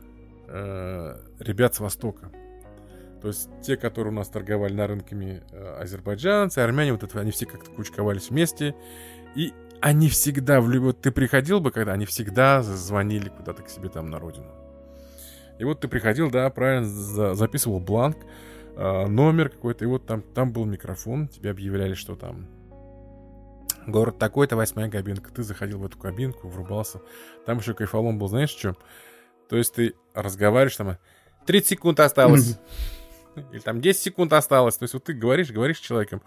э, 0.49 1.21
ребят 1.39 1.75
с 1.75 1.81
Востока. 1.81 2.31
То 3.25 3.29
есть 3.29 3.49
те, 3.63 3.79
которые 3.79 4.13
у 4.13 4.17
нас 4.17 4.29
торговали 4.29 4.75
на 4.75 4.87
рынками 4.87 5.43
э, 5.51 5.79
азербайджанцы, 5.81 6.59
армяне, 6.59 6.93
вот 6.93 7.05
это, 7.05 7.19
они 7.19 7.31
все 7.31 7.47
как-то 7.47 7.71
кучковались 7.71 8.29
вместе. 8.29 8.75
И 9.35 9.55
они 9.81 10.11
всегда, 10.11 10.61
в 10.61 10.69
любой... 10.69 10.93
ты 10.93 11.11
приходил 11.11 11.59
бы, 11.59 11.71
когда 11.71 11.93
они 11.93 12.05
всегда 12.05 12.63
звонили 12.63 13.31
куда-то 13.31 13.63
к 13.63 13.71
себе 13.71 13.89
там 13.89 14.11
на 14.11 14.19
родину. 14.19 14.53
И 15.59 15.65
вот 15.65 15.81
ты 15.81 15.89
приходил, 15.89 16.31
да, 16.31 16.51
правильно, 16.51 16.87
за, 16.87 17.33
записывал 17.33 17.81
бланк, 17.81 18.19
э, 18.77 19.07
номер 19.07 19.49
какой-то, 19.49 19.87
и 19.87 19.89
вот 19.89 20.05
там, 20.05 20.21
там 20.21 20.53
был 20.53 20.67
микрофон, 20.67 21.27
тебе 21.29 21.51
объявляли, 21.51 21.95
что 21.95 22.17
там 22.17 22.47
Город 23.87 24.19
такой-то, 24.19 24.55
восьмая 24.55 24.91
кабинка. 24.91 25.33
Ты 25.33 25.43
заходил 25.45 25.79
в 25.79 25.87
эту 25.87 25.97
кабинку, 25.97 26.47
врубался. 26.49 27.01
Там 27.47 27.57
еще 27.57 27.73
кайфолом 27.73 28.19
был, 28.19 28.29
знаешь, 28.29 28.51
что? 28.51 28.77
То 29.49 29.57
есть 29.57 29.75
ты 29.75 29.95
разговариваешь 30.13 30.77
там, 30.77 30.99
30 31.47 31.69
секунд 31.69 32.01
осталось. 32.01 32.59
Или 33.53 33.61
там 33.61 33.81
10 33.81 34.01
секунд 34.01 34.33
осталось. 34.33 34.77
То 34.77 34.85
есть 34.85 34.95
вот 34.95 35.05
ты 35.05 35.13
говоришь, 35.13 35.51
говоришь 35.51 35.79
с 35.79 35.81
человеком, 35.81 36.23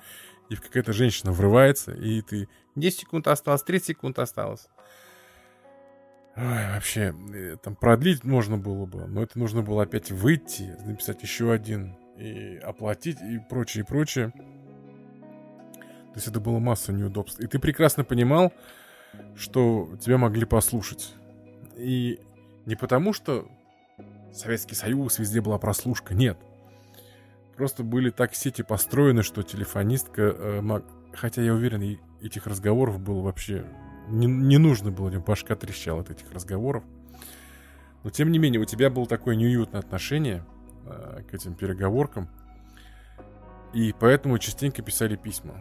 и 0.50 0.56
какая-то 0.56 0.94
женщина 0.94 1.32
врывается, 1.32 1.94
и 1.94 2.22
ты 2.22 2.48
10 2.76 3.00
секунд 3.00 3.28
осталось, 3.28 3.64
30 3.64 3.88
секунд 3.88 4.20
осталось. 4.20 4.68
Ой, 6.36 6.68
вообще, 6.74 7.16
э, 7.34 7.58
там 7.62 7.76
продлить 7.76 8.24
можно 8.24 8.58
было 8.58 8.86
бы, 8.86 9.08
но 9.08 9.24
это 9.24 9.40
нужно 9.40 9.64
было 9.64 9.84
опять 9.84 10.12
выйти, 10.12 10.76
написать 10.86 11.24
еще 11.24 11.52
один, 11.52 11.98
и 12.16 12.58
оплатить, 12.58 13.20
и 13.22 13.40
прочее, 13.50 13.84
и 13.84 13.88
прочее. 13.88 14.32
То 14.32 16.14
есть 16.16 16.28
это 16.28 16.40
было 16.40 16.60
масса 16.60 16.94
неудобств. 16.94 17.40
И 17.40 17.48
ты 17.48 17.60
прекрасно 17.60 18.04
понимал, 18.04 18.54
что 19.36 19.90
тебя 20.00 20.18
могли 20.18 20.46
послушать. 20.46 21.14
И 21.76 22.20
не 22.66 22.76
потому, 22.76 23.14
что 23.14 23.48
Советский 24.34 24.76
Союз, 24.76 25.20
везде 25.20 25.42
была 25.42 25.58
прослушка, 25.58 26.14
нет. 26.14 26.38
Просто 27.58 27.84
были 27.84 28.12
так 28.12 28.36
сети 28.36 28.62
построены, 28.62 29.24
что 29.24 29.42
телефонистка... 29.42 30.22
Э, 30.22 30.62
мог... 30.62 30.84
Хотя 31.12 31.42
я 31.42 31.54
уверен, 31.54 32.00
этих 32.22 32.46
разговоров 32.46 33.00
было 33.00 33.22
вообще... 33.22 33.66
Не, 34.08 34.28
не 34.28 34.60
нужно 34.60 34.92
было, 34.92 35.10
башка 35.20 35.56
трещала 35.56 36.02
от 36.02 36.12
этих 36.12 36.32
разговоров. 36.32 36.84
Но 38.04 38.12
тем 38.12 38.32
не 38.32 38.38
менее, 38.38 38.62
у 38.62 38.66
тебя 38.66 38.92
было 38.92 39.08
такое 39.08 39.36
неуютное 39.36 39.82
отношение 39.82 40.46
э, 40.86 41.24
к 41.30 41.34
этим 41.34 41.56
переговоркам. 41.56 42.30
И 43.74 43.94
поэтому 44.00 44.38
частенько 44.38 44.84
писали 44.84 45.16
письма. 45.16 45.56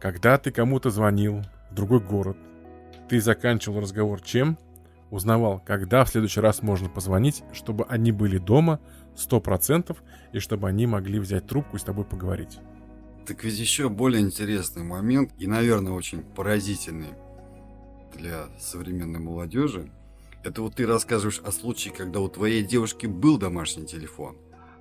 Когда 0.00 0.38
ты 0.38 0.50
кому-то 0.50 0.88
звонил 0.88 1.42
в 1.70 1.74
другой 1.74 2.00
город, 2.00 2.38
ты 3.10 3.20
заканчивал 3.20 3.80
разговор 3.80 4.22
чем? 4.22 4.58
Узнавал, 5.10 5.60
когда 5.64 6.04
в 6.04 6.08
следующий 6.08 6.40
раз 6.40 6.62
можно 6.62 6.88
позвонить, 6.88 7.44
чтобы 7.52 7.84
они 7.88 8.10
были 8.10 8.38
дома 8.38 8.80
100% 9.16 9.96
и 10.32 10.38
чтобы 10.38 10.68
они 10.68 10.86
могли 10.86 11.18
взять 11.18 11.46
трубку 11.46 11.76
и 11.76 11.80
с 11.80 11.84
тобой 11.84 12.04
поговорить. 12.04 12.58
Так 13.26 13.42
ведь 13.42 13.58
еще 13.58 13.88
более 13.88 14.22
интересный 14.22 14.84
момент 14.84 15.32
и, 15.38 15.46
наверное, 15.46 15.92
очень 15.92 16.22
поразительный 16.22 17.14
для 18.14 18.46
современной 18.58 19.18
молодежи. 19.18 19.90
Это 20.44 20.62
вот 20.62 20.76
ты 20.76 20.86
рассказываешь 20.86 21.40
о 21.40 21.50
случае, 21.50 21.92
когда 21.92 22.20
у 22.20 22.28
твоей 22.28 22.62
девушки 22.62 23.06
был 23.06 23.36
домашний 23.36 23.84
телефон, 23.84 24.36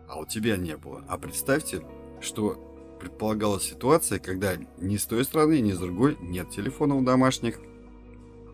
а 0.08 0.20
у 0.20 0.26
тебя 0.26 0.58
не 0.58 0.78
было. 0.78 1.04
А 1.08 1.18
представьте, 1.18 1.82
что 2.22 2.62
предполагалась 3.00 3.64
ситуация, 3.64 4.20
когда 4.20 4.56
ни 4.78 4.98
с 4.98 5.06
той 5.06 5.24
стороны, 5.26 5.60
ни 5.60 5.72
с 5.72 5.80
другой 5.80 6.18
нет 6.22 6.52
телефонов 6.52 7.04
домашних. 7.04 7.60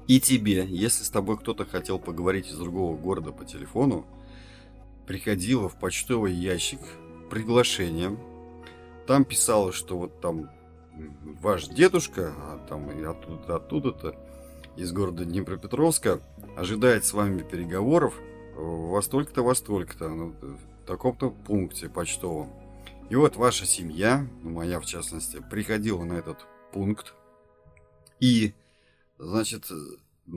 И 0.07 0.19
тебе, 0.19 0.65
если 0.67 1.03
с 1.03 1.09
тобой 1.09 1.38
кто-то 1.38 1.65
хотел 1.65 1.99
поговорить 1.99 2.47
из 2.47 2.57
другого 2.57 2.97
города 2.97 3.32
по 3.32 3.45
телефону, 3.45 4.05
приходило 5.07 5.69
в 5.69 5.77
почтовый 5.77 6.33
ящик 6.33 6.79
приглашение. 7.29 8.17
Там 9.07 9.25
писало, 9.25 9.71
что 9.71 9.97
вот 9.97 10.21
там 10.21 10.49
ваш 11.41 11.67
дедушка, 11.67 12.33
а 12.37 12.65
там 12.67 12.89
и 12.91 13.03
оттуда, 13.03 13.55
оттуда-то, 13.55 14.15
из 14.75 14.91
города 14.91 15.25
Днепропетровска, 15.25 16.21
ожидает 16.55 17.05
с 17.05 17.13
вами 17.13 17.41
переговоров 17.41 18.13
во 18.55 19.01
столько-то, 19.01 19.43
во 19.43 19.55
столько-то, 19.55 20.09
ну, 20.09 20.35
в 20.41 20.85
таком-то 20.85 21.29
пункте 21.31 21.89
почтовом. 21.89 22.49
И 23.09 23.15
вот 23.15 23.35
ваша 23.35 23.65
семья, 23.65 24.25
ну, 24.43 24.51
моя 24.51 24.79
в 24.79 24.85
частности, 24.85 25.43
приходила 25.49 26.03
на 26.03 26.13
этот 26.13 26.45
пункт. 26.71 27.13
И, 28.19 28.53
значит, 29.17 29.65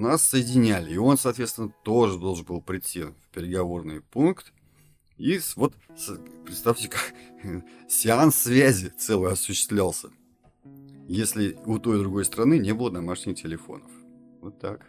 нас 0.00 0.22
соединяли. 0.22 0.92
И 0.92 0.96
он, 0.96 1.16
соответственно, 1.16 1.72
тоже 1.84 2.18
должен 2.18 2.44
был 2.44 2.60
прийти 2.60 3.02
в 3.04 3.14
переговорный 3.32 4.00
пункт. 4.00 4.52
И 5.16 5.40
вот, 5.56 5.74
представьте, 6.44 6.88
как 6.88 7.14
сеанс 7.88 8.36
связи 8.36 8.88
целый 8.88 9.32
осуществлялся. 9.32 10.08
Если 11.06 11.56
у 11.66 11.78
той 11.78 11.98
и 11.98 12.00
другой 12.00 12.24
страны 12.24 12.58
не 12.58 12.72
было 12.72 12.90
домашних 12.90 13.40
телефонов. 13.40 13.90
Вот 14.40 14.58
так. 14.58 14.80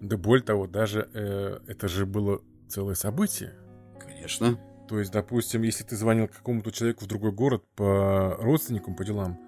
Да 0.00 0.16
более 0.16 0.44
того, 0.44 0.66
даже 0.66 1.08
э, 1.14 1.60
это 1.66 1.88
же 1.88 2.04
было 2.04 2.42
целое 2.68 2.94
событие. 2.94 3.54
Конечно. 4.00 4.58
То 4.88 4.98
есть, 4.98 5.12
допустим, 5.12 5.62
если 5.62 5.84
ты 5.84 5.96
звонил 5.96 6.28
какому-то 6.28 6.70
человеку 6.70 7.04
в 7.04 7.08
другой 7.08 7.32
город 7.32 7.64
по 7.74 8.36
родственникам, 8.38 8.96
по 8.96 9.04
делам, 9.04 9.38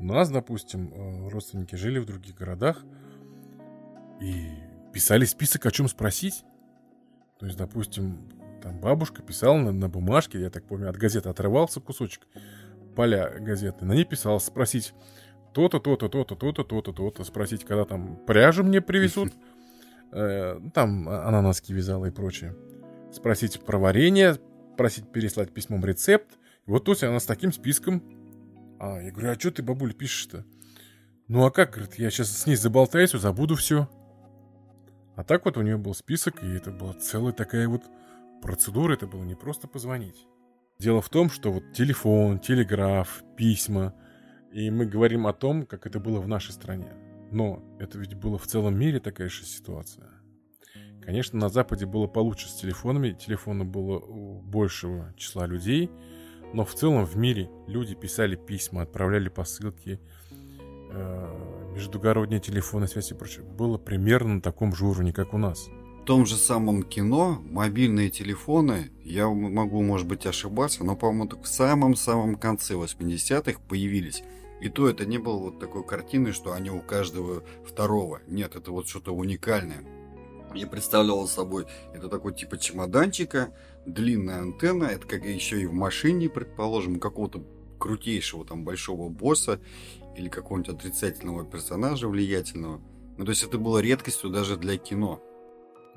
у 0.00 0.04
нас, 0.04 0.30
допустим, 0.30 0.92
э, 0.94 1.28
родственники 1.28 1.74
жили 1.74 1.98
в 1.98 2.06
других 2.06 2.34
городах 2.34 2.84
и 4.20 4.48
писали 4.92 5.26
список, 5.26 5.66
о 5.66 5.70
чем 5.70 5.88
спросить. 5.88 6.42
То 7.38 7.46
есть, 7.46 7.58
допустим, 7.58 8.18
там 8.62 8.80
бабушка 8.80 9.22
писала 9.22 9.58
на, 9.58 9.72
на 9.72 9.88
бумажке, 9.90 10.40
я 10.40 10.48
так 10.48 10.64
помню, 10.64 10.88
от 10.88 10.96
газеты 10.96 11.28
отрывался 11.28 11.80
кусочек, 11.80 12.26
поля 12.96 13.30
газеты, 13.38 13.84
на 13.84 13.92
ней 13.92 14.04
писал 14.04 14.40
спросить 14.40 14.94
то-то, 15.52 15.80
то-то, 15.80 16.08
то-то, 16.08 16.34
то-то, 16.34 16.64
то-то, 16.64 16.92
то-то, 16.92 17.24
спросить, 17.24 17.64
когда 17.64 17.84
там 17.84 18.16
пряжу 18.26 18.64
мне 18.64 18.80
привезут, 18.80 19.34
э, 20.12 20.60
там 20.72 21.08
она 21.08 21.42
носки 21.42 21.74
вязала 21.74 22.06
и 22.06 22.10
прочее. 22.10 22.56
Спросить 23.12 23.60
про 23.60 23.78
варенье, 23.78 24.38
просить 24.78 25.12
переслать 25.12 25.52
письмом 25.52 25.84
рецепт. 25.84 26.38
Вот 26.64 26.84
Тося, 26.84 27.08
она 27.08 27.20
с 27.20 27.26
таким 27.26 27.52
списком. 27.52 28.19
А, 28.80 28.98
я 28.98 29.12
говорю, 29.12 29.30
а 29.30 29.38
что 29.38 29.50
ты, 29.50 29.62
бабуль, 29.62 29.92
пишешь-то? 29.92 30.46
Ну 31.28 31.44
а 31.44 31.50
как, 31.50 31.72
говорит, 31.72 31.96
я 31.96 32.10
сейчас 32.10 32.30
с 32.30 32.46
ней 32.46 32.56
заболтаюсь, 32.56 33.10
забуду 33.10 33.54
все. 33.54 33.90
А 35.16 35.22
так 35.22 35.44
вот 35.44 35.58
у 35.58 35.62
нее 35.62 35.76
был 35.76 35.94
список, 35.94 36.42
и 36.42 36.48
это 36.48 36.70
была 36.70 36.94
целая 36.94 37.34
такая 37.34 37.68
вот 37.68 37.82
процедура, 38.40 38.94
это 38.94 39.06
было 39.06 39.22
не 39.22 39.34
просто 39.34 39.68
позвонить. 39.68 40.26
Дело 40.78 41.02
в 41.02 41.10
том, 41.10 41.28
что 41.28 41.52
вот 41.52 41.74
телефон, 41.74 42.38
телеграф, 42.38 43.22
письма, 43.36 43.94
и 44.50 44.70
мы 44.70 44.86
говорим 44.86 45.26
о 45.26 45.34
том, 45.34 45.66
как 45.66 45.86
это 45.86 46.00
было 46.00 46.18
в 46.18 46.26
нашей 46.26 46.52
стране. 46.52 46.90
Но 47.30 47.62
это 47.78 47.98
ведь 47.98 48.14
было 48.14 48.38
в 48.38 48.46
целом 48.46 48.78
мире 48.78 48.98
такая 48.98 49.28
же 49.28 49.44
ситуация. 49.44 50.08
Конечно, 51.02 51.38
на 51.38 51.50
Западе 51.50 51.84
было 51.84 52.06
получше 52.06 52.48
с 52.48 52.54
телефонами, 52.54 53.12
телефона 53.12 53.66
было 53.66 54.00
большего 54.40 55.12
числа 55.18 55.46
людей, 55.46 55.90
но 56.52 56.64
в 56.64 56.74
целом 56.74 57.04
в 57.04 57.16
мире 57.16 57.50
люди 57.66 57.94
писали 57.94 58.36
письма, 58.36 58.82
отправляли 58.82 59.28
посылки, 59.28 60.00
э, 60.92 61.70
междугородние 61.74 62.40
телефоны, 62.40 62.88
связи 62.88 63.12
и 63.12 63.16
прочее. 63.16 63.44
Было 63.44 63.78
примерно 63.78 64.34
на 64.34 64.40
таком 64.40 64.74
же 64.74 64.86
уровне, 64.86 65.12
как 65.12 65.34
у 65.34 65.38
нас. 65.38 65.68
В 66.02 66.04
том 66.04 66.26
же 66.26 66.36
самом 66.36 66.82
кино 66.82 67.40
мобильные 67.44 68.10
телефоны, 68.10 68.90
я 69.04 69.28
могу, 69.28 69.82
может 69.82 70.08
быть, 70.08 70.26
ошибаться, 70.26 70.82
но, 70.82 70.96
по-моему, 70.96 71.28
только 71.28 71.44
в 71.44 71.48
самом-самом 71.48 72.36
конце 72.36 72.74
80-х 72.74 73.60
появились. 73.68 74.24
И 74.60 74.68
то 74.68 74.88
это 74.88 75.06
не 75.06 75.18
было 75.18 75.36
вот 75.36 75.58
такой 75.58 75.84
картины, 75.86 76.32
что 76.32 76.52
они 76.52 76.70
у 76.70 76.80
каждого 76.80 77.44
второго. 77.64 78.20
Нет, 78.26 78.56
это 78.56 78.72
вот 78.72 78.88
что-то 78.88 79.14
уникальное. 79.14 79.84
Я 80.54 80.66
представлял 80.66 81.26
собой 81.28 81.66
это 81.94 82.08
такой 82.08 82.34
типа 82.34 82.58
чемоданчика, 82.58 83.54
длинная 83.86 84.40
антенна, 84.40 84.84
это 84.84 85.06
как 85.06 85.24
еще 85.24 85.60
и 85.60 85.66
в 85.66 85.72
машине, 85.72 86.28
предположим, 86.28 86.98
какого-то 86.98 87.44
крутейшего 87.78 88.44
там 88.44 88.64
большого 88.64 89.08
босса 89.08 89.60
или 90.16 90.28
какого-нибудь 90.28 90.74
отрицательного 90.74 91.44
персонажа 91.44 92.08
влиятельного. 92.08 92.80
Ну, 93.16 93.24
то 93.24 93.30
есть 93.30 93.42
это 93.42 93.58
было 93.58 93.78
редкостью 93.78 94.30
даже 94.30 94.56
для 94.56 94.76
кино. 94.76 95.22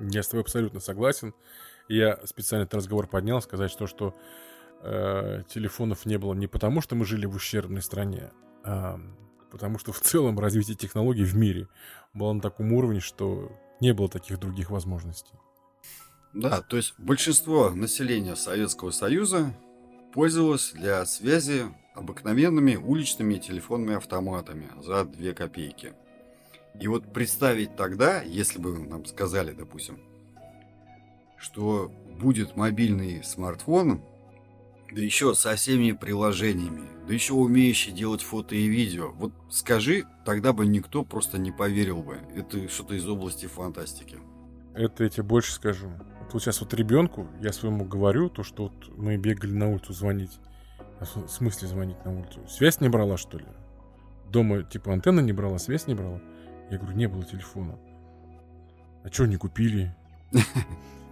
Я 0.00 0.22
с 0.22 0.28
тобой 0.28 0.42
абсолютно 0.42 0.80
согласен. 0.80 1.34
Я 1.88 2.18
специально 2.24 2.64
этот 2.64 2.74
разговор 2.74 3.06
поднял, 3.06 3.40
сказать 3.42 3.76
то, 3.76 3.86
что 3.86 4.14
э, 4.82 5.42
телефонов 5.48 6.06
не 6.06 6.18
было 6.18 6.34
не 6.34 6.46
потому, 6.46 6.80
что 6.80 6.96
мы 6.96 7.04
жили 7.04 7.26
в 7.26 7.34
ущербной 7.34 7.82
стране, 7.82 8.30
а 8.64 8.98
потому 9.50 9.78
что 9.78 9.92
в 9.92 10.00
целом 10.00 10.38
развитие 10.38 10.76
технологий 10.76 11.24
в 11.24 11.36
мире 11.36 11.68
было 12.14 12.32
на 12.32 12.40
таком 12.40 12.72
уровне, 12.72 13.00
что 13.00 13.52
не 13.80 13.92
было 13.92 14.08
таких 14.08 14.38
других 14.38 14.70
возможностей. 14.70 15.34
Да, 16.32 16.60
то 16.60 16.76
есть 16.76 16.94
большинство 16.98 17.70
населения 17.70 18.34
Советского 18.34 18.90
Союза 18.90 19.54
пользовалось 20.12 20.72
для 20.72 21.04
связи 21.06 21.64
обыкновенными 21.94 22.74
уличными 22.74 23.36
телефонными 23.36 23.96
автоматами 23.96 24.68
за 24.82 25.04
2 25.04 25.32
копейки. 25.32 25.92
И 26.80 26.88
вот 26.88 27.12
представить 27.12 27.76
тогда, 27.76 28.22
если 28.22 28.58
бы 28.58 28.76
нам 28.78 29.04
сказали, 29.06 29.52
допустим, 29.52 30.00
что 31.38 31.92
будет 32.18 32.56
мобильный 32.56 33.22
смартфон, 33.22 34.02
да 34.94 35.00
еще 35.00 35.34
со 35.34 35.56
всеми 35.56 35.92
приложениями, 35.92 36.88
да 37.08 37.14
еще 37.14 37.34
умеющий 37.34 37.92
делать 37.92 38.22
фото 38.22 38.54
и 38.54 38.68
видео. 38.68 39.10
Вот 39.12 39.32
скажи, 39.50 40.04
тогда 40.24 40.52
бы 40.52 40.66
никто 40.66 41.04
просто 41.04 41.38
не 41.38 41.50
поверил 41.50 42.02
бы. 42.02 42.18
Это 42.34 42.68
что-то 42.68 42.94
из 42.94 43.06
области 43.08 43.46
фантастики. 43.46 44.18
Это 44.74 45.04
я 45.04 45.10
тебе 45.10 45.24
больше 45.24 45.52
скажу. 45.52 45.90
Вот 46.32 46.42
сейчас 46.42 46.60
вот 46.60 46.72
ребенку 46.74 47.28
я 47.40 47.52
своему 47.52 47.84
говорю, 47.84 48.28
то, 48.28 48.42
что 48.42 48.64
вот 48.64 48.96
мы 48.96 49.16
бегали 49.16 49.52
на 49.52 49.68
улицу 49.68 49.92
звонить. 49.92 50.38
А 51.00 51.04
в 51.04 51.28
смысле 51.28 51.68
звонить 51.68 52.04
на 52.04 52.12
улицу? 52.16 52.40
Связь 52.48 52.80
не 52.80 52.88
брала, 52.88 53.16
что 53.16 53.38
ли? 53.38 53.46
Дома, 54.30 54.62
типа, 54.62 54.92
антенна 54.92 55.20
не 55.20 55.32
брала, 55.32 55.58
связь 55.58 55.86
не 55.86 55.94
брала? 55.94 56.20
Я 56.70 56.78
говорю, 56.78 56.96
не 56.96 57.06
было 57.06 57.24
телефона. 57.24 57.78
А 59.02 59.08
что 59.10 59.26
не 59.26 59.36
купили? 59.36 59.94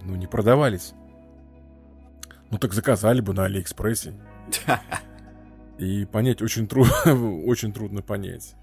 Ну, 0.04 0.16
не 0.16 0.26
продавались. 0.26 0.94
Ну, 2.52 2.58
так 2.58 2.74
заказали 2.74 3.22
бы 3.22 3.32
на 3.32 3.46
Алиэкспрессе. 3.46 4.12
И 5.78 6.04
понять 6.04 6.42
очень, 6.42 6.68
трудно, 6.68 6.92
очень 7.46 7.72
трудно 7.72 8.02
понять. 8.02 8.54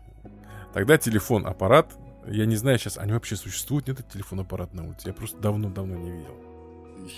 Тогда 0.73 0.99
телефон, 0.99 1.47
аппарат, 1.47 1.97
я 2.27 2.45
не 2.45 2.55
знаю 2.55 2.77
сейчас, 2.77 2.99
они 2.99 3.13
вообще 3.13 3.35
существуют, 3.35 3.87
нет 3.87 4.07
телефон-аппарат 4.13 4.75
на 4.75 4.87
улице. 4.87 5.07
Я 5.07 5.13
просто 5.13 5.39
давно-давно 5.39 5.95
не 5.95 6.11
видел. 6.11 6.35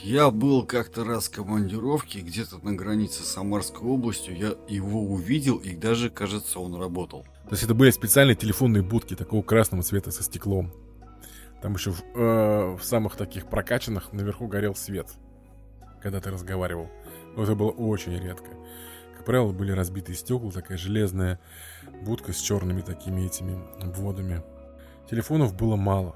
Я 0.02 0.32
был 0.32 0.66
как-то 0.66 1.04
раз 1.04 1.28
в 1.28 1.32
командировке 1.32 2.22
где-то 2.22 2.60
на 2.64 2.74
границе 2.74 3.24
с 3.24 3.34
Самарской 3.34 3.86
областью. 3.86 4.38
Я 4.38 4.56
его 4.70 5.02
увидел, 5.02 5.58
и 5.58 5.76
даже, 5.76 6.10
кажется, 6.10 6.60
он 6.60 6.76
работал. 6.76 7.24
То 7.46 7.52
есть 7.52 7.64
это 7.64 7.74
были 7.74 7.92
специальные 7.92 8.36
телефонные 8.36 8.82
будки 8.82 9.14
такого 9.14 9.42
красного 9.42 9.84
цвета 9.84 10.12
со 10.12 10.24
стеклом. 10.24 10.72
Там 11.62 11.74
еще 11.74 11.92
в, 11.92 12.02
э, 12.16 12.78
в 12.78 12.84
самых 12.84 13.18
таких 13.18 13.48
прокачанных 13.48 14.14
наверху 14.14 14.48
горел 14.48 14.74
свет, 14.74 15.10
когда 16.02 16.20
ты 16.20 16.32
разговаривал. 16.32 16.90
Но 17.36 17.44
это 17.44 17.56
было 17.56 17.70
очень 17.70 18.18
редко. 18.18 18.50
Как 19.16 19.26
правило, 19.26 19.52
были 19.52 19.72
разбитые 19.72 20.16
стекла, 20.16 20.52
такая 20.52 20.78
железная 20.78 21.40
будка 22.02 22.34
с 22.34 22.42
черными 22.42 22.82
такими 22.82 23.26
этими 23.26 23.58
вводами. 23.96 24.44
Телефонов 25.10 25.56
было 25.56 25.76
мало. 25.76 26.16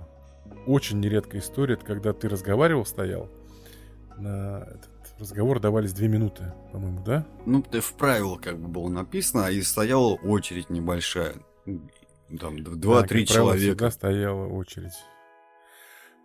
Очень 0.66 1.00
нередкая 1.00 1.42
история, 1.42 1.76
это 1.76 1.86
когда 1.86 2.14
ты 2.14 2.30
разговаривал, 2.30 2.86
стоял, 2.86 3.30
на 4.18 4.64
этот 4.64 4.90
разговор 5.20 5.60
давались 5.60 5.94
две 5.94 6.08
минуты, 6.08 6.54
по-моему, 6.72 7.04
да? 7.04 7.26
Ну, 7.46 7.64
в 7.64 7.94
правилах 7.94 8.42
как 8.42 8.60
бы 8.60 8.68
было 8.68 8.90
написано, 8.90 9.48
и 9.50 9.62
стояла 9.62 10.16
очередь 10.16 10.70
небольшая. 10.70 11.36
Там 12.40 12.64
два-три 12.64 13.26
да, 13.26 13.34
человека. 13.34 13.60
Всегда 13.60 13.92
стояла 13.92 14.48
очередь. 14.48 14.94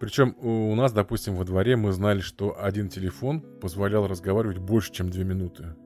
Причем 0.01 0.35
у 0.41 0.75
нас, 0.75 0.95
допустим, 0.95 1.37
во 1.37 1.45
дворе 1.45 1.77
мы 1.77 1.93
знали, 1.93 2.21
что 2.21 2.59
один 2.59 2.89
телефон 2.89 3.43
позволял 3.61 4.09
разговаривать 4.09 4.57
больше, 4.57 4.91
чем 4.93 5.11
две 5.11 5.25
минуты. 5.25 5.77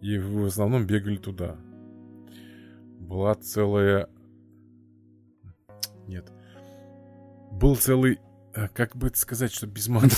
И 0.00 0.16
в 0.16 0.46
основном 0.46 0.86
бегали 0.86 1.18
туда. 1.18 1.58
Была 2.98 3.34
целая... 3.34 4.08
Нет. 6.06 6.32
Был 7.52 7.76
целый... 7.76 8.20
Э, 8.54 8.68
как 8.68 8.96
бы 8.96 9.08
это 9.08 9.18
сказать, 9.18 9.52
что 9.52 9.66
без 9.66 9.88
мата 9.88 10.16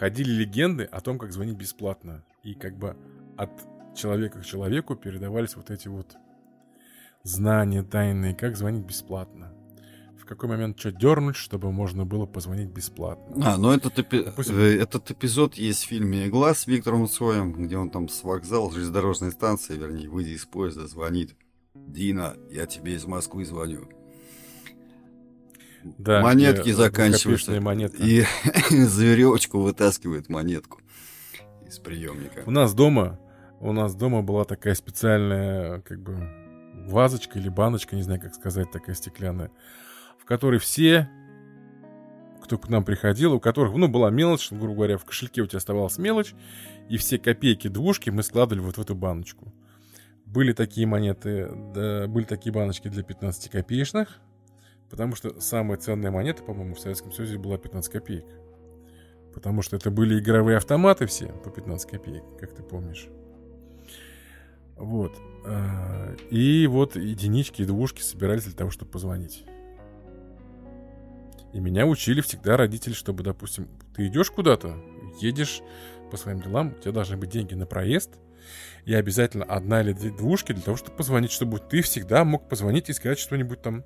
ходили 0.00 0.32
легенды 0.32 0.82
о 0.82 1.00
том, 1.00 1.20
как 1.20 1.30
звонить 1.30 1.56
бесплатно. 1.56 2.24
И 2.42 2.54
как 2.54 2.76
бы 2.76 2.96
от 3.36 3.52
человека 3.94 4.40
к 4.40 4.44
человеку 4.44 4.96
передавались 4.96 5.54
вот 5.54 5.70
эти 5.70 5.86
вот 5.86 6.16
знания 7.22 7.84
тайные, 7.84 8.34
как 8.34 8.56
звонить 8.56 8.84
бесплатно. 8.84 9.54
Какой 10.30 10.48
момент 10.48 10.78
что 10.78 10.92
дернуть, 10.92 11.34
чтобы 11.34 11.72
можно 11.72 12.06
было 12.06 12.24
позвонить 12.24 12.68
бесплатно. 12.68 13.34
А, 13.44 13.56
ну 13.56 13.72
этот, 13.72 13.98
эпи... 13.98 14.22
Допустим... 14.22 14.60
Э, 14.60 14.76
этот 14.76 15.10
эпизод 15.10 15.56
есть 15.56 15.82
в 15.82 15.88
фильме 15.88 16.28
«Игла» 16.28 16.54
с 16.54 16.68
Виктором 16.68 17.08
Цоем, 17.08 17.52
где 17.52 17.76
он 17.76 17.90
там 17.90 18.08
с 18.08 18.22
вокзала, 18.22 18.70
железнодорожной 18.70 19.32
станции, 19.32 19.76
вернее, 19.76 20.08
выйдя 20.08 20.30
из 20.30 20.44
поезда, 20.44 20.86
звонит. 20.86 21.34
«Дина, 21.74 22.36
я 22.48 22.66
тебе 22.66 22.94
из 22.94 23.06
Москвы 23.06 23.44
звоню». 23.44 23.88
Да, 25.98 26.22
монетки 26.22 26.70
заканчиваются. 26.70 27.60
Монетка. 27.60 28.00
И 28.00 28.24
за 28.70 29.06
веревочку 29.06 29.58
вытаскивает 29.58 30.28
монетку 30.28 30.80
из 31.66 31.80
приемника. 31.80 32.44
У 32.46 32.52
нас 32.52 32.72
дома, 32.72 33.18
у 33.58 33.72
нас 33.72 33.96
дома 33.96 34.22
была 34.22 34.44
такая 34.44 34.76
специальная, 34.76 35.80
как 35.80 36.00
бы, 36.00 36.14
вазочка 36.86 37.36
или 37.36 37.48
баночка, 37.48 37.96
не 37.96 38.02
знаю, 38.02 38.20
как 38.20 38.32
сказать, 38.32 38.70
такая 38.70 38.94
стеклянная, 38.94 39.50
в 40.20 40.24
которой 40.24 40.60
все, 40.60 41.08
кто 42.42 42.58
к 42.58 42.68
нам 42.68 42.84
приходил, 42.84 43.34
у 43.34 43.40
которых, 43.40 43.74
ну, 43.74 43.88
была 43.88 44.10
мелочь, 44.10 44.52
грубо 44.52 44.74
говоря, 44.74 44.98
в 44.98 45.04
кошельке 45.04 45.42
у 45.42 45.46
тебя 45.46 45.58
оставалась 45.58 45.98
мелочь, 45.98 46.34
и 46.88 46.96
все 46.96 47.18
копейки, 47.18 47.68
двушки 47.68 48.10
мы 48.10 48.22
складывали 48.22 48.62
вот 48.62 48.76
в 48.76 48.80
эту 48.80 48.94
баночку. 48.94 49.52
Были 50.26 50.52
такие 50.52 50.86
монеты, 50.86 51.50
да, 51.74 52.06
были 52.06 52.24
такие 52.24 52.52
баночки 52.52 52.88
для 52.88 53.02
15 53.02 53.50
копеечных, 53.50 54.20
Потому 54.90 55.14
что 55.14 55.40
самая 55.40 55.78
ценная 55.78 56.10
монета, 56.10 56.42
по-моему, 56.42 56.74
в 56.74 56.80
Советском 56.80 57.12
Союзе 57.12 57.38
была 57.38 57.56
15 57.56 57.92
копеек. 57.92 58.26
Потому 59.32 59.62
что 59.62 59.76
это 59.76 59.92
были 59.92 60.18
игровые 60.18 60.56
автоматы 60.56 61.06
все 61.06 61.28
по 61.28 61.50
15 61.50 61.88
копеек, 61.88 62.24
как 62.40 62.52
ты 62.52 62.64
помнишь. 62.64 63.06
Вот. 64.76 65.16
А, 65.46 66.16
и 66.30 66.66
вот 66.66 66.96
единички 66.96 67.62
и 67.62 67.66
двушки 67.66 68.02
собирались 68.02 68.44
для 68.44 68.54
того, 68.54 68.70
чтобы 68.70 68.90
позвонить. 68.90 69.44
И 71.52 71.60
меня 71.60 71.86
учили 71.86 72.20
всегда 72.20 72.56
родители, 72.56 72.92
чтобы, 72.92 73.22
допустим, 73.22 73.68
ты 73.94 74.06
идешь 74.06 74.30
куда-то, 74.30 74.76
едешь 75.20 75.62
по 76.10 76.16
своим 76.16 76.40
делам, 76.40 76.74
у 76.76 76.80
тебя 76.80 76.92
должны 76.92 77.16
быть 77.16 77.30
деньги 77.30 77.54
на 77.54 77.66
проезд, 77.66 78.10
и 78.84 78.94
обязательно 78.94 79.44
одна 79.44 79.82
или 79.82 79.92
две 79.92 80.10
двушки 80.10 80.52
для 80.52 80.62
того, 80.62 80.76
чтобы 80.76 80.96
позвонить, 80.96 81.30
чтобы 81.30 81.58
ты 81.58 81.82
всегда 81.82 82.24
мог 82.24 82.48
позвонить 82.48 82.88
и 82.88 82.92
сказать 82.92 83.18
что-нибудь 83.18 83.62
там 83.62 83.84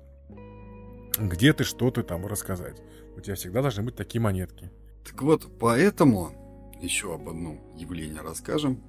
где 1.17 1.53
ты, 1.53 1.63
что 1.63 1.91
ты 1.91 2.03
там 2.03 2.25
рассказать. 2.25 2.81
У 3.15 3.21
тебя 3.21 3.35
всегда 3.35 3.61
должны 3.61 3.83
быть 3.83 3.95
такие 3.95 4.21
монетки. 4.21 4.71
Так 5.05 5.21
вот, 5.21 5.47
поэтому 5.59 6.73
еще 6.81 7.13
об 7.13 7.29
одном 7.29 7.61
явлении 7.75 8.19
расскажем. 8.19 8.83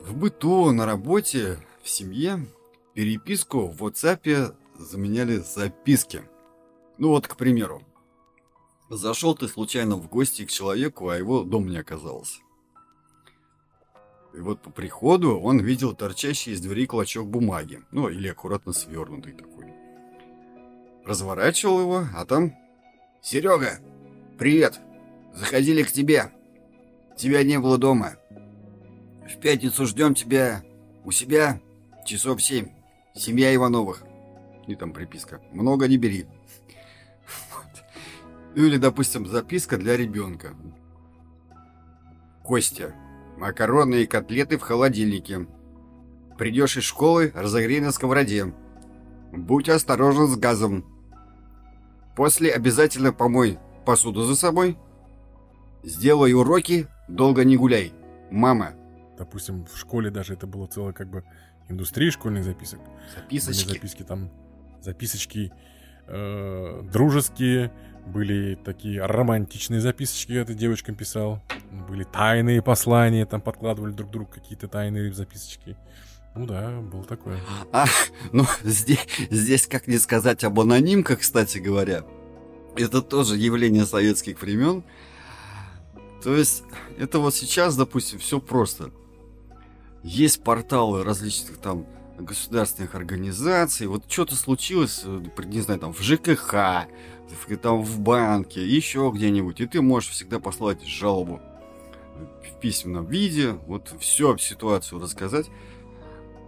В 0.00 0.16
быту, 0.16 0.72
на 0.72 0.86
работе, 0.86 1.58
в 1.82 1.88
семье 1.88 2.46
переписку 2.94 3.68
в 3.68 3.82
WhatsApp 3.82 4.54
заменяли 4.78 5.36
записки. 5.36 6.22
Ну 6.98 7.08
вот, 7.08 7.26
к 7.26 7.36
примеру, 7.36 7.82
зашел 8.88 9.34
ты 9.34 9.48
случайно 9.48 9.96
в 9.96 10.08
гости 10.08 10.44
к 10.44 10.50
человеку, 10.50 11.08
а 11.08 11.16
его 11.16 11.42
дом 11.42 11.68
не 11.68 11.76
оказалось. 11.76 12.40
И 14.34 14.40
вот 14.40 14.60
по 14.60 14.70
приходу 14.70 15.38
он 15.38 15.60
видел 15.60 15.94
торчащий 15.94 16.52
из 16.52 16.60
двери 16.60 16.86
клочок 16.86 17.26
бумаги, 17.28 17.82
ну 17.90 18.08
или 18.08 18.28
аккуратно 18.28 18.72
свернутый 18.72 19.32
такой. 19.32 19.72
Разворачивал 21.04 21.80
его, 21.80 22.04
а 22.14 22.24
там... 22.24 22.54
«Серега, 23.22 23.80
привет! 24.38 24.78
Заходили 25.34 25.82
к 25.82 25.90
тебе. 25.90 26.32
Тебя 27.16 27.42
не 27.42 27.58
было 27.58 27.76
дома. 27.76 28.16
В 29.28 29.40
пятницу 29.40 29.84
ждем 29.86 30.14
тебя 30.14 30.62
у 31.04 31.10
себя 31.10 31.60
часов 32.04 32.42
семь. 32.42 32.68
Семья 33.14 33.54
Ивановых». 33.54 34.02
И 34.66 34.74
там 34.74 34.92
приписка. 34.92 35.40
«Много 35.52 35.88
не 35.88 35.96
бери». 35.96 36.26
Ну 38.56 38.64
или, 38.64 38.78
допустим, 38.78 39.26
записка 39.26 39.76
для 39.76 39.98
ребенка. 39.98 40.54
Костя, 42.42 42.94
макароны 43.36 43.96
и 44.02 44.06
котлеты 44.06 44.56
в 44.56 44.62
холодильнике. 44.62 45.46
Придешь 46.38 46.78
из 46.78 46.84
школы, 46.84 47.32
разогрей 47.34 47.80
на 47.80 47.92
сковороде. 47.92 48.54
Будь 49.30 49.68
осторожен 49.68 50.28
с 50.28 50.36
газом. 50.38 50.86
После 52.16 52.50
обязательно 52.50 53.12
помой 53.12 53.58
посуду 53.84 54.22
за 54.22 54.34
собой. 54.34 54.78
Сделай 55.82 56.32
уроки, 56.32 56.88
долго 57.08 57.44
не 57.44 57.58
гуляй. 57.58 57.92
Мама. 58.30 58.70
Допустим, 59.18 59.66
в 59.66 59.76
школе 59.76 60.10
даже 60.10 60.32
это 60.32 60.46
было 60.46 60.66
целое 60.66 60.94
как 60.94 61.10
бы 61.10 61.24
индустрия 61.68 62.10
школьных 62.10 62.44
записок. 62.44 62.80
Записочки. 63.14 63.66
Были 63.66 63.74
записки 63.74 64.02
там, 64.02 64.30
записочки 64.80 65.52
э, 66.06 66.82
дружеские, 66.90 67.70
были 68.06 68.54
такие 68.54 69.04
романтичные 69.04 69.80
записочки, 69.80 70.34
когда 70.34 70.54
девочкам 70.54 70.94
писал. 70.94 71.42
Были 71.88 72.04
тайные 72.04 72.62
послания, 72.62 73.26
там 73.26 73.40
подкладывали 73.40 73.92
друг 73.92 74.10
другу 74.10 74.30
какие-то 74.32 74.68
тайные 74.68 75.12
записочки. 75.12 75.76
Ну 76.34 76.46
да, 76.46 76.80
было 76.80 77.04
такое. 77.04 77.38
А, 77.72 77.86
ну, 78.32 78.46
здесь, 78.62 79.06
здесь 79.30 79.66
как 79.66 79.86
не 79.86 79.98
сказать 79.98 80.44
об 80.44 80.60
анонимках, 80.60 81.20
кстати 81.20 81.58
говоря. 81.58 82.04
Это 82.76 83.02
тоже 83.02 83.36
явление 83.36 83.86
советских 83.86 84.40
времен. 84.40 84.84
То 86.22 86.34
есть, 86.34 86.62
это 86.98 87.18
вот 87.18 87.34
сейчас, 87.34 87.76
допустим, 87.76 88.18
все 88.18 88.38
просто. 88.38 88.90
Есть 90.02 90.44
порталы 90.44 91.04
различных 91.04 91.56
там 91.58 91.86
государственных 92.18 92.94
организаций. 92.94 93.86
Вот 93.86 94.04
что-то 94.10 94.36
случилось, 94.36 95.02
э, 95.04 95.20
не 95.44 95.60
знаю, 95.60 95.80
там 95.80 95.92
в 95.92 96.00
ЖКХ, 96.00 96.86
в, 97.30 97.56
там 97.56 97.82
в 97.82 98.00
банке, 98.00 98.66
еще 98.66 99.10
где-нибудь. 99.14 99.60
И 99.60 99.66
ты 99.66 99.82
можешь 99.82 100.10
всегда 100.10 100.38
послать 100.38 100.82
жалобу 100.84 101.40
в 102.42 102.60
письменном 102.60 103.06
виде. 103.06 103.52
Вот 103.66 103.94
все 104.00 104.36
ситуацию 104.36 105.00
рассказать. 105.00 105.50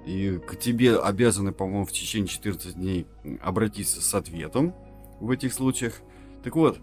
И 0.06 0.38
к 0.38 0.56
тебе 0.56 0.96
обязаны, 0.96 1.52
по-моему, 1.52 1.84
в 1.84 1.92
течение 1.92 2.28
14 2.28 2.74
дней 2.74 3.06
обратиться 3.42 4.00
с 4.00 4.14
ответом 4.14 4.74
в 5.20 5.30
этих 5.30 5.52
случаях. 5.52 6.00
Так 6.42 6.56
вот, 6.56 6.78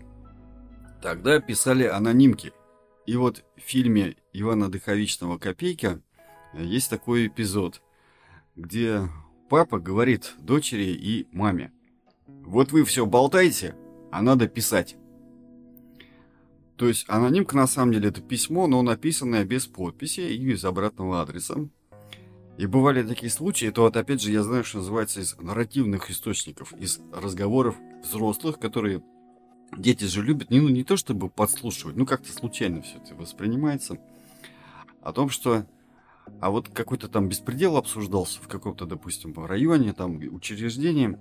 тогда 1.02 1.40
писали 1.40 1.86
анонимки. 1.86 2.54
И 3.06 3.16
вот 3.16 3.44
в 3.56 3.62
фильме 3.62 4.16
Ивана 4.34 4.70
Дыховичного 4.70 5.38
«Копейка» 5.38 6.02
есть 6.54 6.90
такой 6.90 7.28
эпизод, 7.28 7.82
где 8.56 9.10
папа 9.50 9.80
говорит 9.80 10.34
дочери 10.40 10.86
и 10.86 11.28
маме. 11.32 11.72
Вот 12.28 12.72
вы 12.72 12.84
все 12.84 13.06
болтаете, 13.06 13.76
а 14.16 14.22
надо 14.22 14.48
писать. 14.48 14.96
То 16.78 16.88
есть 16.88 17.04
анонимка 17.10 17.58
на 17.58 17.68
самом 17.68 17.92
деле 17.92 18.08
это 18.10 18.22
письмо, 18.22 18.66
но 18.66 18.82
написанное 18.82 19.44
без 19.44 19.68
подписи 19.68 20.22
и 20.22 20.46
без 20.46 20.64
обратного 20.64 21.22
адреса. 21.22 21.68
И 22.58 22.66
бывали 22.66 23.04
такие 23.04 23.30
случаи, 23.30 23.72
то 23.72 23.82
вот 23.82 23.98
опять 23.98 24.22
же 24.22 24.32
я 24.32 24.42
знаю, 24.44 24.64
что 24.64 24.78
называется 24.78 25.20
из 25.20 25.38
нарративных 25.38 26.10
источников, 26.10 26.72
из 26.72 27.02
разговоров 27.12 27.76
взрослых, 28.02 28.58
которые 28.58 29.04
дети 29.76 30.06
же 30.06 30.24
любят, 30.24 30.50
не, 30.50 30.62
ну, 30.62 30.70
не 30.70 30.86
то 30.86 30.96
чтобы 30.96 31.30
подслушивать, 31.30 31.98
ну 31.98 32.06
как-то 32.06 32.32
случайно 32.32 32.84
все 32.84 33.00
это 33.00 33.16
воспринимается, 33.16 33.98
о 35.02 35.12
том, 35.12 35.28
что 35.28 35.66
а 36.40 36.52
вот 36.52 36.70
какой-то 36.70 37.10
там 37.10 37.28
беспредел 37.28 37.76
обсуждался 37.76 38.42
в 38.42 38.48
каком-то, 38.48 38.86
допустим, 38.86 39.34
районе, 39.46 39.92
там, 39.92 40.16
учреждении, 40.32 41.20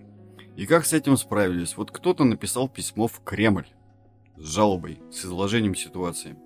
и 0.57 0.67
как 0.67 0.87
с 0.87 0.93
этим 0.93 1.17
справились? 1.17 1.77
Вот 1.77 1.91
кто-то 1.91 2.25
написал 2.25 2.69
письмо 2.69 3.09
в 3.09 3.21
Кремль 3.25 3.67
с 4.37 4.45
жалобой, 4.45 5.01
с 5.11 5.25
изложением 5.25 5.75
ситуации. 5.75 6.37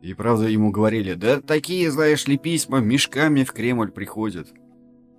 И 0.00 0.14
правда 0.14 0.48
ему 0.48 0.70
говорили, 0.70 1.14
да 1.14 1.40
такие, 1.40 1.90
знаешь 1.90 2.26
ли, 2.26 2.38
письма 2.38 2.80
мешками 2.80 3.44
в 3.44 3.52
Кремль 3.52 3.90
приходят. 3.90 4.52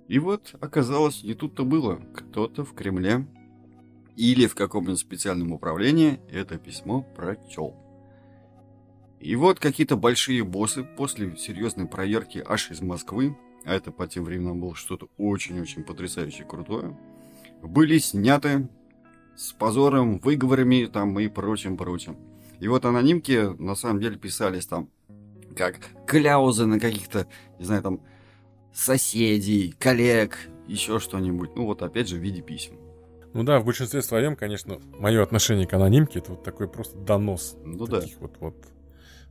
И 0.08 0.18
вот 0.18 0.54
оказалось, 0.60 1.22
не 1.22 1.34
тут-то 1.34 1.64
было. 1.64 2.02
Кто-то 2.14 2.64
в 2.64 2.74
Кремле 2.74 3.26
или 4.16 4.46
в 4.46 4.54
каком-нибудь 4.54 4.98
специальном 4.98 5.52
управлении 5.52 6.20
это 6.30 6.58
письмо 6.58 7.02
прочел. 7.16 7.76
И 9.20 9.36
вот 9.36 9.60
какие-то 9.60 9.96
большие 9.96 10.42
боссы 10.42 10.82
после 10.82 11.36
серьезной 11.36 11.86
проверки 11.86 12.44
аж 12.44 12.72
из 12.72 12.80
Москвы, 12.80 13.38
а 13.64 13.72
это 13.72 13.92
по 13.92 14.08
тем 14.08 14.24
временам 14.24 14.60
было 14.60 14.74
что-то 14.74 15.08
очень-очень 15.16 15.84
потрясающе 15.84 16.44
крутое, 16.44 16.98
были 17.62 17.98
сняты 17.98 18.68
с 19.36 19.52
позором, 19.52 20.18
выговорами 20.18 20.86
там 20.86 21.18
и 21.18 21.28
прочим-прочим. 21.28 22.16
И 22.60 22.68
вот 22.68 22.84
анонимки 22.84 23.54
на 23.60 23.74
самом 23.74 24.00
деле 24.00 24.16
писались 24.16 24.66
там 24.66 24.88
как 25.56 25.76
кляузы 26.06 26.66
на 26.66 26.78
каких-то, 26.78 27.26
не 27.58 27.64
знаю, 27.64 27.82
там 27.82 28.00
соседей, 28.72 29.74
коллег, 29.78 30.38
еще 30.66 30.98
что-нибудь. 30.98 31.50
Ну 31.56 31.66
вот 31.66 31.82
опять 31.82 32.08
же 32.08 32.16
в 32.16 32.20
виде 32.20 32.42
писем. 32.42 32.78
Ну 33.34 33.44
да, 33.44 33.60
в 33.60 33.64
большинстве 33.64 34.02
своем, 34.02 34.36
конечно, 34.36 34.78
мое 34.98 35.22
отношение 35.22 35.66
к 35.66 35.72
анонимке 35.72 36.18
это 36.18 36.32
вот 36.32 36.44
такой 36.44 36.68
просто 36.68 36.98
донос. 36.98 37.56
Ну 37.64 37.86
да. 37.86 38.02
вот, 38.20 38.36
вот. 38.40 38.56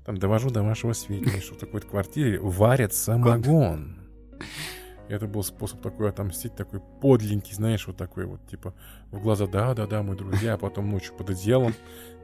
Там 0.06 0.18
довожу 0.18 0.50
до 0.50 0.64
вашего 0.64 0.94
сведения, 0.94 1.40
что 1.40 1.54
в 1.54 1.58
такой 1.58 1.82
квартире 1.82 2.40
варят 2.40 2.94
самогон. 2.94 3.98
Это 5.12 5.28
был 5.28 5.44
способ 5.44 5.82
такой 5.82 6.08
отомстить, 6.08 6.56
такой 6.56 6.80
подленький, 7.02 7.54
знаешь, 7.54 7.86
вот 7.86 7.98
такой 7.98 8.26
вот, 8.26 8.48
типа, 8.48 8.74
в 9.12 9.20
глаза, 9.20 9.46
да-да-да, 9.46 10.04
мы 10.04 10.16
друзья, 10.16 10.54
а 10.54 10.58
потом 10.58 10.90
ночью 10.90 11.14
под 11.18 11.32
одеялом 11.32 11.74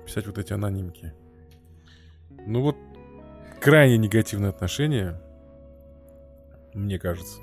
писать 0.06 0.26
вот 0.26 0.38
эти 0.38 0.54
анонимки. 0.54 1.14
Ну 2.30 2.62
вот, 2.62 2.78
крайне 3.60 3.98
негативное 3.98 4.52
отношение, 4.52 5.22
мне 6.74 6.98
кажется. 6.98 7.42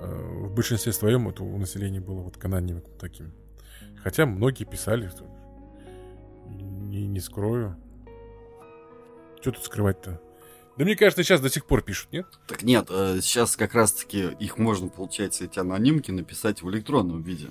Э, 0.00 0.48
в 0.48 0.52
большинстве 0.52 0.92
своем 0.92 1.28
это 1.28 1.44
у 1.44 1.56
населения 1.56 2.00
было 2.00 2.22
вот 2.22 2.36
к 2.36 2.44
анонимкам 2.44 2.94
таким. 2.98 3.32
Хотя 4.02 4.26
многие 4.26 4.64
писали, 4.64 5.08
не, 6.48 7.06
не 7.06 7.20
скрою. 7.20 7.76
Что 9.40 9.52
тут 9.52 9.62
скрывать-то? 9.62 10.20
Да 10.76 10.84
мне 10.84 10.96
кажется, 10.96 11.22
сейчас 11.22 11.40
до 11.40 11.50
сих 11.50 11.66
пор 11.66 11.82
пишут, 11.82 12.12
нет? 12.12 12.26
Так 12.46 12.62
нет, 12.62 12.86
э, 12.90 13.20
сейчас 13.20 13.56
как 13.56 13.74
раз-таки 13.74 14.30
их 14.40 14.58
можно, 14.58 14.88
получается, 14.88 15.44
эти 15.44 15.58
анонимки 15.58 16.10
написать 16.10 16.62
в 16.62 16.70
электронном 16.70 17.22
виде. 17.22 17.50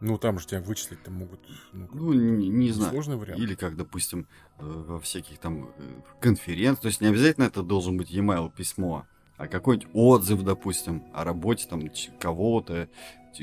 Ну, 0.00 0.18
там 0.18 0.38
же 0.40 0.46
тебя 0.46 0.60
вычислить-то 0.60 1.10
могут. 1.10 1.40
Ну, 1.72 1.88
ну 1.92 2.12
не, 2.12 2.48
не 2.48 2.72
знаю. 2.72 2.90
Сложный 2.90 3.16
вариант. 3.16 3.38
Или 3.40 3.54
как, 3.54 3.76
допустим, 3.76 4.26
э, 4.58 4.64
во 4.64 4.98
всяких 4.98 5.38
там 5.38 5.66
э, 5.66 5.82
конференциях. 6.20 6.80
То 6.80 6.88
есть 6.88 7.00
не 7.00 7.06
обязательно 7.06 7.44
это 7.44 7.62
должен 7.62 7.96
быть 7.96 8.10
e-mail 8.10 8.50
письмо, 8.50 9.06
а 9.36 9.46
какой-нибудь 9.46 9.90
отзыв, 9.92 10.42
допустим, 10.42 11.04
о 11.14 11.22
работе 11.22 11.68
там 11.68 11.82
кого-то, 12.18 12.88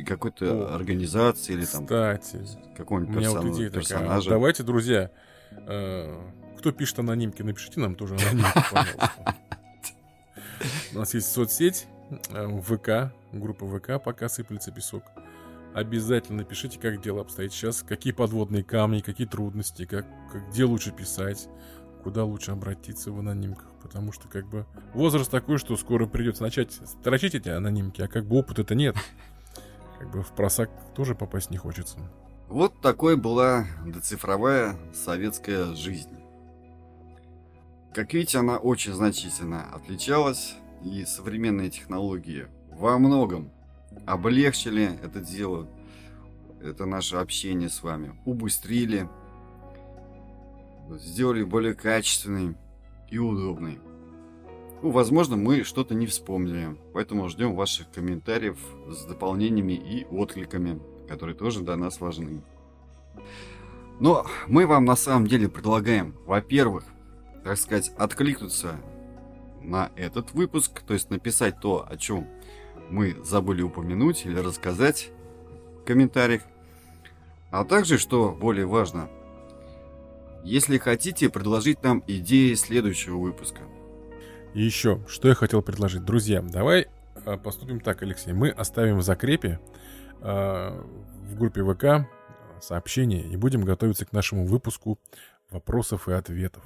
какой-то 0.06 0.76
организации 0.76 1.54
или 1.54 1.66
там 1.66 1.86
Кстати, 1.86 2.46
какого-нибудь 2.76 3.16
персон... 3.16 3.52
вот 3.52 3.72
персонажа. 3.72 4.24
Такая. 4.24 4.30
Давайте, 4.30 4.64
друзья, 4.64 5.12
э, 5.52 6.22
кто 6.60 6.72
пишет 6.72 7.00
анонимки, 7.00 7.42
напишите 7.42 7.80
нам 7.80 7.96
тоже 7.96 8.16
анонимки, 8.16 8.52
пожалуйста. 8.72 9.36
У 10.94 10.98
нас 11.00 11.14
есть 11.14 11.32
соцсеть, 11.32 11.88
ВК, 12.64 13.14
группа 13.32 13.66
ВК, 13.66 14.04
пока 14.04 14.28
сыплется 14.28 14.72
песок. 14.72 15.04
Обязательно 15.74 16.44
пишите, 16.44 16.80
как 16.80 17.02
дело 17.02 17.22
обстоит 17.22 17.54
сейчас, 17.54 17.84
какие 17.84 18.12
подводные 18.12 18.64
камни, 18.64 19.00
какие 19.00 19.28
трудности, 19.28 19.86
как, 19.86 20.06
как, 20.32 20.50
где 20.50 20.66
лучше 20.66 20.92
писать, 20.92 21.48
куда 22.04 22.26
лучше 22.26 22.52
обратиться 22.52 23.12
в 23.12 23.20
анонимках. 23.20 23.68
Потому 23.82 24.12
что 24.12 24.28
как 24.28 24.48
бы 24.48 24.66
возраст 24.94 25.32
такой, 25.32 25.60
что 25.60 25.78
скоро 25.78 26.08
придется 26.08 26.44
начать 26.44 26.74
строчить 26.74 27.36
эти 27.36 27.50
анонимки, 27.50 28.02
а 28.02 28.08
как 28.08 28.26
бы 28.26 28.38
опыта-то 28.38 28.76
нет. 28.76 28.96
Как 30.00 30.12
бы 30.12 30.24
в 30.24 30.32
просак 30.32 30.70
тоже 30.96 31.16
попасть 31.16 31.52
не 31.52 31.58
хочется. 31.58 32.00
Вот 32.48 32.82
такой 32.82 33.16
была 33.16 33.66
доцифровая 33.86 34.76
советская 34.92 35.76
жизнь. 35.76 36.19
Как 37.94 38.14
видите, 38.14 38.38
она 38.38 38.58
очень 38.58 38.94
значительно 38.94 39.66
отличалась, 39.74 40.56
и 40.84 41.06
современные 41.06 41.70
технологии 41.70 42.48
во 42.72 42.98
многом 43.00 43.52
облегчили 44.06 44.98
это 45.04 45.20
дело, 45.20 45.68
это 46.62 46.86
наше 46.86 47.18
общение 47.18 47.70
с 47.70 47.82
вами, 47.82 48.16
убыстрили, 48.26 49.10
сделали 50.92 51.44
более 51.44 51.74
качественный 51.74 52.56
и 53.10 53.18
удобный. 53.18 53.80
Ну, 54.82 54.92
возможно, 54.92 55.36
мы 55.36 55.64
что-то 55.64 55.94
не 55.94 56.08
вспомнили, 56.08 56.78
поэтому 56.94 57.28
ждем 57.28 57.56
ваших 57.56 57.92
комментариев 57.92 58.58
с 58.88 59.04
дополнениями 59.06 59.74
и 59.74 60.06
откликами, 60.06 60.80
которые 61.08 61.36
тоже 61.36 61.62
для 61.62 61.76
нас 61.76 62.00
важны. 62.00 62.42
Но 64.00 64.26
мы 64.48 64.66
вам 64.66 64.86
на 64.86 64.96
самом 64.96 65.28
деле 65.28 65.50
предлагаем, 65.50 66.16
во-первых, 66.26 66.86
так 67.44 67.58
сказать, 67.58 67.92
откликнуться 67.98 68.76
на 69.62 69.92
этот 69.96 70.34
выпуск, 70.34 70.82
то 70.86 70.94
есть 70.94 71.10
написать 71.10 71.60
то, 71.60 71.86
о 71.88 71.98
чем 71.98 72.28
мы 72.90 73.16
забыли 73.24 73.62
упомянуть 73.62 74.26
или 74.26 74.40
рассказать 74.40 75.12
в 75.82 75.84
комментариях. 75.86 76.42
А 77.52 77.64
также, 77.66 77.98
что 77.98 78.32
более 78.32 78.66
важно, 78.66 79.10
если 80.44 80.78
хотите 80.78 81.30
предложить 81.30 81.84
нам 81.84 82.04
идеи 82.08 82.54
следующего 82.54 83.18
выпуска. 83.18 83.62
И 84.54 84.64
еще, 84.64 85.02
что 85.08 85.28
я 85.28 85.36
хотел 85.36 85.62
предложить. 85.62 86.06
Друзья, 86.06 86.42
давай 86.42 86.88
а, 87.26 87.38
поступим 87.38 87.80
так, 87.80 88.02
Алексей. 88.02 88.34
Мы 88.34 88.50
оставим 88.50 88.98
в 88.98 89.04
закрепе 89.04 89.60
э, 90.22 90.84
в 91.30 91.36
группе 91.38 91.64
ВК 91.64 92.08
сообщения 92.62 93.22
и 93.22 93.36
будем 93.38 93.62
готовиться 93.62 94.06
к 94.06 94.12
нашему 94.12 94.46
выпуску 94.46 95.00
вопросов 95.52 96.08
и 96.10 96.14
ответов. 96.14 96.64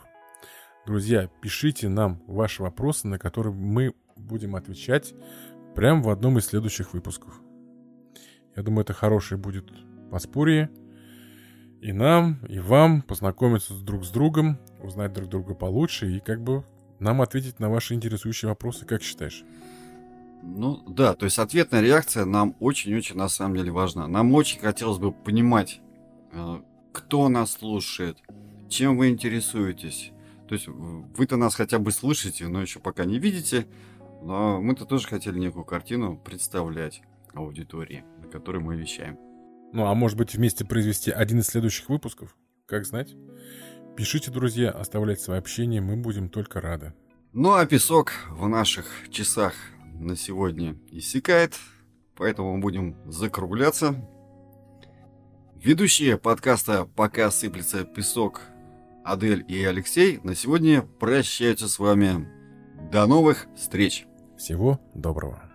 Друзья, 0.86 1.30
пишите 1.40 1.88
нам 1.88 2.22
ваши 2.28 2.62
вопросы, 2.62 3.08
на 3.08 3.18
которые 3.18 3.54
мы 3.54 3.94
будем 4.18 4.58
отвечать 4.58 5.14
прямо 5.76 6.04
в 6.04 6.10
одном 6.10 6.38
из 6.38 6.48
следующих 6.48 6.94
выпусков. 6.94 7.40
Я 8.58 8.64
думаю, 8.64 8.82
это 8.82 8.92
хорошее 8.92 9.40
будет 9.40 9.72
подспорье. 10.12 10.70
И 11.82 11.94
нам, 11.94 12.38
и 12.50 12.60
вам 12.60 13.02
познакомиться 13.02 13.74
друг 13.76 14.04
с 14.04 14.10
другом, 14.10 14.60
узнать 14.82 15.14
друг 15.14 15.30
друга 15.30 15.54
получше 15.54 16.18
и 16.18 16.20
как 16.20 16.42
бы 16.42 16.66
нам 17.00 17.22
ответить 17.22 17.62
на 17.62 17.70
ваши 17.70 17.94
интересующие 17.94 18.50
вопросы, 18.50 18.86
как 18.86 19.04
считаешь? 19.04 19.46
Ну 20.42 20.84
да, 20.86 21.14
то 21.14 21.24
есть 21.24 21.40
ответная 21.40 21.80
реакция 21.80 22.26
нам 22.26 22.58
очень-очень 22.60 23.16
на 23.16 23.30
самом 23.30 23.56
деле 23.56 23.72
важна. 23.72 24.08
Нам 24.08 24.34
очень 24.34 24.60
хотелось 24.60 24.98
бы 24.98 25.14
понимать, 25.14 25.80
э, 26.34 26.62
кто 26.92 27.30
нас 27.30 27.54
слушает, 27.54 28.18
чем 28.68 28.98
вы 28.98 29.10
интересуетесь. 29.10 30.12
То 30.48 30.56
есть 30.56 30.68
вы-то 30.68 31.38
нас 31.38 31.56
хотя 31.56 31.80
бы 31.80 31.92
слышите, 31.92 32.48
но 32.48 32.62
еще 32.62 32.80
пока 32.80 33.06
не 33.06 33.20
видите. 33.20 33.68
Но 34.22 34.62
мы-то 34.62 34.86
тоже 34.86 35.08
хотели 35.08 35.38
некую 35.40 35.66
картину 35.66 36.18
представлять 36.18 37.02
аудитории, 37.34 38.06
на 38.22 38.28
которой 38.30 38.62
мы 38.62 38.76
вещаем. 38.76 39.18
Ну, 39.74 39.86
а 39.86 39.94
может 39.96 40.18
быть 40.18 40.36
вместе 40.36 40.66
произвести 40.66 41.12
один 41.12 41.40
из 41.40 41.48
следующих 41.48 41.90
выпусков? 41.90 42.36
Как 42.68 42.86
знать? 42.86 43.16
Пишите, 43.98 44.32
друзья, 44.32 44.72
оставляйте 44.72 45.24
сообщения, 45.24 45.82
мы 45.82 45.98
будем 45.98 46.30
только 46.30 46.62
рады. 46.62 46.94
Ну 47.32 47.54
а 47.54 47.66
песок 47.66 48.12
в 48.30 48.48
наших 48.48 48.86
часах 49.10 49.54
на 49.94 50.16
сегодня 50.16 50.78
иссякает, 50.92 51.56
поэтому 52.16 52.56
мы 52.56 52.62
будем 52.62 52.96
закругляться. 53.12 53.96
Ведущие 55.56 56.18
подкаста 56.18 56.86
«Пока 56.96 57.32
сыплется 57.32 57.86
песок» 57.86 58.42
Адель 59.04 59.46
и 59.48 59.64
Алексей 59.64 60.20
на 60.24 60.36
сегодня 60.36 60.82
прощаются 60.82 61.68
с 61.68 61.80
вами. 61.80 62.28
До 62.92 63.06
новых 63.06 63.48
встреч! 63.56 64.06
Всего 64.38 64.80
доброго! 64.94 65.53